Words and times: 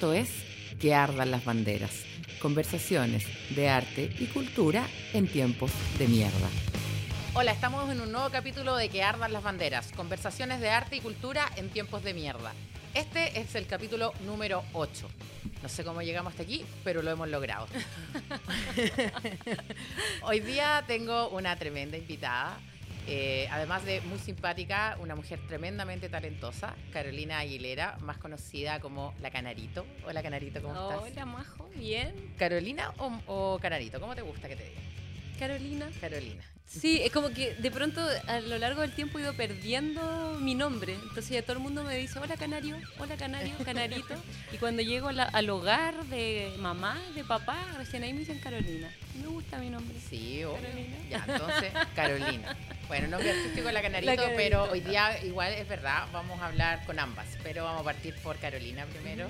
Esto 0.00 0.14
es 0.14 0.30
Que 0.80 0.94
ardan 0.94 1.30
las 1.30 1.44
banderas. 1.44 2.06
Conversaciones 2.40 3.26
de 3.54 3.68
arte 3.68 4.10
y 4.18 4.28
cultura 4.28 4.86
en 5.12 5.28
tiempos 5.28 5.72
de 5.98 6.08
mierda. 6.08 6.48
Hola, 7.34 7.52
estamos 7.52 7.90
en 7.90 8.00
un 8.00 8.10
nuevo 8.10 8.30
capítulo 8.30 8.76
de 8.76 8.88
Que 8.88 9.02
ardan 9.02 9.30
las 9.30 9.42
banderas. 9.42 9.92
Conversaciones 9.92 10.60
de 10.60 10.70
arte 10.70 10.96
y 10.96 11.00
cultura 11.00 11.44
en 11.56 11.68
tiempos 11.68 12.02
de 12.02 12.14
mierda. 12.14 12.54
Este 12.94 13.38
es 13.38 13.54
el 13.56 13.66
capítulo 13.66 14.14
número 14.24 14.64
8. 14.72 15.06
No 15.62 15.68
sé 15.68 15.84
cómo 15.84 16.00
llegamos 16.00 16.30
hasta 16.30 16.44
aquí, 16.44 16.64
pero 16.82 17.02
lo 17.02 17.10
hemos 17.10 17.28
logrado. 17.28 17.66
Hoy 20.22 20.40
día 20.40 20.82
tengo 20.86 21.28
una 21.28 21.56
tremenda 21.56 21.98
invitada. 21.98 22.58
Eh, 23.06 23.48
además 23.50 23.84
de 23.84 24.00
muy 24.02 24.18
simpática, 24.18 24.96
una 25.00 25.14
mujer 25.14 25.40
tremendamente 25.48 26.08
talentosa, 26.08 26.74
Carolina 26.92 27.38
Aguilera, 27.38 27.96
más 28.00 28.18
conocida 28.18 28.80
como 28.80 29.14
La 29.20 29.30
Canarito. 29.30 29.86
Hola 30.06 30.22
Canarito, 30.22 30.62
¿cómo 30.62 30.74
estás? 30.74 31.10
Hola 31.12 31.26
Majo, 31.26 31.68
bien. 31.74 32.34
¿Carolina 32.38 32.92
o, 32.98 33.12
o 33.26 33.58
Canarito? 33.58 34.00
¿Cómo 34.00 34.14
te 34.14 34.22
gusta 34.22 34.48
que 34.48 34.56
te 34.56 34.64
diga? 34.64 34.80
Carolina. 35.40 35.88
Carolina. 36.00 36.42
Sí, 36.66 37.00
es 37.02 37.10
como 37.10 37.30
que 37.30 37.54
de 37.54 37.70
pronto 37.72 38.00
a 38.28 38.38
lo 38.40 38.56
largo 38.58 38.82
del 38.82 38.92
tiempo 38.92 39.18
he 39.18 39.22
ido 39.22 39.34
perdiendo 39.34 40.38
mi 40.40 40.54
nombre. 40.54 40.92
Entonces 40.94 41.30
ya 41.30 41.42
todo 41.42 41.54
el 41.54 41.58
mundo 41.58 41.82
me 41.82 41.96
dice, 41.96 42.18
hola 42.20 42.36
Canario, 42.36 42.76
hola 42.98 43.16
Canario, 43.16 43.54
Canarito. 43.64 44.14
Y 44.52 44.58
cuando 44.58 44.80
llego 44.82 45.08
a 45.08 45.12
la- 45.12 45.24
al 45.24 45.50
hogar 45.50 46.04
de 46.04 46.52
mamá, 46.58 47.00
de 47.16 47.24
papá, 47.24 47.58
recién 47.76 48.04
ahí 48.04 48.12
me 48.12 48.20
dicen 48.20 48.38
Carolina. 48.38 48.88
Me 49.20 49.26
gusta 49.26 49.58
mi 49.58 49.68
nombre. 49.68 49.96
Sí, 50.08 50.44
obvio. 50.44 50.60
Carolina. 50.62 50.96
Ya, 51.10 51.24
entonces, 51.26 51.72
Carolina. 51.96 52.56
Bueno, 52.86 53.08
nombre 53.08 53.30
artístico 53.30 53.70
la 53.72 53.82
Canarito, 53.82 54.10
La 54.12 54.16
Canarito. 54.16 54.36
pero 54.40 54.64
hoy 54.70 54.80
día 54.80 55.24
igual 55.24 55.52
es 55.54 55.66
verdad, 55.68 56.06
vamos 56.12 56.40
a 56.40 56.46
hablar 56.46 56.84
con 56.86 57.00
ambas, 57.00 57.26
pero 57.42 57.64
vamos 57.64 57.80
a 57.80 57.84
partir 57.84 58.14
por 58.22 58.36
Carolina 58.38 58.86
primero. 58.86 59.28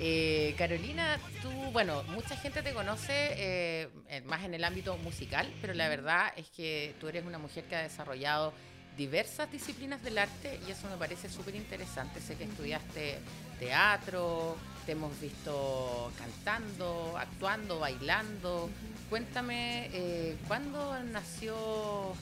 Eh, 0.00 0.54
Carolina, 0.56 1.18
tú, 1.42 1.50
bueno, 1.72 2.04
mucha 2.04 2.36
gente 2.36 2.62
te 2.62 2.72
conoce 2.72 3.12
eh, 3.12 3.88
más 4.26 4.44
en 4.44 4.54
el 4.54 4.62
ámbito 4.62 4.96
musical, 4.98 5.52
pero 5.60 5.74
la 5.74 5.88
verdad 5.88 6.32
es 6.36 6.48
que 6.50 6.94
tú 7.00 7.08
eres 7.08 7.26
una 7.26 7.38
mujer 7.38 7.64
que 7.64 7.74
ha 7.74 7.82
desarrollado 7.82 8.52
diversas 8.96 9.50
disciplinas 9.50 10.02
del 10.02 10.18
arte 10.18 10.60
y 10.66 10.70
eso 10.70 10.88
me 10.88 10.96
parece 10.96 11.28
súper 11.28 11.54
interesante. 11.54 12.20
Sé 12.20 12.36
que 12.36 12.44
estudiaste 12.44 13.18
teatro, 13.58 14.56
te 14.86 14.92
hemos 14.92 15.18
visto 15.20 16.12
cantando, 16.18 17.16
actuando, 17.16 17.78
bailando. 17.78 18.70
Cuéntame, 19.10 19.90
eh, 19.92 20.36
¿cuándo 20.46 20.98
nació 21.04 22.14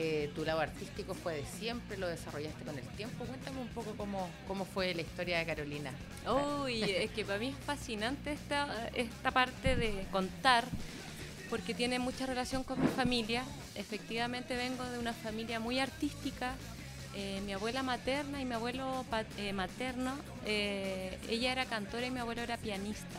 eh, 0.00 0.30
tu 0.32 0.44
lado 0.44 0.60
artístico? 0.60 1.12
¿Fue 1.12 1.34
de 1.34 1.44
siempre? 1.44 1.96
¿Lo 1.96 2.06
desarrollaste 2.06 2.64
con 2.64 2.78
el 2.78 2.86
tiempo? 2.90 3.24
Cuéntame 3.24 3.60
un 3.60 3.66
poco 3.70 3.94
cómo, 3.96 4.30
cómo 4.46 4.64
fue 4.64 4.94
la 4.94 5.02
historia 5.02 5.38
de 5.38 5.46
Carolina. 5.46 5.90
Uy, 6.62 6.84
es 6.84 7.10
que 7.10 7.24
para 7.24 7.40
mí 7.40 7.48
es 7.48 7.56
fascinante 7.64 8.30
esta, 8.30 8.90
esta 8.94 9.32
parte 9.32 9.74
de 9.74 10.06
contar, 10.12 10.64
porque 11.50 11.74
tiene 11.74 11.98
mucha 11.98 12.26
relación 12.26 12.62
con 12.62 12.80
mi 12.80 12.86
familia. 12.86 13.42
Efectivamente 13.74 14.54
vengo 14.54 14.84
de 14.84 15.00
una 15.00 15.12
familia 15.12 15.58
muy 15.58 15.80
artística. 15.80 16.54
Eh, 17.16 17.40
mi 17.44 17.52
abuela 17.52 17.82
materna 17.82 18.40
y 18.40 18.44
mi 18.44 18.54
abuelo 18.54 19.04
eh, 19.36 19.52
materno, 19.52 20.14
ella 20.46 21.50
era 21.50 21.64
cantora 21.66 22.06
y 22.06 22.12
mi 22.12 22.20
abuelo 22.20 22.42
era 22.42 22.56
pianista. 22.56 23.18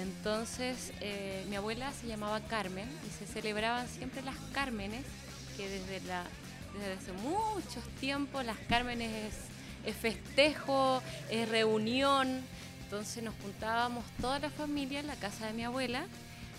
Entonces, 0.00 0.92
mi 1.48 1.54
abuela 1.54 1.92
se 1.92 2.08
llamaba 2.08 2.40
Carmen 2.40 2.88
y 3.06 3.24
se 3.24 3.32
celebraban 3.32 3.86
siempre 3.86 4.22
las 4.22 4.34
Cármenes, 4.52 5.04
que 5.62 5.68
desde, 5.68 6.06
la, 6.08 6.24
desde 6.74 6.92
hace 6.92 7.12
muchos 7.12 7.84
tiempos 8.00 8.44
las 8.44 8.58
Cármenes 8.68 9.32
es, 9.84 9.90
es 9.90 9.96
festejo, 9.96 11.02
es 11.30 11.48
reunión. 11.48 12.42
Entonces 12.84 13.22
nos 13.22 13.34
juntábamos 13.42 14.04
toda 14.20 14.38
la 14.38 14.50
familia 14.50 15.00
en 15.00 15.06
la 15.06 15.16
casa 15.16 15.46
de 15.46 15.52
mi 15.52 15.64
abuela 15.64 16.04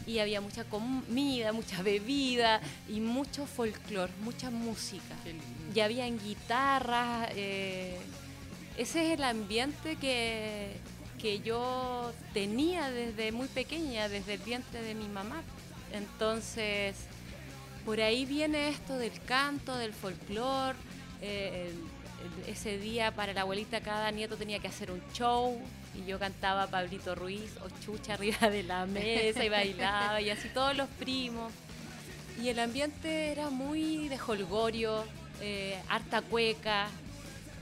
y 0.07 0.19
había 0.19 0.41
mucha 0.41 0.63
comida, 0.63 1.53
mucha 1.53 1.81
bebida 1.81 2.59
y 2.89 2.99
mucho 2.99 3.45
folclore, 3.45 4.11
mucha 4.21 4.49
música. 4.49 5.15
Y 5.73 5.79
habían 5.79 6.17
guitarras. 6.19 7.29
eh, 7.35 7.97
ese 8.77 9.05
es 9.05 9.19
el 9.19 9.23
ambiente 9.23 9.97
que, 9.97 10.71
que 11.19 11.41
yo 11.41 12.11
tenía 12.33 12.89
desde 12.89 13.31
muy 13.31 13.47
pequeña, 13.47 14.09
desde 14.09 14.33
el 14.35 14.39
vientre 14.41 14.81
de 14.81 14.95
mi 14.95 15.07
mamá. 15.07 15.43
Entonces, 15.91 16.95
por 17.85 17.99
ahí 18.01 18.25
viene 18.25 18.69
esto 18.69 18.97
del 18.97 19.19
canto, 19.25 19.75
del 19.75 19.93
folclore. 19.93 20.77
eh, 21.21 21.73
ese 22.47 22.77
día 22.77 23.11
para 23.11 23.33
la 23.33 23.41
abuelita 23.41 23.81
cada 23.81 24.11
nieto 24.11 24.37
tenía 24.37 24.59
que 24.59 24.67
hacer 24.67 24.91
un 24.91 25.01
show 25.13 25.59
y 25.93 26.05
yo 26.05 26.19
cantaba 26.19 26.67
Pablito 26.67 27.15
Ruiz 27.15 27.51
o 27.63 27.69
Chucha 27.83 28.13
arriba 28.13 28.49
de 28.49 28.63
la 28.63 28.85
mesa 28.85 29.43
y 29.43 29.49
bailaba 29.49 30.21
y 30.21 30.29
así 30.29 30.49
todos 30.49 30.75
los 30.75 30.87
primos. 30.89 31.51
Y 32.41 32.49
el 32.49 32.59
ambiente 32.59 33.31
era 33.31 33.49
muy 33.49 34.09
de 34.09 34.17
holgorio, 34.25 35.03
eh, 35.39 35.77
harta 35.87 36.21
cueca. 36.21 36.87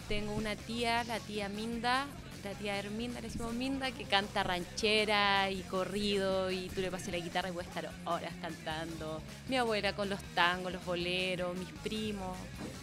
Tengo 0.07 0.33
una 0.33 0.55
tía, 0.55 1.03
la 1.03 1.19
tía 1.19 1.49
Minda, 1.49 2.05
la 2.43 2.51
tía 2.51 2.77
Herminda, 2.77 3.21
le 3.21 3.27
decimos 3.27 3.53
Minda, 3.53 3.91
que 3.91 4.05
canta 4.05 4.43
ranchera 4.43 5.49
y 5.51 5.61
corrido 5.63 6.49
y 6.51 6.69
tú 6.69 6.81
le 6.81 6.89
pasas 6.89 7.09
la 7.09 7.17
guitarra 7.17 7.49
y 7.49 7.51
puedes 7.51 7.67
estar 7.69 7.89
horas 8.05 8.33
cantando. 8.41 9.21
Mi 9.47 9.57
abuela 9.57 9.93
con 9.93 10.09
los 10.09 10.21
tangos, 10.35 10.71
los 10.71 10.83
boleros, 10.85 11.55
mis 11.57 11.69
primos. 11.83 12.37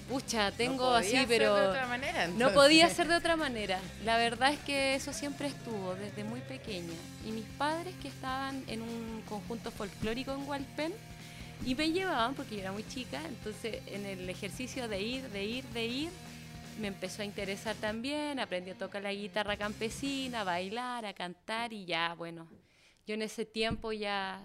Pucha, 0.08 0.52
tengo 0.52 0.84
No 0.84 0.90
podía 0.92 0.98
así, 0.98 1.10
ser 1.10 1.28
pero... 1.28 1.56
de 1.56 1.66
otra 1.68 1.86
manera, 1.86 2.28
No 2.28 2.52
podía 2.52 2.88
ser 2.88 3.08
de 3.08 3.16
otra 3.16 3.36
manera. 3.36 3.78
La 4.04 4.16
verdad 4.16 4.52
es 4.52 4.58
que 4.60 4.94
eso 4.94 5.12
siempre 5.12 5.48
estuvo 5.48 5.94
desde 5.94 6.24
muy 6.24 6.40
pequeña. 6.40 6.94
Y 7.26 7.32
mis 7.32 7.44
padres 7.58 7.94
que 8.00 8.08
estaban 8.08 8.64
en 8.68 8.82
un 8.82 9.22
conjunto 9.28 9.70
folclórico 9.70 10.32
en 10.32 10.48
Hualpén 10.48 10.94
y 11.66 11.74
me 11.74 11.90
llevaban 11.90 12.34
porque 12.34 12.54
yo 12.54 12.60
era 12.60 12.72
muy 12.72 12.86
chica, 12.86 13.20
entonces 13.26 13.82
en 13.86 14.06
el 14.06 14.30
ejercicio 14.30 14.88
de 14.88 15.02
ir, 15.02 15.28
de 15.30 15.44
ir, 15.44 15.64
de 15.66 15.86
ir, 15.86 16.10
me 16.78 16.88
empezó 16.88 17.22
a 17.22 17.24
interesar 17.24 17.76
también, 17.76 18.38
aprendí 18.40 18.70
a 18.70 18.74
tocar 18.78 19.02
la 19.02 19.12
guitarra 19.12 19.56
campesina, 19.56 20.42
a 20.42 20.44
bailar, 20.44 21.04
a 21.06 21.12
cantar 21.12 21.72
y 21.72 21.84
ya, 21.84 22.14
bueno, 22.14 22.48
yo 23.06 23.14
en 23.14 23.22
ese 23.22 23.44
tiempo 23.44 23.92
ya 23.92 24.40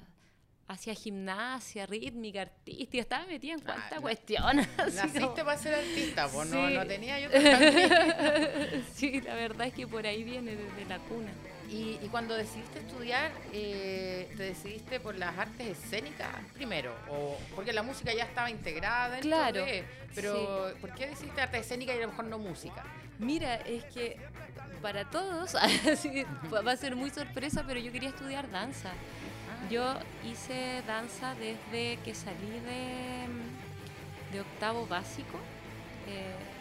hacía 0.67 0.95
gimnasia, 0.95 1.85
rítmica, 1.85 2.41
artística, 2.41 3.01
estaba 3.01 3.25
metida 3.27 3.53
en 3.53 3.59
Ah, 3.61 3.63
cuánta 3.65 3.95
na- 3.95 4.01
cuestión. 4.01 4.55
Naciste 4.77 5.19
como- 5.21 5.35
para 5.35 5.57
ser 5.57 5.75
artista, 5.75 6.27
pues 6.29 6.49
no, 6.49 6.67
Sí. 6.67 6.73
no 6.73 6.87
tenía 6.87 7.19
yo 7.19 7.29
tanta 7.29 7.59
Sí, 8.95 9.21
la 9.21 9.35
verdad 9.35 9.67
es 9.67 9.73
que 9.73 9.85
por 9.87 10.07
ahí 10.07 10.23
viene 10.23 10.55
desde 10.55 10.85
la 10.85 10.99
cuna. 10.99 11.31
Y, 11.73 11.97
y 12.03 12.07
cuando 12.11 12.35
decidiste 12.35 12.79
estudiar, 12.79 13.31
eh, 13.51 14.31
¿te 14.37 14.43
decidiste 14.43 14.99
por 14.99 15.15
las 15.17 15.35
artes 15.35 15.75
escénicas 15.75 16.29
primero? 16.53 16.93
O 17.09 17.35
porque 17.55 17.73
la 17.73 17.81
música 17.81 18.13
ya 18.13 18.25
estaba 18.25 18.51
integrada 18.51 19.19
Claro, 19.19 19.65
de, 19.65 19.83
pero 20.13 20.71
¿por 20.79 20.93
qué 20.93 21.07
decidiste 21.07 21.41
artes 21.41 21.61
escénicas 21.61 21.95
y 21.95 21.97
a 21.97 22.01
lo 22.01 22.09
mejor 22.09 22.25
no 22.25 22.37
música? 22.37 22.83
Mira, 23.17 23.55
es 23.55 23.83
que 23.85 24.17
para 24.83 25.09
todos 25.09 25.55
así, 25.89 26.25
va 26.53 26.71
a 26.71 26.77
ser 26.77 26.95
muy 26.95 27.09
sorpresa, 27.09 27.63
pero 27.65 27.79
yo 27.79 27.91
quería 27.91 28.09
estudiar 28.09 28.51
danza. 28.51 28.91
Yo 29.71 29.95
hice 30.23 30.83
danza 30.85 31.33
desde 31.35 31.97
que 32.03 32.13
salí 32.13 32.59
de, 32.67 33.25
de 34.31 34.41
octavo 34.41 34.85
básico. 34.85 35.39
Eh, 36.07 36.52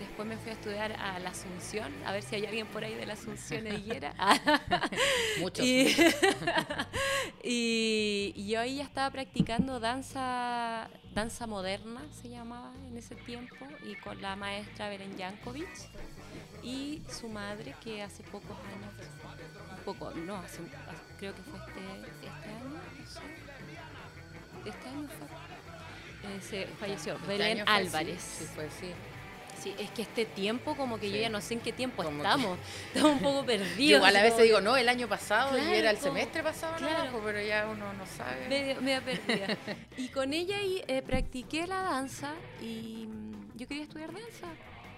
después 0.00 0.26
me 0.26 0.36
fui 0.36 0.50
a 0.50 0.54
estudiar 0.54 0.92
a 0.92 1.18
la 1.18 1.30
Asunción, 1.30 1.92
a 2.04 2.12
ver 2.12 2.22
si 2.22 2.34
hay 2.36 2.46
alguien 2.46 2.66
por 2.66 2.82
ahí 2.84 2.94
de 2.94 3.06
la 3.06 3.12
Asunción 3.14 3.66
higuera. 3.72 4.14
Muchos. 5.40 5.64
Y, 5.64 5.94
y- 7.44 8.32
y 8.36 8.48
yo 8.48 8.60
ahí 8.60 8.76
ya 8.76 8.84
estaba 8.84 9.10
practicando 9.10 9.80
danza, 9.80 10.88
danza 11.14 11.46
moderna, 11.46 12.02
se 12.22 12.28
llamaba 12.28 12.72
en 12.88 12.96
ese 12.96 13.14
tiempo, 13.14 13.56
y 13.84 13.94
con 13.96 14.20
la 14.20 14.36
maestra 14.36 14.88
Beren 14.88 15.16
Jankovic 15.18 15.68
y 16.62 17.02
su 17.08 17.28
madre, 17.28 17.74
que 17.82 18.02
hace 18.02 18.22
pocos 18.24 18.56
años, 18.58 19.08
un 19.78 19.84
poco, 19.84 20.10
no, 20.12 20.36
hace, 20.36 20.58
creo 21.18 21.34
que 21.34 21.42
fue 21.42 21.58
este, 21.58 21.80
este 22.26 22.48
año, 22.50 22.70
no 22.98 23.06
sé, 23.06 23.20
este 24.68 24.88
año 24.88 25.08
fue, 25.08 26.30
eh, 26.30 26.40
se 26.42 26.66
falleció, 26.78 27.14
Este 27.14 27.26
Belén 27.28 27.64
fue, 27.64 27.74
Álvarez. 27.74 28.20
Sí, 28.22 28.44
fue 28.54 28.68
sí. 28.70 28.90
Sí, 29.62 29.74
es 29.78 29.90
que 29.90 30.02
este 30.02 30.24
tiempo 30.24 30.74
como 30.76 30.98
que 30.98 31.08
Sí. 31.08 31.14
yo 31.16 31.20
ya 31.20 31.28
no 31.28 31.40
sé 31.40 31.54
en 31.54 31.60
qué 31.60 31.72
tiempo 31.72 32.02
Como 32.02 32.22
que- 32.22 32.28
estamos, 32.28 32.58
estamos 32.94 33.12
un 33.12 33.18
poco 33.20 33.44
perdidos. 33.44 33.76
Yo 33.78 33.96
igual 33.96 34.16
a 34.16 34.22
veces 34.22 34.32
como 34.32 34.44
digo, 34.44 34.60
no, 34.60 34.76
el 34.76 34.88
año 34.88 35.06
pasado 35.08 35.58
y 35.58 35.62
era 35.74 35.90
el 35.90 35.98
como- 35.98 36.14
semestre 36.14 36.42
pasado, 36.42 36.72
no, 36.80 36.86
claro. 36.88 37.10
pues, 37.12 37.22
pero 37.26 37.42
ya 37.42 37.68
uno 37.70 37.92
no 37.92 38.06
sabe. 38.06 38.48
medio 38.80 39.02
perdida. 39.02 39.56
Y 39.96 40.08
con 40.08 40.32
ella 40.32 40.56
ahí, 40.56 40.82
eh, 40.88 41.02
practiqué 41.02 41.66
la 41.66 41.82
danza 41.82 42.32
y 42.62 43.06
mm, 43.08 43.56
yo 43.56 43.68
quería 43.68 43.82
estudiar 43.84 44.12
danza. 44.12 44.46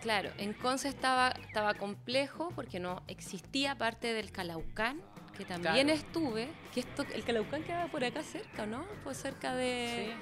Claro, 0.01 0.31
en 0.39 0.53
Conce 0.53 0.89
estaba, 0.89 1.29
estaba 1.47 1.75
complejo 1.75 2.51
porque 2.57 2.81
no 2.81 3.03
existía 3.07 3.77
parte 3.77 4.13
del 4.15 4.33
Calaucán, 4.33 5.01
que 5.37 5.45
también 5.45 5.87
Claro. 5.87 5.93
estuve. 6.01 6.49
Que 6.75 6.81
esto, 6.81 7.05
el 7.15 7.23
Calaucán 7.25 7.63
quedaba 7.63 7.87
por 7.87 8.05
acá 8.05 8.23
cerca, 8.25 8.67
¿no? 8.67 8.85
Pues 9.05 9.19
cerca 9.19 9.55
de... 9.55 10.13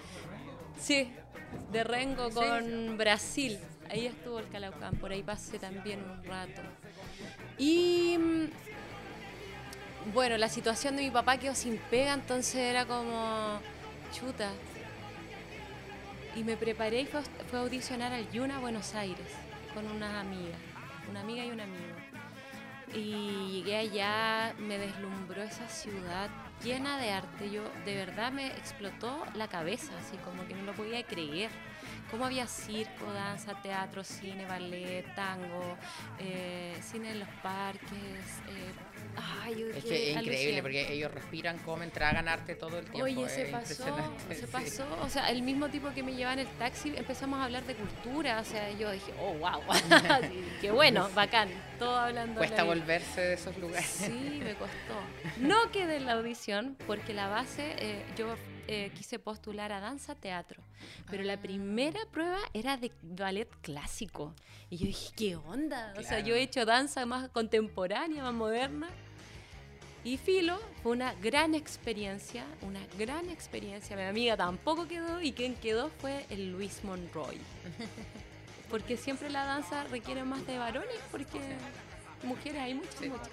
Sí, 0.79 1.11
de 1.73 1.83
Rengo 1.85 2.29
Sí. 2.31 2.35
con 2.37 2.99
Brasil. 2.99 3.59
Ahí 3.91 4.07
estuvo 4.07 4.39
el 4.39 4.49
Calaucán, 4.49 4.95
por 4.97 5.11
ahí 5.11 5.23
pasé 5.25 5.59
también 5.59 6.01
un 6.09 6.23
rato. 6.23 6.63
Y 7.59 8.17
mm, 8.17 10.13
bueno, 10.15 10.39
la 10.39 10.49
situación 10.49 10.95
de 10.95 11.03
mi 11.03 11.11
papá 11.11 11.39
quedó 11.39 11.57
sin 11.57 11.77
pega, 11.77 12.15
entonces 12.15 12.55
era 12.55 12.87
como 12.87 13.61
chuta. 14.13 14.51
Y 16.37 16.45
me 16.45 16.57
preparé 16.57 17.01
y 17.01 17.07
fue, 17.07 17.23
fue 17.51 17.59
a 17.59 17.63
audicionar 17.63 18.13
al 18.13 18.31
Yuna 18.31 18.61
Buenos 18.61 18.95
Aires 18.95 19.27
con 19.75 19.85
unas 19.91 20.15
amigas, 20.15 20.61
una 21.11 21.23
amiga 21.23 21.45
y 21.45 21.51
un 21.51 21.61
amigo. 21.61 21.97
Y 22.95 23.53
llegué 23.53 23.77
allá, 23.77 24.55
me 24.59 24.79
deslumbró 24.79 25.43
esa 25.43 25.69
ciudad 25.69 26.31
llena 26.63 26.99
de 26.99 27.11
arte. 27.11 27.51
Yo 27.51 27.65
de 27.85 27.97
verdad 27.97 28.31
me 28.31 28.47
explotó 28.47 29.25
la 29.35 29.49
cabeza, 29.49 29.93
así 29.99 30.17
como 30.19 30.47
que 30.47 30.55
no 30.55 30.63
lo 30.63 30.75
podía 30.75 31.03
creer. 31.03 31.51
Cómo 32.11 32.25
había 32.25 32.47
circo, 32.47 33.13
danza, 33.13 33.55
teatro, 33.63 34.03
cine, 34.03 34.45
ballet, 34.47 35.05
tango, 35.15 35.77
eh, 36.19 36.77
cine 36.83 37.13
en 37.13 37.21
los 37.21 37.29
parques. 37.43 37.93
eh, 38.49 38.73
ay, 39.45 39.55
yo 39.61 39.67
Es 39.69 39.85
que 39.85 40.11
es 40.11 40.17
increíble 40.17 40.63
porque 40.63 40.93
ellos 40.93 41.13
respiran, 41.13 41.59
comen, 41.59 41.91
tragan 41.93 42.27
arte 42.27 42.57
todo 42.57 42.79
el 42.81 42.85
tiempo. 42.87 43.05
Oye, 43.05 43.29
se 43.29 43.45
pasó, 43.47 43.75
se 44.29 44.35
sí. 44.41 44.47
pasó. 44.51 44.85
O 45.03 45.09
sea, 45.09 45.31
el 45.31 45.43
mismo 45.43 45.69
tipo 45.69 45.91
que 45.93 46.03
me 46.03 46.13
llevaba 46.15 46.35
en 46.35 46.41
el 46.41 46.49
taxi, 46.59 46.93
empezamos 46.97 47.39
a 47.39 47.45
hablar 47.45 47.65
de 47.65 47.75
cultura. 47.77 48.41
O 48.41 48.45
sea, 48.45 48.71
yo 48.73 48.91
dije, 48.91 49.13
oh, 49.21 49.35
wow. 49.35 49.61
Qué 50.61 50.73
bueno, 50.73 51.09
bacán. 51.15 51.49
Todo 51.79 51.97
hablando. 51.97 52.39
Cuesta 52.39 52.65
volverse 52.65 53.21
de 53.21 53.35
esos 53.35 53.57
lugares. 53.59 53.87
Sí, 53.87 54.41
me 54.43 54.55
costó. 54.57 54.99
No 55.39 55.71
quedé 55.71 55.97
en 55.97 56.07
la 56.07 56.13
audición 56.15 56.77
porque 56.89 57.15
la 57.15 57.29
base, 57.29 57.77
eh, 57.79 58.05
yo 58.17 58.35
eh, 58.71 58.91
quise 58.95 59.19
postular 59.19 59.73
a 59.73 59.81
danza 59.81 60.15
teatro, 60.15 60.63
pero 61.11 61.23
la 61.25 61.37
primera 61.41 62.01
prueba 62.11 62.39
era 62.55 62.77
de 62.77 62.93
ballet 63.03 63.49
clásico. 63.63 64.35
Y 64.71 64.77
yo 64.79 64.87
dije, 64.87 65.13
¿qué 65.17 65.37
onda? 65.37 65.93
O 65.97 66.01
sea, 66.03 66.09
Claro. 66.19 66.27
yo 66.27 66.35
he 66.37 66.43
hecho 66.43 66.65
danza 66.65 67.05
más 67.07 67.29
contemporánea, 67.31 68.23
más 68.23 68.35
moderna. 68.35 68.89
Y 70.03 70.17
Filo 70.17 70.59
fue 70.83 70.93
una 70.93 71.13
gran 71.15 71.55
experiencia, 71.55 72.47
una 72.63 72.81
gran 72.99 73.29
experiencia. 73.29 73.97
Mi 73.97 74.03
amiga 74.05 74.37
tampoco 74.37 74.87
quedó 74.89 75.21
y 75.21 75.33
quien 75.33 75.55
quedó 75.57 75.91
fue 76.01 76.25
el 76.31 76.53
Luis 76.53 76.85
Monroy. 76.85 77.37
Porque 78.71 78.97
siempre 78.97 79.29
la 79.31 79.45
danza 79.45 79.85
requiere 79.85 80.23
más 80.25 80.47
de 80.47 80.57
varones 80.57 80.97
porque 81.11 81.41
mujeres 82.23 82.63
hay 82.63 82.75
muchas, 82.75 82.95
Sí. 82.95 83.09
muchas. 83.09 83.29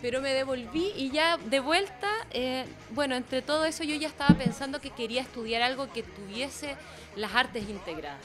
Pero 0.00 0.20
me 0.20 0.32
devolví 0.32 0.92
y 0.96 1.10
ya 1.10 1.36
de 1.36 1.60
vuelta, 1.60 2.08
eh, 2.30 2.64
bueno, 2.90 3.16
entre 3.16 3.42
todo 3.42 3.64
eso 3.64 3.82
yo 3.82 3.96
ya 3.96 4.06
estaba 4.06 4.36
pensando 4.38 4.80
que 4.80 4.90
quería 4.90 5.22
estudiar 5.22 5.62
algo 5.62 5.92
que 5.92 6.04
tuviese 6.04 6.76
las 7.16 7.34
artes 7.34 7.68
integradas. 7.68 8.22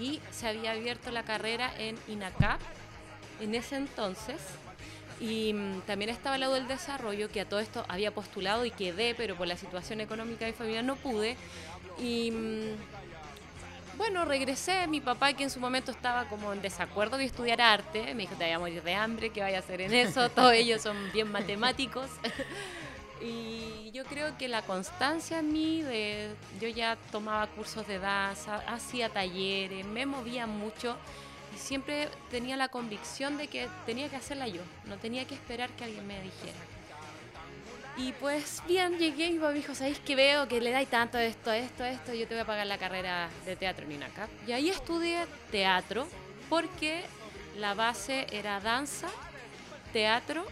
Y 0.00 0.20
se 0.30 0.48
había 0.48 0.70
abierto 0.72 1.10
la 1.10 1.24
carrera 1.24 1.70
en 1.78 1.98
INACAP 2.08 2.60
en 3.40 3.54
ese 3.54 3.76
entonces. 3.76 4.40
Y 5.20 5.52
mm, 5.52 5.82
también 5.82 6.10
estaba 6.10 6.36
el 6.36 6.40
lado 6.40 6.54
del 6.54 6.68
desarrollo, 6.68 7.28
que 7.28 7.42
a 7.42 7.44
todo 7.44 7.60
esto 7.60 7.84
había 7.88 8.12
postulado 8.12 8.64
y 8.64 8.70
quedé, 8.70 9.14
pero 9.14 9.36
por 9.36 9.46
la 9.46 9.56
situación 9.56 10.00
económica 10.00 10.46
de 10.46 10.52
mi 10.52 10.56
familia 10.56 10.82
no 10.82 10.96
pude. 10.96 11.36
Y 11.98 12.30
mm, 12.30 12.74
bueno, 14.00 14.24
regresé. 14.24 14.86
Mi 14.86 15.02
papá, 15.02 15.34
que 15.34 15.42
en 15.42 15.50
su 15.50 15.60
momento 15.60 15.90
estaba 15.90 16.24
como 16.24 16.54
en 16.54 16.62
desacuerdo 16.62 17.18
de 17.18 17.26
estudiar 17.26 17.60
arte, 17.60 18.14
me 18.14 18.22
dijo: 18.22 18.34
Te 18.34 18.44
voy 18.44 18.52
a 18.54 18.58
morir 18.58 18.82
de 18.82 18.94
hambre, 18.94 19.28
¿qué 19.28 19.42
vaya 19.42 19.58
a 19.58 19.60
hacer 19.60 19.82
en 19.82 19.92
eso? 19.92 20.30
Todos 20.34 20.54
ellos 20.54 20.80
son 20.80 20.96
bien 21.12 21.30
matemáticos. 21.30 22.08
Y 23.22 23.90
yo 23.92 24.06
creo 24.06 24.38
que 24.38 24.48
la 24.48 24.62
constancia 24.62 25.40
en 25.40 25.52
mí, 25.52 25.82
de, 25.82 26.34
yo 26.58 26.68
ya 26.68 26.96
tomaba 27.12 27.46
cursos 27.48 27.86
de 27.86 27.98
danza, 27.98 28.62
hacía 28.66 29.10
talleres, 29.10 29.84
me 29.84 30.06
movía 30.06 30.46
mucho 30.46 30.96
y 31.54 31.58
siempre 31.58 32.08
tenía 32.30 32.56
la 32.56 32.68
convicción 32.68 33.36
de 33.36 33.48
que 33.48 33.68
tenía 33.84 34.08
que 34.08 34.16
hacerla 34.16 34.48
yo, 34.48 34.62
no 34.86 34.96
tenía 34.96 35.26
que 35.26 35.34
esperar 35.34 35.68
que 35.76 35.84
alguien 35.84 36.06
me 36.06 36.14
dijera. 36.22 36.79
Y 38.00 38.12
pues 38.12 38.62
bien, 38.66 38.98
llegué 38.98 39.26
y 39.26 39.32
mi 39.32 39.38
papá 39.38 39.50
me 39.50 39.58
dijo, 39.58 39.74
¿sabéis 39.74 39.98
que 39.98 40.16
veo 40.16 40.48
que 40.48 40.58
le 40.60 40.70
dais 40.70 40.88
tanto 40.88 41.18
esto, 41.18 41.52
esto, 41.52 41.84
esto? 41.84 42.14
Yo 42.14 42.26
te 42.26 42.34
voy 42.34 42.42
a 42.42 42.46
pagar 42.46 42.66
la 42.66 42.78
carrera 42.78 43.28
de 43.44 43.56
teatro 43.56 43.84
en 43.84 43.92
INACAP. 43.92 44.30
Y 44.46 44.52
ahí 44.52 44.70
estudié 44.70 45.26
teatro 45.50 46.08
porque 46.48 47.02
la 47.58 47.74
base 47.74 48.26
era 48.32 48.58
danza, 48.60 49.08
teatro 49.92 50.46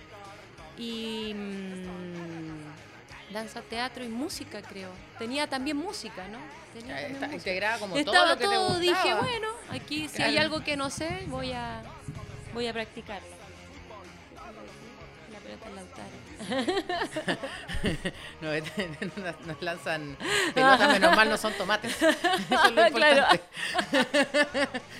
y 0.77 1.33
mm, 1.35 3.33
danza, 3.33 3.63
teatro 3.63 4.05
y 4.05 4.09
música, 4.09 4.61
creo. 4.61 4.91
Tenía 5.19 5.47
también 5.47 5.79
música, 5.79 6.29
¿no? 6.29 6.39
Tenía 6.75 6.97
Ya, 6.97 7.01
también 7.01 7.15
Está 7.15 7.27
música. 7.29 7.51
integrada 7.51 7.79
como 7.79 7.97
Estaba 7.97 8.17
todo 8.19 8.27
lo 8.27 8.39
que 8.39 8.45
todo, 8.45 8.75
te 8.75 8.81
dije, 8.81 9.15
bueno, 9.15 9.49
aquí 9.71 10.07
si 10.09 10.23
hay 10.23 10.37
algo 10.37 10.63
que 10.63 10.77
no 10.77 10.91
sé, 10.91 11.25
voy 11.29 11.53
a 11.53 11.81
voy 12.53 12.67
a 12.67 12.75
practicarlo. 12.75 13.38
Lautaro. 15.49 16.09
No, 18.41 18.49
nos, 19.47 19.63
lanzan 19.63 20.17
pelotas, 20.55 20.93
menos 20.93 21.17
mal 21.17 21.29
no 21.29 21.37
son 21.37 21.53
tomates. 21.55 22.01
Eso 22.01 22.11
es 22.67 22.73
lo 22.73 22.87
Claro. 22.97 23.27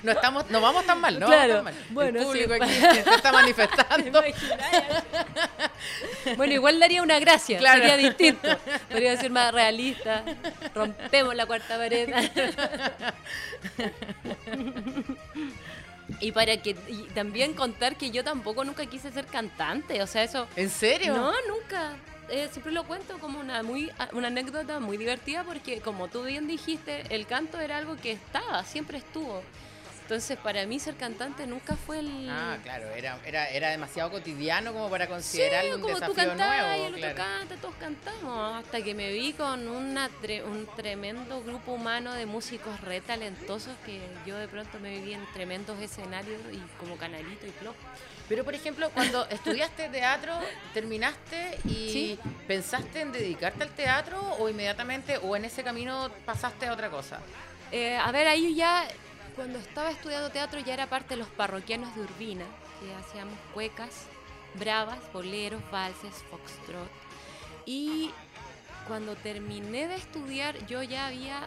No, 0.03 0.13
estamos, 0.13 0.51
no 0.51 0.61
vamos 0.61 0.85
tan 0.85 1.01
mal, 1.01 1.19
¿no? 1.19 1.27
Claro. 1.27 1.57
Vamos 1.57 1.73
tan 1.73 1.83
mal. 1.83 1.85
Bueno, 1.91 2.21
El 2.21 2.27
público 2.27 2.55
aquí 2.55 2.73
se 2.73 3.01
está 3.15 3.33
manifestando. 3.33 4.23
bueno, 6.37 6.53
igual 6.55 6.81
daría 6.81 7.03
una 7.03 7.19
gracia, 7.19 7.59
Claro. 7.59 7.81
sería 7.81 7.97
distinto. 7.97 8.59
Podría 8.91 9.17
ser 9.17 9.31
más 9.31 9.53
realista. 9.53 10.25
Rompemos 10.75 11.35
la 11.35 11.47
cuarta 11.47 11.77
pared. 11.77 12.09
Y 16.21 16.33
para 16.33 16.57
que 16.57 16.77
y 16.89 17.03
también 17.15 17.55
contar 17.55 17.97
que 17.97 18.11
yo 18.11 18.25
tampoco 18.25 18.65
nunca 18.65 18.87
quise 18.87 19.11
ser 19.13 19.27
cantante, 19.27 20.03
o 20.03 20.07
sea, 20.07 20.23
eso 20.25 20.47
¿En 20.57 20.71
serio? 20.71 21.15
No, 21.15 21.33
nunca. 21.49 21.97
Eh, 22.31 22.49
siempre 22.53 22.73
lo 22.73 22.85
cuento 22.85 23.19
como 23.19 23.41
una 23.41 23.63
muy 23.63 23.91
una 24.13 24.29
anécdota 24.29 24.81
muy 24.81 24.97
divertida 24.97 25.45
porque 25.45 25.81
como 25.81 26.09
tú 26.09 26.25
bien 26.25 26.47
dijiste, 26.47 27.05
el 27.11 27.27
canto 27.27 27.59
era 27.61 27.79
algo 27.79 27.97
que 27.97 28.13
estaba, 28.13 28.65
siempre 28.65 28.99
estuvo. 28.99 29.43
Entonces, 30.09 30.39
para 30.39 30.65
mí 30.65 30.79
ser 30.81 30.95
cantante 30.97 31.47
nunca 31.47 31.77
fue 31.77 31.99
el 31.99 32.31
Ah, 32.31 32.57
claro, 32.63 32.89
era, 32.95 33.19
era, 33.27 33.47
era 33.51 33.69
demasiado 33.69 34.11
cotidiano 34.11 34.73
como 34.73 34.89
para 34.89 35.05
Sí, 35.05 35.11
considerarlo 35.11 35.75
un 35.77 35.83
como 35.83 35.95
tú 35.97 36.01
desafío 36.15 36.33
y 36.33 36.37
nuevo. 36.39 36.73
el 36.73 36.81
otro 36.95 36.99
claro. 36.99 37.15
canta, 37.15 37.57
todos 37.57 37.75
cantamos. 37.79 38.55
Hasta 38.65 38.81
que 38.83 38.95
me 38.95 39.13
vi 39.13 39.35
con 39.35 39.69
una 39.69 40.09
tre- 40.23 40.43
un 40.43 40.67
tremendo 40.77 41.43
grupo 41.43 41.73
humano 41.73 42.15
de 42.15 42.25
músicos 42.25 42.81
re 42.81 43.03
talentosos 43.03 43.77
que 43.85 44.01
yo 44.25 44.39
de 44.39 44.49
pronto 44.49 44.81
me 44.81 44.99
viví 44.99 45.13
en 45.13 45.27
tremendos 45.35 45.79
escenarios 45.79 46.41
y 46.55 46.59
como 46.81 46.97
canalito 46.97 47.47
y 47.47 47.51
plop. 47.51 47.77
Pero, 48.31 48.45
por 48.45 48.55
ejemplo, 48.55 48.89
cuando 48.95 49.27
estudiaste 49.29 49.91
teatro, 49.91 50.33
terminaste 50.73 51.59
y 51.67 51.93
Sí. 51.93 52.19
pensaste 52.47 53.03
en 53.03 53.13
dedicarte 53.13 53.63
al 53.63 53.71
teatro 53.73 54.19
o 54.39 54.49
inmediatamente 54.49 55.19
o 55.19 55.37
en 55.37 55.45
ese 55.45 55.63
camino 55.63 56.11
pasaste 56.25 56.67
a 56.67 56.73
otra 56.73 56.89
cosa. 56.89 57.19
Eh, 57.71 57.95
a 57.99 58.11
ver, 58.11 58.27
ahí 58.27 58.55
ya, 58.55 58.89
cuando 59.39 59.61
estaba 59.61 59.93
estudiando 59.93 60.31
teatro, 60.31 60.59
ya 60.59 60.75
era 60.75 60.89
parte 60.89 61.11
de 61.11 61.19
los 61.19 61.29
parroquianos 61.29 61.95
de 61.95 62.01
Urbina, 62.03 62.45
que 62.81 62.93
hacíamos 62.93 63.39
cuecas, 63.55 64.07
bravas, 64.59 64.99
boleros, 65.13 65.63
valses, 65.71 66.25
foxtrot. 66.29 66.91
Y 67.65 68.11
cuando 68.89 69.15
terminé 69.15 69.87
de 69.87 69.95
estudiar, 69.95 70.67
yo 70.67 70.83
ya 70.83 71.07
había 71.07 71.39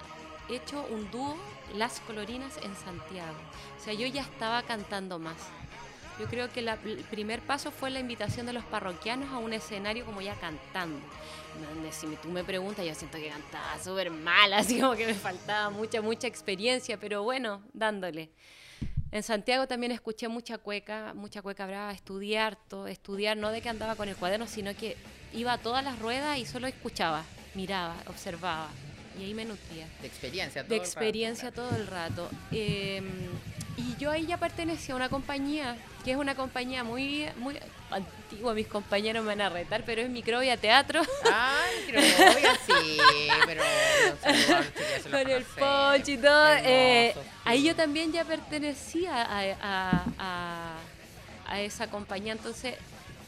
hecho 0.47 0.85
un 0.89 1.11
dúo, 1.11 1.35
Las 1.75 1.99
Colorinas, 1.99 2.55
en 2.63 2.73
Santiago. 2.77 3.35
O 3.77 3.83
sea, 3.83 3.91
yo 3.91 4.07
ya 4.07 4.21
estaba 4.21 4.63
cantando 4.63 5.19
más. 5.19 5.35
Yo 6.17 6.27
creo 6.27 6.49
que 6.49 6.61
la- 6.61 6.77
el 6.85 7.03
primer 7.09 7.41
paso 7.41 7.71
fue 7.71 7.89
la 7.89 7.99
invitación 7.99 8.45
de 8.45 8.53
los 8.53 8.63
parroquianos 8.63 9.33
a 9.33 9.37
un 9.37 9.51
escenario 9.51 10.05
como 10.05 10.21
ya 10.21 10.35
cantando. 10.35 10.97
Si 11.91 12.07
tú 12.15 12.29
me 12.29 12.43
preguntas, 12.43 12.85
yo 12.85 12.95
siento 12.95 13.17
que 13.17 13.27
cantaba 13.27 13.77
súper 13.83 14.09
mal, 14.09 14.53
así 14.53 14.79
como 14.79 14.95
que 14.95 15.05
me 15.05 15.13
faltaba 15.13 15.69
mucha, 15.69 16.01
mucha 16.01 16.27
experiencia, 16.27 16.97
pero 16.97 17.23
bueno, 17.23 17.61
dándole. 17.73 18.31
En 19.11 19.23
Santiago 19.23 19.67
también 19.67 19.91
escuché 19.91 20.29
mucha 20.29 20.57
cueca, 20.57 21.13
mucha 21.13 21.41
cueca 21.41 21.67
brava, 21.67 21.91
estudiar, 21.91 22.57
todo, 22.69 22.87
estudiar, 22.87 23.35
no 23.35 23.51
de 23.51 23.61
que 23.61 23.67
andaba 23.69 23.95
con 23.95 24.07
el 24.07 24.15
cuaderno, 24.15 24.47
sino 24.47 24.73
que 24.75 24.95
iba 25.33 25.53
a 25.53 25.57
todas 25.57 25.83
las 25.83 25.99
ruedas 25.99 26.37
y 26.37 26.45
solo 26.45 26.67
escuchaba, 26.67 27.23
miraba, 27.55 27.95
observaba. 28.07 28.69
Y 29.19 29.23
ahí 29.25 29.33
me 29.33 29.43
nutría 29.43 29.85
De 30.01 30.07
experiencia. 30.07 30.63
todo 30.63 30.69
de 30.69 30.75
el 30.75 30.81
rato, 30.81 30.89
experiencia 30.89 31.51
todo 31.51 31.75
el 31.75 31.87
rato. 31.87 32.29
Eh, 32.53 33.01
y 33.81 33.95
yo 33.99 34.11
ahí 34.11 34.25
ya 34.25 34.37
pertenecía 34.37 34.93
a 34.93 34.97
una 34.97 35.09
compañía, 35.09 35.75
que 36.03 36.11
es 36.11 36.17
una 36.17 36.35
compañía 36.35 36.83
muy, 36.83 37.27
muy 37.37 37.57
antigua, 37.89 38.53
mis 38.53 38.67
compañeros 38.67 39.23
me 39.23 39.29
van 39.29 39.41
a 39.41 39.49
retar, 39.49 39.83
pero 39.85 40.01
es 40.01 40.09
Microbia 40.09 40.55
Teatro, 40.57 41.01
Ay, 41.31 41.71
Microbia, 41.87 42.57
sí, 42.65 42.97
pero... 43.45 43.63
con 45.11 45.29
el. 45.29 45.43
Poch 45.43 46.07
y 46.07 46.17
todo. 46.17 46.53
eh, 46.63 47.13
ahí 47.45 47.63
yo 47.63 47.75
también 47.75 48.11
ya 48.11 48.23
pertenecía 48.25 49.21
a, 49.21 49.39
a- 49.61 50.05
a- 50.19 50.77
a 51.47 51.61
esa 51.61 51.87
compañía, 51.87 52.33
entonces... 52.33 52.75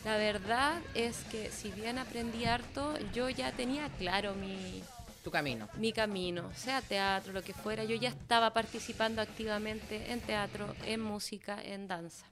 La 0.06 0.18
verdad 0.18 0.74
es 0.96 1.16
que 1.32 1.50
si 1.50 1.72
bien 1.72 1.98
aprendí 1.98 2.44
harto, 2.44 2.94
yo 3.14 3.30
ya 3.30 3.54
tenía 3.54 3.88
claro 3.98 4.34
mi, 4.36 4.84
Tu 5.24 5.32
camino. 5.32 5.70
mi 5.78 5.94
camino, 5.94 6.52
sea 6.54 6.82
teatro, 6.82 7.32
lo 7.32 7.42
que 7.42 7.54
fuera, 7.54 7.86
yo 7.86 7.96
ya 7.96 8.10
estaba 8.10 8.52
participando 8.52 9.22
activamente 9.22 10.12
en 10.12 10.20
teatro, 10.20 10.76
en 10.86 11.00
música, 11.00 11.62
en 11.64 11.88
danza. 11.88 12.26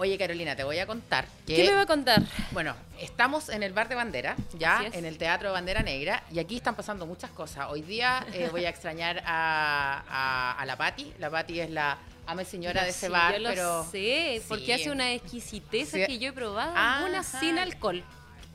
Oye, 0.00 0.16
Carolina, 0.16 0.56
te 0.56 0.64
voy 0.64 0.78
a 0.78 0.86
contar 0.86 1.26
que. 1.46 1.56
¿Qué 1.56 1.64
me 1.68 1.74
va 1.74 1.82
a 1.82 1.86
contar? 1.86 2.22
Bueno, 2.52 2.74
estamos 2.98 3.50
en 3.50 3.62
el 3.62 3.74
bar 3.74 3.86
de 3.90 3.96
bandera, 3.96 4.34
ya, 4.58 4.82
en 4.94 5.04
el 5.04 5.18
Teatro 5.18 5.48
de 5.50 5.52
Bandera 5.52 5.82
Negra, 5.82 6.22
y 6.32 6.38
aquí 6.38 6.56
están 6.56 6.74
pasando 6.74 7.04
muchas 7.04 7.30
cosas. 7.32 7.66
Hoy 7.68 7.82
día 7.82 8.26
eh, 8.32 8.48
voy 8.50 8.64
a 8.64 8.70
extrañar 8.70 9.22
a, 9.26 10.02
a- 10.08 10.52
a 10.58 10.64
la 10.64 10.76
Patti. 10.76 11.12
La 11.18 11.28
Patti 11.28 11.60
es 11.60 11.68
la 11.68 11.98
ama 12.26 12.40
y 12.40 12.44
señora 12.46 12.82
de 12.84 12.88
ese 12.90 13.08
Sí, 13.08 13.12
bar, 13.12 13.34
yo 13.34 13.40
lo 13.40 13.48
pero. 13.50 13.86
sé, 13.92 14.40
porque 14.48 14.64
Sí. 14.64 14.72
hace 14.72 14.90
una 14.90 15.12
exquisitez 15.12 15.90
Sí. 15.90 16.06
que 16.06 16.18
yo 16.18 16.30
he 16.30 16.32
probado, 16.32 16.72
Ajá. 16.74 17.04
una 17.04 17.22
sin 17.22 17.58
alcohol. 17.58 18.02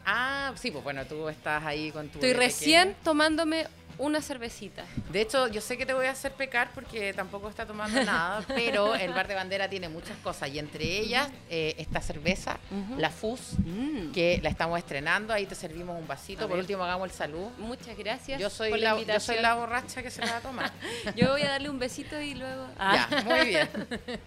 Ah, 0.03 0.51
sí, 0.55 0.71
pues 0.71 0.83
bueno, 0.83 1.05
tú 1.05 1.29
estás 1.29 1.63
ahí 1.63 1.91
con 1.91 2.07
tu. 2.09 2.17
Estoy 2.17 2.33
recién 2.33 2.87
pequeño. 2.87 3.03
tomándome 3.03 3.67
una 3.97 4.21
cervecita. 4.21 4.83
De 5.11 5.21
hecho, 5.21 5.47
yo 5.47 5.61
sé 5.61 5.77
que 5.77 5.85
te 5.85 5.93
voy 5.93 6.05
a 6.07 6.11
hacer 6.11 6.33
pecar 6.33 6.71
porque 6.75 7.13
tampoco 7.13 7.49
está 7.49 7.65
tomando 7.65 8.03
nada, 8.03 8.43
pero 8.47 8.95
el 8.95 9.13
bar 9.13 9.27
de 9.27 9.35
bandera 9.35 9.69
tiene 9.69 9.89
muchas 9.89 10.17
cosas 10.17 10.49
y 10.49 10.59
entre 10.59 10.83
ellas 10.83 11.29
eh, 11.49 11.75
esta 11.77 12.01
cerveza, 12.01 12.57
la 12.97 13.09
Fus, 13.09 13.53
Mm. 13.65 14.11
que 14.11 14.39
la 14.43 14.49
estamos 14.49 14.77
estrenando. 14.77 15.33
Ahí 15.33 15.45
te 15.45 15.55
servimos 15.55 15.97
un 15.99 16.07
vasito. 16.07 16.41
A 16.45 16.47
Por 16.47 16.57
ver. 16.57 16.59
último, 16.61 16.83
hagamos 16.83 17.09
el 17.09 17.15
salud. 17.15 17.47
Muchas 17.57 17.97
gracias. 17.97 18.39
Yo 18.39 18.49
soy, 18.49 18.69
por 18.69 18.79
la, 18.79 18.89
yo 18.91 18.95
invitación. 18.97 19.35
soy 19.35 19.41
la 19.43 19.55
borracha 19.55 20.01
que 20.03 20.11
se 20.11 20.21
la 20.21 20.31
va 20.31 20.37
a 20.37 20.41
tomar. 20.41 20.71
Yo 21.15 21.29
voy 21.31 21.41
a 21.43 21.49
darle 21.51 21.69
un 21.69 21.79
besito 21.79 22.19
y 22.19 22.33
luego. 22.35 22.67
Ah. 22.77 23.07
Ya, 23.09 23.21
muy 23.23 23.45
bien. 23.47 23.69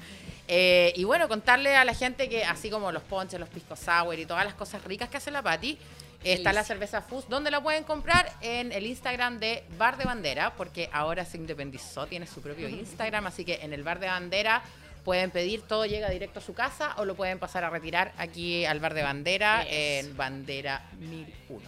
Eh, 0.50 0.94
y 0.96 1.04
bueno, 1.04 1.28
contarle 1.28 1.76
a 1.76 1.84
la 1.84 1.92
gente 1.92 2.26
que 2.30 2.42
así 2.42 2.70
como 2.70 2.90
los 2.90 3.02
ponches, 3.02 3.38
los 3.38 3.50
pisco 3.50 3.76
sour 3.76 4.18
y 4.18 4.24
todas 4.24 4.46
las 4.46 4.54
cosas 4.54 4.82
ricas 4.82 5.10
que 5.10 5.18
hace 5.18 5.30
la 5.30 5.42
Pati, 5.42 5.76
está 6.24 6.52
la 6.52 6.64
cerveza 6.64 7.02
Fus. 7.02 7.28
¿Dónde 7.28 7.50
la 7.50 7.62
pueden 7.62 7.84
comprar? 7.84 8.32
En 8.40 8.72
el 8.72 8.86
Instagram 8.86 9.38
de 9.38 9.64
Bar 9.78 9.96
de 9.96 10.04
Bandera, 10.04 10.54
porque 10.56 10.88
ahora 10.92 11.24
se 11.24 11.36
independizó, 11.36 12.06
tiene 12.06 12.26
su 12.26 12.40
propio 12.42 12.68
Instagram, 12.68 13.26
así 13.26 13.44
que 13.44 13.60
en 13.62 13.72
el 13.72 13.82
Bar 13.82 13.98
de 14.00 14.08
Bandera 14.08 14.62
pueden 15.04 15.30
pedir, 15.30 15.62
todo 15.62 15.86
llega 15.86 16.10
directo 16.10 16.40
a 16.40 16.42
su 16.42 16.52
casa 16.54 16.94
o 16.98 17.04
lo 17.04 17.14
pueden 17.14 17.38
pasar 17.38 17.64
a 17.64 17.70
retirar 17.70 18.12
aquí 18.18 18.64
al 18.66 18.78
Bar 18.80 18.94
de 18.94 19.02
Bandera 19.02 19.62
Eso. 19.62 19.70
en 20.08 20.16
Bandera 20.16 20.82
1001. 20.98 21.60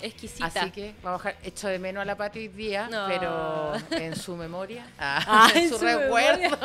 Exquisita. 0.00 0.46
Así 0.46 0.70
que 0.72 0.94
vamos 1.00 1.20
a 1.20 1.24
bajar, 1.28 1.36
echo 1.44 1.68
de 1.68 1.78
menos 1.78 2.02
a 2.02 2.04
la 2.04 2.16
Pati 2.16 2.40
hoy 2.40 2.48
día, 2.48 2.88
No. 2.90 3.06
pero 3.06 3.72
en 4.00 4.16
su 4.16 4.34
memoria, 4.36 4.84
ah, 4.98 5.22
Ah, 5.28 5.50
en 5.54 5.62
en 5.64 5.68
su, 5.68 5.78
su 5.78 5.84
recuerdo. 5.84 6.58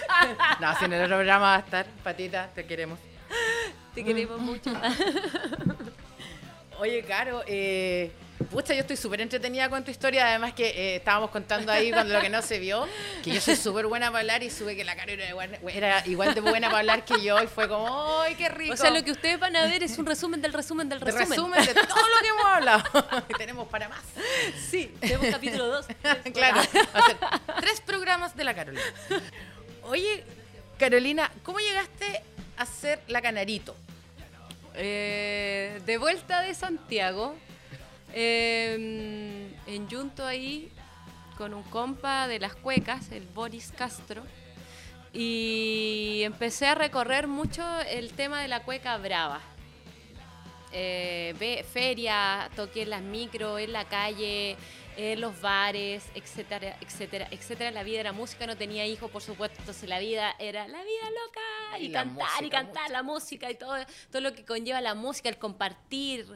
no, 0.60 0.78
si 0.78 0.84
en 0.86 0.92
el 0.94 1.06
programa 1.06 1.38
va 1.46 1.56
a 1.56 1.58
estar, 1.60 1.86
Patita, 2.02 2.48
te 2.52 2.66
queremos. 2.66 2.98
Te 3.94 4.02
queremos 4.02 4.40
mucho. 4.40 4.72
Oye, 6.82 7.04
Caro, 7.04 7.44
eh, 7.46 8.10
pucha, 8.50 8.74
yo 8.74 8.80
estoy 8.80 8.96
súper 8.96 9.20
entretenida 9.20 9.70
con 9.70 9.84
tu 9.84 9.92
historia, 9.92 10.26
además 10.26 10.52
que 10.52 10.66
eh, 10.66 10.96
estábamos 10.96 11.30
contando 11.30 11.70
ahí 11.70 11.92
cuando 11.92 12.12
lo 12.12 12.20
que 12.20 12.28
no 12.28 12.42
se 12.42 12.58
vio, 12.58 12.88
que 13.22 13.32
yo 13.32 13.40
soy 13.40 13.54
súper 13.54 13.86
buena 13.86 14.08
para 14.08 14.18
hablar 14.18 14.42
y 14.42 14.50
sube 14.50 14.74
que 14.74 14.82
la 14.82 14.96
Caro 14.96 15.12
era 15.12 15.28
igual, 15.28 15.60
era 15.72 16.04
igual 16.08 16.34
de 16.34 16.40
buena 16.40 16.66
para 16.66 16.80
hablar 16.80 17.04
que 17.04 17.22
yo 17.22 17.40
y 17.40 17.46
fue 17.46 17.68
como, 17.68 18.20
¡ay, 18.22 18.34
qué 18.34 18.48
rico! 18.48 18.74
O 18.74 18.76
sea, 18.76 18.90
lo 18.90 19.04
que 19.04 19.12
ustedes 19.12 19.38
van 19.38 19.54
a 19.54 19.64
ver 19.66 19.84
es 19.84 19.96
un 19.96 20.06
resumen 20.06 20.42
del 20.42 20.52
resumen 20.52 20.88
del 20.88 20.98
de 20.98 21.04
resumen. 21.04 21.28
resumen 21.28 21.66
de 21.66 21.72
todo 21.72 22.08
lo 22.08 22.20
que 22.20 22.28
hemos 22.28 22.46
hablado. 22.46 22.82
y 23.28 23.34
tenemos 23.34 23.68
para 23.68 23.88
más. 23.88 24.02
Sí, 24.68 24.92
tenemos 24.98 25.26
capítulo 25.26 25.68
2. 25.68 25.86
claro, 26.34 26.62
va 26.96 26.98
a 26.98 27.06
ser 27.06 27.16
tres 27.60 27.80
programas 27.80 28.34
de 28.34 28.42
la 28.42 28.54
Carolina. 28.54 28.82
Oye, 29.84 30.24
Carolina, 30.80 31.30
¿cómo 31.44 31.60
llegaste 31.60 32.22
a 32.56 32.66
ser 32.66 33.00
la 33.06 33.22
Canarito? 33.22 33.76
Eh, 34.74 35.80
de 35.84 35.98
vuelta 35.98 36.40
de 36.42 36.54
Santiago, 36.54 37.34
eh, 38.14 39.48
en 39.66 39.90
Junto 39.90 40.24
ahí, 40.26 40.70
con 41.36 41.54
un 41.54 41.62
compa 41.64 42.28
de 42.28 42.38
las 42.38 42.54
cuecas, 42.54 43.10
el 43.12 43.26
Boris 43.26 43.72
Castro, 43.76 44.22
y 45.12 46.20
empecé 46.24 46.66
a 46.66 46.74
recorrer 46.74 47.26
mucho 47.26 47.62
el 47.80 48.12
tema 48.12 48.40
de 48.40 48.48
la 48.48 48.62
cueca 48.62 48.96
brava. 48.96 49.40
Eh, 50.72 51.34
ve- 51.38 51.64
feria, 51.70 52.48
toqué 52.56 52.82
en 52.82 52.90
las 52.90 53.02
micro, 53.02 53.58
en 53.58 53.72
la 53.74 53.84
calle, 53.84 54.56
en 54.96 55.20
los 55.20 55.40
bares, 55.40 56.04
etcétera, 56.14 56.76
etcétera, 56.80 57.28
etcétera. 57.30 57.70
La 57.70 57.82
vida 57.82 58.00
era 58.00 58.12
música, 58.12 58.46
no 58.46 58.56
tenía 58.56 58.86
hijos, 58.86 59.10
por 59.10 59.22
supuesto, 59.22 59.56
entonces 59.60 59.88
la 59.88 59.98
vida 59.98 60.34
era 60.38 60.68
la 60.68 60.82
vida 60.82 61.10
loca 61.10 61.78
y, 61.78 61.90
cantar 61.90 62.44
y 62.44 62.50
cantar 62.50 62.82
mucho. 62.82 62.92
la 62.92 63.02
música 63.02 63.50
y 63.50 63.54
todo, 63.54 63.76
todo 64.10 64.22
lo 64.22 64.34
que 64.34 64.44
conlleva 64.44 64.80
la 64.80 64.94
música, 64.94 65.28
el 65.28 65.38
compartir 65.38 66.26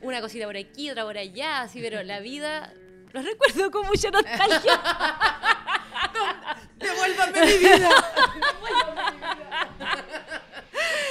una 0.00 0.20
cosita 0.20 0.46
por 0.46 0.56
aquí, 0.56 0.90
otra 0.90 1.04
por 1.04 1.18
allá, 1.18 1.62
así, 1.62 1.80
pero 1.80 2.02
la 2.02 2.20
vida 2.20 2.72
lo 3.12 3.22
recuerdo 3.22 3.70
con 3.70 3.86
mucha 3.86 4.10
nostalgia. 4.10 4.80
¡Devuélvame 6.76 7.46
mi 7.46 7.58
vida! 7.58 7.90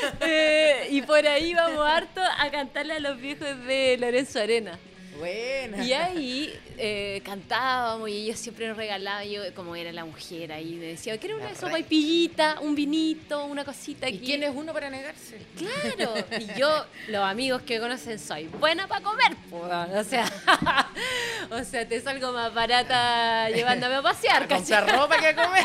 Eh, 0.19 0.87
y 0.91 1.01
por 1.01 1.25
ahí 1.25 1.53
vamos 1.53 1.85
harto 1.85 2.21
a 2.21 2.49
cantarle 2.51 2.93
a 2.93 2.99
los 2.99 3.17
viejos 3.17 3.65
de 3.65 3.97
Lorenzo 3.99 4.39
Arena. 4.39 4.77
Buena. 5.17 5.83
Y 5.83 5.93
ahí 5.93 6.59
eh, 6.77 7.21
cantábamos 7.23 8.09
y 8.09 8.23
ellos 8.25 8.39
siempre 8.39 8.67
nos 8.67 8.77
regalaban, 8.77 9.27
yo 9.27 9.41
como 9.53 9.75
era 9.75 9.91
la 9.91 10.05
mujer 10.05 10.51
ahí, 10.51 10.73
me 10.75 10.85
decía, 10.87 11.17
¿quieres 11.17 11.37
una 11.37 11.49
La 11.49 11.55
sopa 11.55 11.69
y 11.71 11.73
reina. 11.73 11.87
pillita, 11.87 12.59
un 12.61 12.75
vinito, 12.75 13.45
una 13.45 13.63
cosita 13.63 14.09
¿Y 14.09 14.17
aquí? 14.17 14.25
quién 14.25 14.43
es 14.43 14.51
uno 14.53 14.73
para 14.73 14.89
negarse? 14.89 15.39
Claro, 15.57 16.13
y 16.39 16.59
yo, 16.59 16.85
los 17.07 17.23
amigos 17.23 17.61
que 17.61 17.79
conocen, 17.79 18.17
soy 18.19 18.45
buena 18.47 18.87
para 18.87 19.03
comer, 19.03 19.35
o 19.51 20.03
sea, 20.03 20.25
o 21.51 21.63
sea, 21.63 21.87
te 21.87 22.01
salgo 22.01 22.31
más 22.31 22.53
barata 22.53 23.49
llevándome 23.49 23.95
a 23.95 24.01
pasear, 24.01 24.47
¿cachai? 24.47 24.89
ropa 24.89 25.17
que 25.17 25.35
comer. 25.35 25.63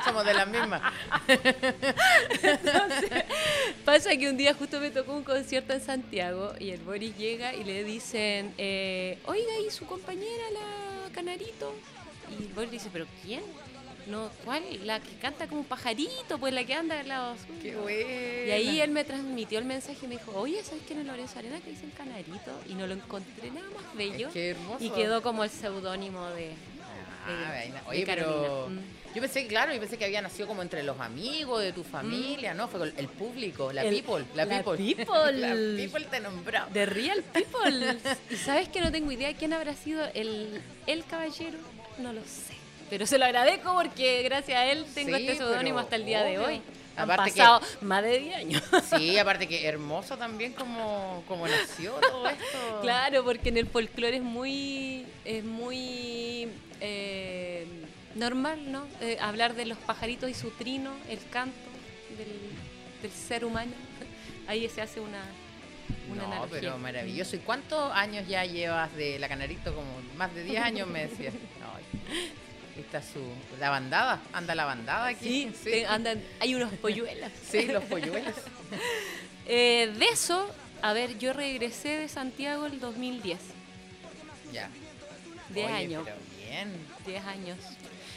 Somos 0.04 0.24
de 0.24 0.34
las 0.34 0.48
mismas. 0.48 0.82
Pasa 3.84 4.16
que 4.16 4.28
un 4.28 4.36
día 4.36 4.54
justo 4.54 4.78
me 4.80 4.90
tocó 4.90 5.12
un 5.14 5.24
concierto 5.24 5.72
en 5.72 5.80
Santiago 5.80 6.52
y 6.58 6.70
el 6.70 6.80
Boris 6.80 7.16
llega 7.16 7.54
y 7.54 7.64
le 7.64 7.84
dicen, 7.84 8.54
eh, 8.58 8.81
oiga, 9.26 9.58
¿y 9.66 9.70
su 9.70 9.86
compañera, 9.86 10.44
la 10.52 11.10
Canarito? 11.12 11.72
Y 12.38 12.44
Boris 12.54 12.70
dice, 12.70 12.88
¿pero 12.92 13.06
quién? 13.24 13.42
No, 14.06 14.30
¿cuál? 14.44 14.62
La 14.84 14.98
que 15.00 15.14
canta 15.20 15.46
como 15.46 15.60
un 15.60 15.66
pajarito, 15.66 16.38
pues 16.38 16.52
la 16.52 16.64
que 16.64 16.74
anda 16.74 16.98
al 16.98 17.06
lado. 17.06 17.36
Qué 17.62 17.76
buena. 17.76 18.46
Y 18.46 18.50
ahí 18.50 18.80
él 18.80 18.90
me 18.90 19.04
transmitió 19.04 19.58
el 19.60 19.64
mensaje 19.64 19.98
y 20.02 20.08
me 20.08 20.16
dijo, 20.16 20.32
oye, 20.34 20.62
¿sabes 20.64 20.82
quién 20.86 20.98
es 21.00 21.06
Lorenzo 21.06 21.38
Arena 21.38 21.60
que 21.60 21.70
dicen 21.70 21.90
Canarito? 21.96 22.50
Y 22.68 22.74
no 22.74 22.86
lo 22.88 22.94
encontré 22.94 23.50
nada 23.52 23.68
más 23.70 23.94
bello. 23.94 24.26
Es 24.28 24.32
que 24.32 24.50
hermoso. 24.50 24.84
Y 24.84 24.90
quedó 24.90 25.22
como 25.22 25.44
el 25.44 25.50
seudónimo 25.50 26.26
de... 26.30 26.50
Ah, 27.24 27.52
de- 27.92 28.04
pero 28.04 28.24
Carolina. 28.26 28.80
Mm. 28.80 29.01
Yo 29.14 29.20
pensé, 29.20 29.46
claro, 29.46 29.72
yo 29.72 29.80
pensé 29.80 29.98
que 29.98 30.04
había 30.04 30.22
nacido 30.22 30.48
como 30.48 30.62
entre 30.62 30.82
los 30.82 30.98
amigos 31.00 31.60
de 31.62 31.72
tu 31.72 31.84
familia, 31.84 32.54
¿no? 32.54 32.68
Fue 32.68 32.80
con 32.80 32.92
el 32.96 33.08
público, 33.08 33.72
la 33.72 33.82
El- 33.82 33.94
people, 33.94 34.24
la, 34.34 34.44
la 34.44 34.62
people. 34.62 34.76
people. 34.94 35.32
la 35.32 35.76
people 35.76 36.04
te 36.10 36.20
nombró. 36.20 36.66
De 36.72 36.86
Real 36.86 37.22
People. 37.22 37.96
y 38.30 38.36
sabes 38.36 38.68
que 38.68 38.80
no 38.80 38.90
tengo 38.90 39.12
idea 39.12 39.34
quién 39.34 39.52
habrá 39.52 39.74
sido 39.74 40.04
el, 40.14 40.60
el 40.86 41.04
caballero, 41.04 41.58
no 41.98 42.12
lo 42.12 42.20
sé. 42.22 42.54
Pero 42.90 43.06
se 43.06 43.16
lo 43.18 43.24
agradezco 43.24 43.72
porque 43.74 44.22
gracias 44.22 44.58
a 44.58 44.66
él 44.66 44.84
tengo 44.94 45.16
Sí, 45.16 45.22
este 45.26 45.38
seudónimo 45.38 45.78
hasta 45.78 45.96
el 45.96 46.04
día 46.04 46.22
de 46.24 46.38
hoy. 46.38 46.60
Han 46.94 47.04
Aparte 47.10 47.30
que- 47.32 47.38
pasado 47.38 47.60
más 47.80 48.02
de 48.02 48.18
10 48.18 48.36
años. 48.36 48.62
Sí, 48.98 49.18
aparte 49.18 49.48
que 49.48 49.66
hermoso 49.66 50.18
también 50.18 50.52
como, 50.52 51.22
como 51.26 51.48
nació 51.48 51.92
todo 51.92 52.28
esto. 52.28 52.80
Claro, 52.82 53.24
porque 53.24 53.48
en 53.48 53.56
el 53.56 53.66
folclore 53.66 54.16
es 54.18 54.22
muy, 54.22 55.06
es 55.24 55.42
muy 55.42 56.48
eh, 56.82 57.66
normal, 58.14 58.70
¿no? 58.70 58.86
Eh, 59.00 59.16
hablar 59.20 59.54
de 59.54 59.66
los 59.66 59.78
pajaritos 59.78 60.30
y 60.30 60.34
su 60.34 60.50
trino, 60.50 60.92
el 61.08 61.18
canto 61.30 61.56
del, 62.16 62.28
del 63.02 63.10
ser 63.10 63.44
humano. 63.44 63.72
Ahí 64.46 64.68
se 64.68 64.82
hace 64.82 65.00
una, 65.00 65.22
una 66.10 66.22
No, 66.22 66.26
analogía. 66.28 66.60
pero 66.60 66.78
maravilloso. 66.78 67.36
¿Y 67.36 67.40
cuántos 67.40 67.92
años 67.94 68.26
ya 68.28 68.44
llevas 68.44 68.94
de 68.96 69.18
la 69.18 69.28
Canarito? 69.28 69.74
Como 69.74 69.90
más 70.16 70.34
de 70.34 70.44
10 70.44 70.62
años 70.62 70.88
me 70.88 71.06
decías. 71.06 71.34
Ay, 72.74 72.80
está 72.80 73.02
su... 73.02 73.20
La 73.60 73.70
bandada, 73.70 74.20
anda 74.32 74.54
la 74.54 74.64
bandada 74.64 75.06
aquí. 75.08 75.50
Sí, 75.54 75.70
te- 75.70 75.86
andan, 75.86 76.22
hay 76.40 76.54
unos 76.54 76.72
polluelos. 76.74 77.30
Sí, 77.50 77.66
los 77.66 77.84
polluelos. 77.84 78.34
Eh, 79.44 79.92
de 79.98 80.06
eso, 80.06 80.48
a 80.82 80.92
ver, 80.92 81.18
yo 81.18 81.32
regresé 81.32 81.98
de 81.98 82.08
Santiago 82.08 82.66
el 82.66 82.78
2010. 82.78 83.40
ya. 84.52 84.70
10 85.50 85.66
Oye, 85.66 85.74
años. 85.74 86.02
Pero 86.04 86.16
bien. 86.48 86.72
10 87.04 87.24
años. 87.26 87.58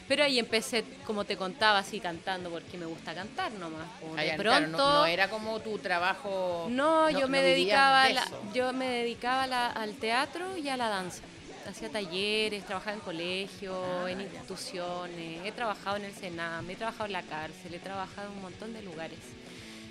Pero 0.08 0.24
ahí 0.24 0.38
empecé, 0.38 0.84
como 1.06 1.26
te 1.26 1.36
contaba, 1.36 1.80
así 1.80 2.00
cantando 2.00 2.52
porque 2.52 2.78
me 2.78 2.86
gusta 2.86 3.16
cantar 3.16 3.52
nomás. 3.54 3.88
Como 4.00 4.14
Ah, 4.16 4.22
de 4.22 4.34
pronto. 4.34 4.42
claro, 4.44 4.68
no, 4.68 4.78
no 5.00 5.06
era 5.08 5.30
como 5.30 5.60
tu 5.62 5.80
trabajo. 5.80 6.68
No, 6.70 7.10
yo 7.10 7.28
me 7.28 7.40
no 7.40 7.44
dedicaba, 7.48 8.10
la- 8.10 8.28
yo 8.54 8.72
me 8.74 8.86
dedicaba 8.88 9.48
la- 9.48 9.72
al 9.72 9.94
teatro 9.96 10.58
y 10.58 10.70
a 10.70 10.78
la 10.78 10.90
danza. 10.90 11.24
Hacía 11.68 11.90
talleres, 11.90 12.64
trabajaba 12.66 12.94
en 12.94 13.00
colegios, 13.00 13.76
Ah, 14.06 14.12
en 14.12 14.20
ya. 14.20 14.24
instituciones, 14.26 15.42
he 15.44 15.52
trabajado 15.52 15.98
en 15.98 16.06
el 16.06 16.14
Senam, 16.14 16.70
he 16.70 16.76
trabajado 16.76 17.06
en 17.08 17.14
la 17.14 17.24
cárcel, 17.24 17.74
he 17.74 17.80
trabajado 17.80 18.28
en 18.28 18.34
un 18.36 18.42
montón 18.44 18.74
de 18.74 18.84
lugares. 18.84 19.18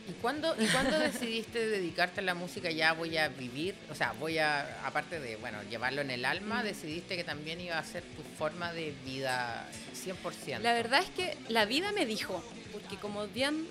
¿Y 0.08 0.12
cuándo, 0.12 0.54
¿Y 0.58 0.66
cuándo 0.66 0.98
decidiste 0.98 1.66
dedicarte 1.66 2.20
a 2.20 2.22
la 2.22 2.34
música? 2.34 2.70
Ya 2.70 2.92
voy 2.92 3.16
a 3.16 3.28
vivir, 3.28 3.74
o 3.90 3.94
sea, 3.94 4.12
voy 4.12 4.38
a, 4.38 4.86
aparte 4.86 5.18
de, 5.18 5.36
bueno, 5.36 5.62
llevarlo 5.70 6.02
en 6.02 6.10
el 6.10 6.24
alma, 6.24 6.62
decidiste 6.62 7.16
que 7.16 7.24
también 7.24 7.60
iba 7.60 7.78
a 7.78 7.84
ser 7.84 8.02
tu 8.02 8.22
forma 8.36 8.72
de 8.72 8.94
vida 9.04 9.66
100%. 9.94 10.60
La 10.60 10.74
verdad 10.74 11.02
es 11.02 11.10
que 11.10 11.36
la 11.48 11.64
vida 11.64 11.92
me 11.92 12.04
dijo, 12.04 12.44
porque 12.72 12.96
como 12.96 13.26
bien 13.28 13.66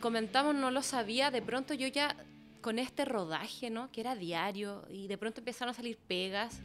comentamos, 0.00 0.54
no 0.54 0.70
lo 0.70 0.82
sabía, 0.82 1.30
de 1.30 1.42
pronto 1.42 1.74
yo 1.74 1.88
ya 1.88 2.16
con 2.60 2.78
este 2.78 3.04
rodaje, 3.04 3.70
¿no? 3.70 3.90
Que 3.90 4.02
era 4.02 4.14
diario 4.14 4.84
y 4.90 5.08
de 5.08 5.18
pronto 5.18 5.40
empezaron 5.40 5.72
a 5.72 5.74
salir 5.74 5.96
pegas 5.96 6.60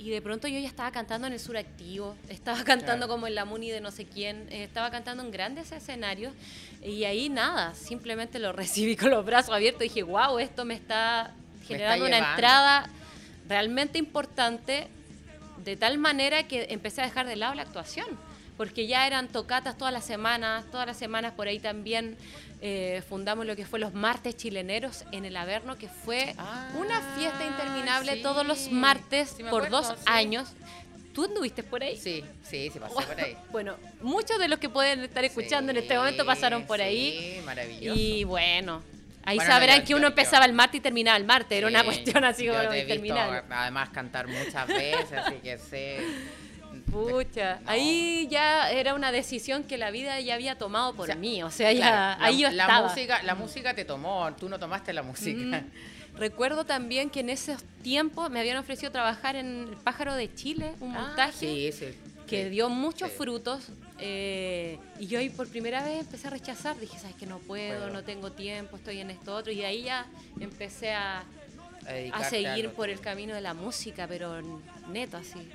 y 0.00 0.08
de 0.08 0.22
pronto 0.22 0.48
yo 0.48 0.58
ya 0.58 0.66
estaba 0.66 0.90
cantando 0.90 1.26
en 1.26 1.34
el 1.34 1.40
sur 1.40 1.58
activo, 1.58 2.16
estaba 2.30 2.64
cantando 2.64 3.06
como 3.06 3.26
en 3.26 3.34
la 3.34 3.44
Muni 3.44 3.70
de 3.70 3.82
no 3.82 3.90
sé 3.90 4.06
quién, 4.06 4.48
eh, 4.50 4.64
estaba 4.64 4.90
cantando 4.90 5.22
en 5.22 5.30
grandes 5.30 5.72
escenarios 5.72 6.32
y 6.82 7.04
ahí 7.04 7.28
nada, 7.28 7.74
simplemente 7.74 8.38
lo 8.38 8.52
recibí 8.54 8.96
con 8.96 9.10
los 9.10 9.26
brazos 9.26 9.54
abiertos 9.54 9.82
y 9.82 9.88
dije, 9.88 10.02
wow, 10.02 10.38
esto 10.38 10.64
me 10.64 10.72
está 10.72 11.34
generando 11.66 12.06
una 12.06 12.16
entrada 12.16 12.88
realmente 13.46 13.98
importante 13.98 14.88
de 15.62 15.76
tal 15.76 15.98
manera 15.98 16.48
que 16.48 16.68
empecé 16.70 17.02
a 17.02 17.04
dejar 17.04 17.26
de 17.26 17.36
lado 17.36 17.54
la 17.54 17.62
actuación, 17.62 18.06
porque 18.60 18.86
ya 18.86 19.06
eran 19.06 19.28
tocatas 19.28 19.78
todas 19.78 19.90
las 19.90 20.04
semanas, 20.04 20.66
todas 20.70 20.86
las 20.86 20.98
semanas 20.98 21.32
por 21.32 21.48
ahí 21.48 21.58
también 21.58 22.18
eh, 22.60 23.02
fundamos 23.08 23.46
lo 23.46 23.56
que 23.56 23.64
fue 23.64 23.78
los 23.78 23.94
martes 23.94 24.36
chileneros 24.36 25.06
en 25.12 25.24
el 25.24 25.34
Averno, 25.38 25.78
que 25.78 25.88
fue 25.88 26.34
una 26.78 26.98
Ah, 26.98 27.14
fiesta 27.16 27.42
interminable 27.46 28.16
todos 28.16 28.46
los 28.46 28.70
martes 28.70 29.30
Sí 29.34 29.44
por 29.44 29.64
acuerdo, 29.64 29.80
dos 29.80 29.96
sí. 29.96 30.04
años. 30.04 30.50
¿Tú 31.14 31.24
anduviste 31.24 31.62
por 31.62 31.82
ahí? 31.82 31.96
Sí, 31.96 32.22
sí, 32.42 32.68
sí 32.70 32.78
pasé 32.78 32.94
por 32.96 33.18
ahí. 33.18 33.34
Bueno, 33.50 33.76
muchos 34.02 34.38
de 34.38 34.46
los 34.48 34.58
que 34.58 34.68
pueden 34.68 35.00
estar 35.04 35.24
escuchando 35.24 35.70
en 35.70 35.78
este 35.78 35.96
momento 35.96 36.26
pasaron 36.26 36.64
por 36.66 36.82
ahí. 36.82 37.36
Sí, 37.38 37.40
maravilloso. 37.46 37.98
Y 37.98 38.24
bueno, 38.24 38.82
ahí 39.24 39.36
Bueno, 39.38 39.52
sabrán 39.52 39.78
no, 39.78 39.84
que 39.86 39.94
uno 39.94 40.02
yo- 40.02 40.08
empezaba 40.08 40.44
el 40.44 40.52
martes 40.52 40.80
y 40.80 40.82
terminaba 40.82 41.16
el 41.16 41.24
martes. 41.24 41.56
Era 41.56 41.66
una 41.66 41.82
cuestión 41.82 42.24
así 42.26 42.46
como 42.46 42.58
te 42.58 42.64
he 42.66 42.84
visto, 42.84 42.92
interminable. 43.06 43.42
además 43.54 43.88
cantar 43.88 44.26
muchas 44.28 44.66
veces, 44.66 45.12
así 45.14 45.36
que 45.36 45.56
sé. 45.56 46.00
Pucha, 46.90 47.60
No. 47.60 47.70
ahí 47.70 48.26
ya 48.30 48.70
era 48.70 48.94
una 48.94 49.12
decisión 49.12 49.64
que 49.64 49.78
la 49.78 49.90
vida 49.90 50.18
ya 50.20 50.34
había 50.34 50.56
tomado 50.58 50.92
por 50.94 51.04
O 51.04 51.06
sea, 51.06 51.14
mí. 51.16 51.42
O 51.42 51.50
sea, 51.50 51.72
ya 51.72 51.78
Claro, 52.16 52.24
ahí 52.24 52.38
yo 52.40 52.48
la, 52.50 52.54
la 52.54 52.62
estaba. 52.64 52.88
música, 52.88 53.22
la 53.22 53.34
música 53.34 53.74
te 53.74 53.84
tomó, 53.84 54.28
tú 54.38 54.48
no 54.48 54.58
tomaste 54.58 54.92
la 54.92 55.02
música. 55.02 55.60
Mm. 55.60 56.16
Recuerdo 56.18 56.64
también 56.64 57.08
que 57.08 57.20
en 57.20 57.30
esos 57.30 57.62
tiempos 57.82 58.30
me 58.30 58.40
habían 58.40 58.56
ofrecido 58.56 58.90
trabajar 58.92 59.36
en 59.36 59.68
El 59.70 59.76
Pájaro 59.76 60.14
de 60.14 60.34
Chile, 60.34 60.72
un 60.80 60.94
Ah, 60.96 61.00
montaje 61.06 61.32
sí, 61.32 61.72
sí, 61.72 61.94
que 62.26 62.44
sí. 62.44 62.50
dio 62.50 62.68
muchos 62.68 63.10
frutos. 63.12 63.68
eh, 64.02 64.78
y 64.98 65.06
yo 65.08 65.18
ahí 65.18 65.28
por 65.28 65.46
primera 65.48 65.84
vez 65.84 66.00
empecé 66.00 66.26
a 66.26 66.30
rechazar. 66.30 66.78
Dije, 66.80 66.98
¿sabes 66.98 67.14
que 67.16 67.26
No 67.26 67.38
puedo, 67.38 67.90
no 67.90 68.02
tengo 68.02 68.32
tiempo, 68.32 68.76
estoy 68.76 68.98
en 69.00 69.10
esto 69.10 69.34
otro. 69.34 69.52
Y 69.52 69.56
de 69.56 69.66
ahí 69.66 69.82
ya 69.82 70.06
empecé 70.40 70.92
a, 70.92 71.22
A 72.12 72.24
seguir 72.30 72.70
por 72.70 72.88
el 72.90 73.00
camino 73.00 73.34
de 73.34 73.40
la 73.40 73.54
música, 73.54 74.06
pero 74.06 74.40
neto 74.88 75.16
así. 75.16 75.48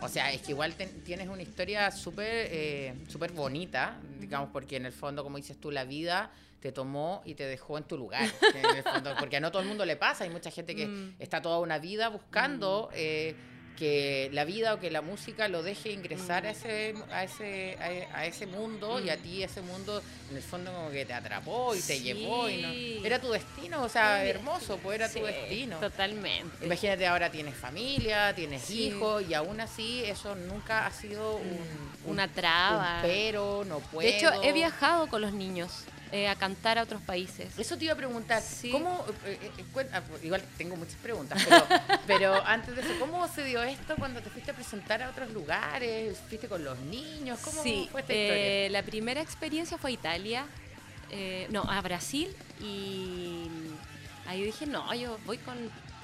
O 0.00 0.08
sea, 0.08 0.32
es 0.32 0.42
que 0.42 0.52
igual 0.52 0.74
ten- 0.74 1.02
tienes 1.04 1.28
una 1.28 1.42
historia 1.42 1.90
súper 1.90 2.48
eh, 2.50 2.94
súper 3.08 3.32
bonita, 3.32 3.96
digamos, 4.20 4.50
porque 4.52 4.76
en 4.76 4.86
el 4.86 4.92
fondo, 4.92 5.22
como 5.22 5.36
dices 5.36 5.56
tú, 5.60 5.70
la 5.70 5.84
vida 5.84 6.30
te 6.60 6.70
tomó 6.72 7.22
y 7.24 7.34
te 7.34 7.44
dejó 7.44 7.76
en 7.78 7.84
tu 7.84 7.96
lugar. 7.96 8.28
en 8.54 8.76
el 8.76 8.82
fondo, 8.82 9.14
porque 9.18 9.36
a 9.36 9.40
no 9.40 9.50
todo 9.50 9.62
el 9.62 9.68
mundo 9.68 9.84
le 9.84 9.96
pasa. 9.96 10.24
Hay 10.24 10.30
mucha 10.30 10.50
gente 10.50 10.74
que 10.74 10.86
Mm. 10.86 11.14
está 11.18 11.40
toda 11.42 11.58
una 11.58 11.78
vida 11.78 12.08
buscando 12.08 12.88
eh, 12.94 13.34
que 13.78 14.28
la 14.32 14.44
vida 14.44 14.74
o 14.74 14.80
que 14.80 14.90
la 14.90 15.00
música 15.02 15.48
lo 15.48 15.62
deje 15.62 15.90
ingresar 15.92 16.42
Mm. 16.44 16.46
a 16.46 16.50
ese 16.50 16.94
a 17.10 17.24
ese 17.24 17.78
a, 18.14 18.26
ese 18.26 18.46
mundo 18.46 19.00
y 19.00 19.10
a 19.10 19.16
ti 19.16 19.42
ese 19.42 19.62
mundo 19.62 20.02
en 20.30 20.36
el 20.36 20.42
fondo 20.42 20.72
como 20.72 20.90
que 20.90 21.04
te 21.04 21.12
atrapó 21.14 21.74
y 21.74 21.78
te 21.80 21.96
Sí. 21.96 22.02
llevó 22.04 22.48
y 22.48 22.62
no 23.00 23.06
era 23.06 23.18
tu 23.20 23.30
destino, 23.30 23.82
o 23.82 23.88
sea, 23.88 24.24
hermoso, 24.24 24.78
pues 24.78 24.96
era 24.96 25.10
tu 25.10 25.24
destino. 25.24 25.78
Totalmente. 25.78 26.64
Imagínate 26.64 27.06
ahora 27.06 27.30
tienes 27.30 27.54
familia, 27.54 28.34
tienes 28.34 28.62
Sí. 28.62 28.88
hijos 28.88 29.24
y 29.28 29.34
aún 29.34 29.60
así 29.60 30.02
eso 30.04 30.34
nunca 30.34 30.86
ha 30.86 30.90
sido 30.92 31.36
un, 31.36 31.48
un- 31.48 32.10
Una 32.12 32.28
traba. 32.28 32.96
un 32.96 33.02
pero, 33.02 33.64
no 33.66 33.80
puedo. 33.80 34.08
De 34.08 34.16
hecho, 34.16 34.30
he 34.42 34.52
viajado 34.52 35.06
con 35.08 35.20
los 35.22 35.32
niños 35.32 35.84
eh, 36.12 36.28
a 36.28 36.36
cantar 36.36 36.78
a 36.78 36.82
otros 36.82 37.00
países. 37.02 37.58
Eso 37.58 37.76
te 37.76 37.84
iba 37.86 37.94
a 37.94 37.96
preguntar, 37.96 38.42
Sí. 38.42 38.70
¿cómo, 38.70 39.04
eh, 39.24 39.38
eh, 39.42 39.50
eh, 39.58 39.64
cuen- 39.74 39.88
ah, 39.92 40.02
pues, 40.08 40.22
igual 40.22 40.42
tengo 40.58 40.76
muchas 40.76 40.94
preguntas, 40.96 41.42
pero, 41.48 41.66
pero 42.06 42.46
antes 42.46 42.76
de 42.76 42.82
eso, 42.82 42.92
¿cómo 43.00 43.26
se 43.28 43.42
dio 43.44 43.62
esto 43.62 43.96
cuando 43.96 44.20
te 44.20 44.28
fuiste 44.30 44.50
a 44.50 44.54
presentar 44.54 45.02
a 45.02 45.08
otros 45.10 45.30
lugares? 45.32 46.18
¿Fuiste 46.28 46.48
con 46.48 46.62
los 46.62 46.78
niños? 46.80 47.40
¿Cómo 47.42 47.62
sí, 47.62 47.88
fue 47.90 48.02
esta 48.02 48.12
eh, 48.12 48.68
la 48.70 48.82
primera 48.82 49.20
experiencia 49.22 49.78
fue 49.78 49.90
a 49.90 49.94
Italia, 49.94 50.46
no, 51.50 51.62
a 51.62 51.80
Brasil 51.82 52.34
y 52.60 53.48
ahí 54.26 54.42
dije, 54.44 54.66
no, 54.66 54.94
yo 54.94 55.18
voy 55.26 55.36
con, 55.38 55.56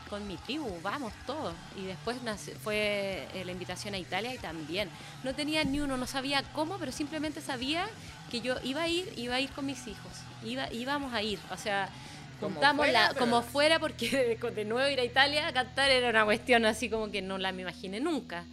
con 0.09 0.27
mi 0.27 0.37
tribu, 0.37 0.79
vamos 0.83 1.13
todos. 1.27 1.55
Y 1.77 1.85
después 1.85 2.17
fue 2.63 3.27
eh, 3.35 3.45
la 3.45 3.53
invitación 3.53 3.95
a 3.95 3.99
Italia 3.99 4.35
y 4.35 4.39
también. 4.39 4.89
No 5.23 5.35
tenía 5.35 5.63
ni 5.65 5.81
uno, 5.81 5.97
no 5.97 6.07
sabía 6.07 6.43
cómo, 6.53 6.79
pero 6.79 6.93
simplemente 6.93 7.41
sabía 7.41 7.87
que 8.31 8.41
yo 8.41 8.57
iba 8.65 8.83
a 8.83 8.89
ir, 8.89 9.13
iba 9.17 9.37
a 9.37 9.41
ir 9.41 9.51
con 9.51 9.67
mis 9.67 9.87
hijos, 9.87 10.13
iba, 10.45 10.73
íbamos 10.73 11.13
a 11.13 11.23
ir, 11.23 11.39
o 11.51 11.57
sea... 11.57 11.89
Como 12.41 12.55
Juntamos 12.55 12.87
fuera, 12.87 13.03
la, 13.03 13.09
pero- 13.09 13.21
como 13.21 13.43
fuera 13.43 13.79
porque 13.81 14.39
de, 14.41 14.51
de 14.53 14.65
nuevo 14.65 14.89
ir 14.89 15.01
a 15.01 15.05
Italia 15.05 15.49
a 15.49 15.53
cantar 15.53 15.91
era 15.91 16.11
una 16.11 16.25
cuestión 16.25 16.65
así 16.67 16.89
como 16.89 17.11
que 17.11 17.21
no 17.21 17.37
la 17.37 17.51
me 17.51 17.63
imaginé 17.63 17.99
nunca. 17.99 18.45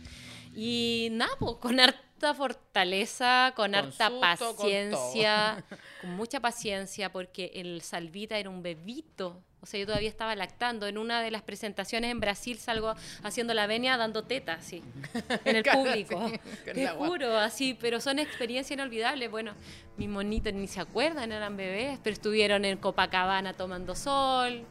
Y 0.55 1.09
nada, 1.11 1.31
pues, 1.37 1.57
con 1.57 1.79
harta 2.15 2.33
fortaleza, 2.33 3.53
con, 3.55 3.71
Con 3.71 3.75
harta 3.75 4.07
susto, 4.09 4.55
paciencia, 4.55 5.63
con, 6.01 6.15
mucha 6.15 6.39
paciencia, 6.39 7.11
porque 7.11 7.51
el 7.55 7.81
Salvita 7.81 8.37
era 8.37 8.49
un 8.49 8.63
bebito. 8.63 9.41
O 9.61 9.67
sea, 9.67 9.79
yo 9.79 9.87
todavía 9.87 10.09
estaba 10.09 10.35
lactando. 10.35 10.85
En 10.85 10.97
una 10.99 11.21
de 11.21 11.31
las 11.31 11.41
presentaciones 11.41 12.11
en 12.11 12.19
Brasil 12.19 12.59
salgo 12.59 12.93
haciendo 13.23 13.53
la 13.55 13.65
venia 13.65 13.97
dando 13.97 14.23
teta, 14.23 14.53
así, 14.53 14.83
en 15.45 15.55
el 15.55 15.63
público. 15.63 16.29
sí, 16.29 16.39
Te 16.71 16.87
juro, 16.89 17.35
así, 17.37 17.73
pero 17.73 17.99
son 17.99 18.19
experiencias 18.19 18.71
inolvidables. 18.71 19.29
Bueno, 19.29 19.53
mis 19.97 20.07
monitos 20.07 20.53
ni 20.53 20.67
se 20.67 20.79
acuerdan, 20.79 21.31
eran 21.31 21.57
bebés, 21.57 21.99
pero 22.03 22.13
estuvieron 22.13 22.63
en 22.63 22.77
Copacabana 22.77 23.53
tomando 23.53 23.95
sol, 23.95 24.65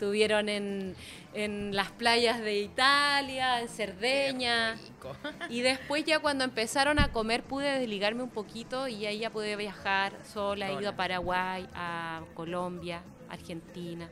estuvieron 0.00 0.48
en, 0.48 0.96
en 1.34 1.76
las 1.76 1.90
playas 1.90 2.40
de 2.40 2.58
Italia, 2.60 3.60
en 3.60 3.68
Cerdeña. 3.68 4.78
Y 5.50 5.60
después 5.60 6.04
ya 6.04 6.20
cuando 6.20 6.44
empezaron 6.44 6.98
a 6.98 7.12
comer 7.12 7.42
pude 7.42 7.78
desligarme 7.78 8.22
un 8.22 8.30
poquito 8.30 8.88
y 8.88 9.04
ahí 9.04 9.18
ya 9.18 9.30
pude 9.30 9.56
viajar 9.56 10.12
sola. 10.24 10.70
He 10.70 10.80
ido 10.80 10.88
a 10.88 10.96
Paraguay, 10.96 11.66
a 11.74 12.22
Colombia, 12.34 13.02
Argentina. 13.28 14.08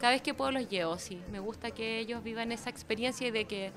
Cada 0.00 0.12
vez 0.12 0.22
que 0.22 0.32
puedo 0.32 0.50
los 0.50 0.68
llevo, 0.68 0.98
sí. 0.98 1.20
Me 1.30 1.40
gusta 1.40 1.72
que 1.72 1.98
ellos 1.98 2.22
vivan 2.22 2.50
esa 2.52 2.70
experiencia 2.70 3.26
y 3.26 3.30
de 3.30 3.44
que, 3.44 3.70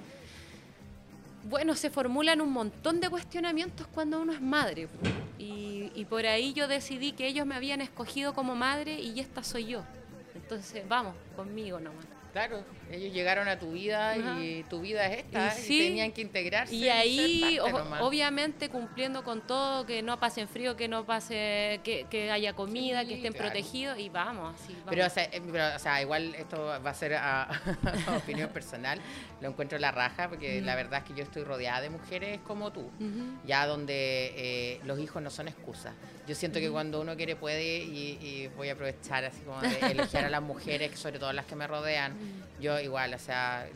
bueno, 1.43 1.75
se 1.75 1.89
formulan 1.89 2.39
un 2.39 2.51
montón 2.51 3.01
de 3.01 3.09
cuestionamientos 3.09 3.87
cuando 3.87 4.21
uno 4.21 4.31
es 4.31 4.41
madre. 4.41 4.87
Y, 5.37 5.91
y 5.95 6.05
por 6.05 6.25
ahí 6.25 6.53
yo 6.53 6.67
decidí 6.67 7.11
que 7.11 7.27
ellos 7.27 7.45
me 7.45 7.55
habían 7.55 7.81
escogido 7.81 8.33
como 8.33 8.55
madre 8.55 9.01
y 9.01 9.19
esta 9.19 9.43
soy 9.43 9.65
yo. 9.65 9.83
Entonces, 10.49 10.87
vamos, 10.87 11.15
conmigo 11.35 11.79
nomás. 11.79 12.05
Claro, 12.31 12.65
ellos 12.91 13.13
llegaron 13.13 13.47
a 13.47 13.57
tu 13.57 13.71
vida 13.71 14.11
Ajá. 14.11 14.43
y 14.43 14.63
tu 14.69 14.81
vida 14.81 15.07
es 15.07 15.19
esta 15.23 15.55
Y 15.55 15.57
y, 15.57 15.61
sí. 15.63 15.79
tenían 15.79 16.11
que 16.11 16.19
integrarse. 16.21 16.75
Y 16.75 16.89
ahí, 16.89 17.57
o- 17.59 18.05
obviamente, 18.05 18.67
cumpliendo 18.67 19.23
con 19.23 19.39
todo, 19.47 19.85
que 19.85 20.03
no 20.03 20.19
pasen 20.19 20.49
frío, 20.49 20.75
que 20.75 20.89
no 20.89 21.05
pase, 21.05 21.79
que, 21.85 22.05
que 22.09 22.29
haya 22.31 22.51
comida, 22.51 23.01
Sí, 23.03 23.07
que 23.07 23.13
estén 23.15 23.31
claro. 23.31 23.47
protegidos 23.51 23.97
y 23.99 24.09
vamos, 24.09 24.53
vamos. 24.67 24.83
Pero 24.89 25.05
o, 25.05 25.09
sea, 25.09 25.23
eh, 25.23 25.41
pero, 25.49 25.75
o 25.77 25.79
sea, 25.79 26.01
igual 26.01 26.35
esto 26.35 26.61
va 26.65 26.89
a 26.89 26.93
ser 26.93 27.13
a, 27.15 27.43
a 28.07 28.17
opinión 28.17 28.49
personal. 28.49 28.99
Lo 29.39 29.47
encuentro 29.47 29.79
la 29.79 29.91
raja 29.91 30.27
porque 30.27 30.59
la 30.61 30.75
verdad 30.75 30.99
es 30.99 31.05
que 31.05 31.13
yo 31.17 31.23
estoy 31.23 31.43
rodeada 31.45 31.79
de 31.79 31.89
mujeres 31.89 32.41
como 32.45 32.71
tú. 32.73 32.91
Ya 33.45 33.65
donde 33.65 34.33
eh, 34.35 34.81
los 34.83 34.99
hijos 34.99 35.21
no 35.23 35.29
son 35.29 35.47
excusas. 35.47 35.93
Yo 36.27 36.33
siento 36.35 36.59
que 36.59 36.69
cuando 36.71 37.01
uno 37.01 37.15
quiere 37.15 37.35
puede 37.35 37.77
y, 37.79 38.17
y 38.21 38.49
voy 38.57 38.69
a 38.69 38.73
aprovechar 38.73 39.23
así 39.25 39.41
como 39.41 39.61
de 39.61 39.77
elogiar 39.91 40.25
a 40.25 40.29
las 40.29 40.41
mujeres, 40.41 40.97
sobre 40.99 41.19
todo 41.19 41.31
las 41.33 41.45
que 41.45 41.55
me 41.55 41.67
rodean. 41.67 42.15
Yo 42.59 42.79
igual, 42.79 43.13
o 43.13 43.19
sea, 43.19 43.67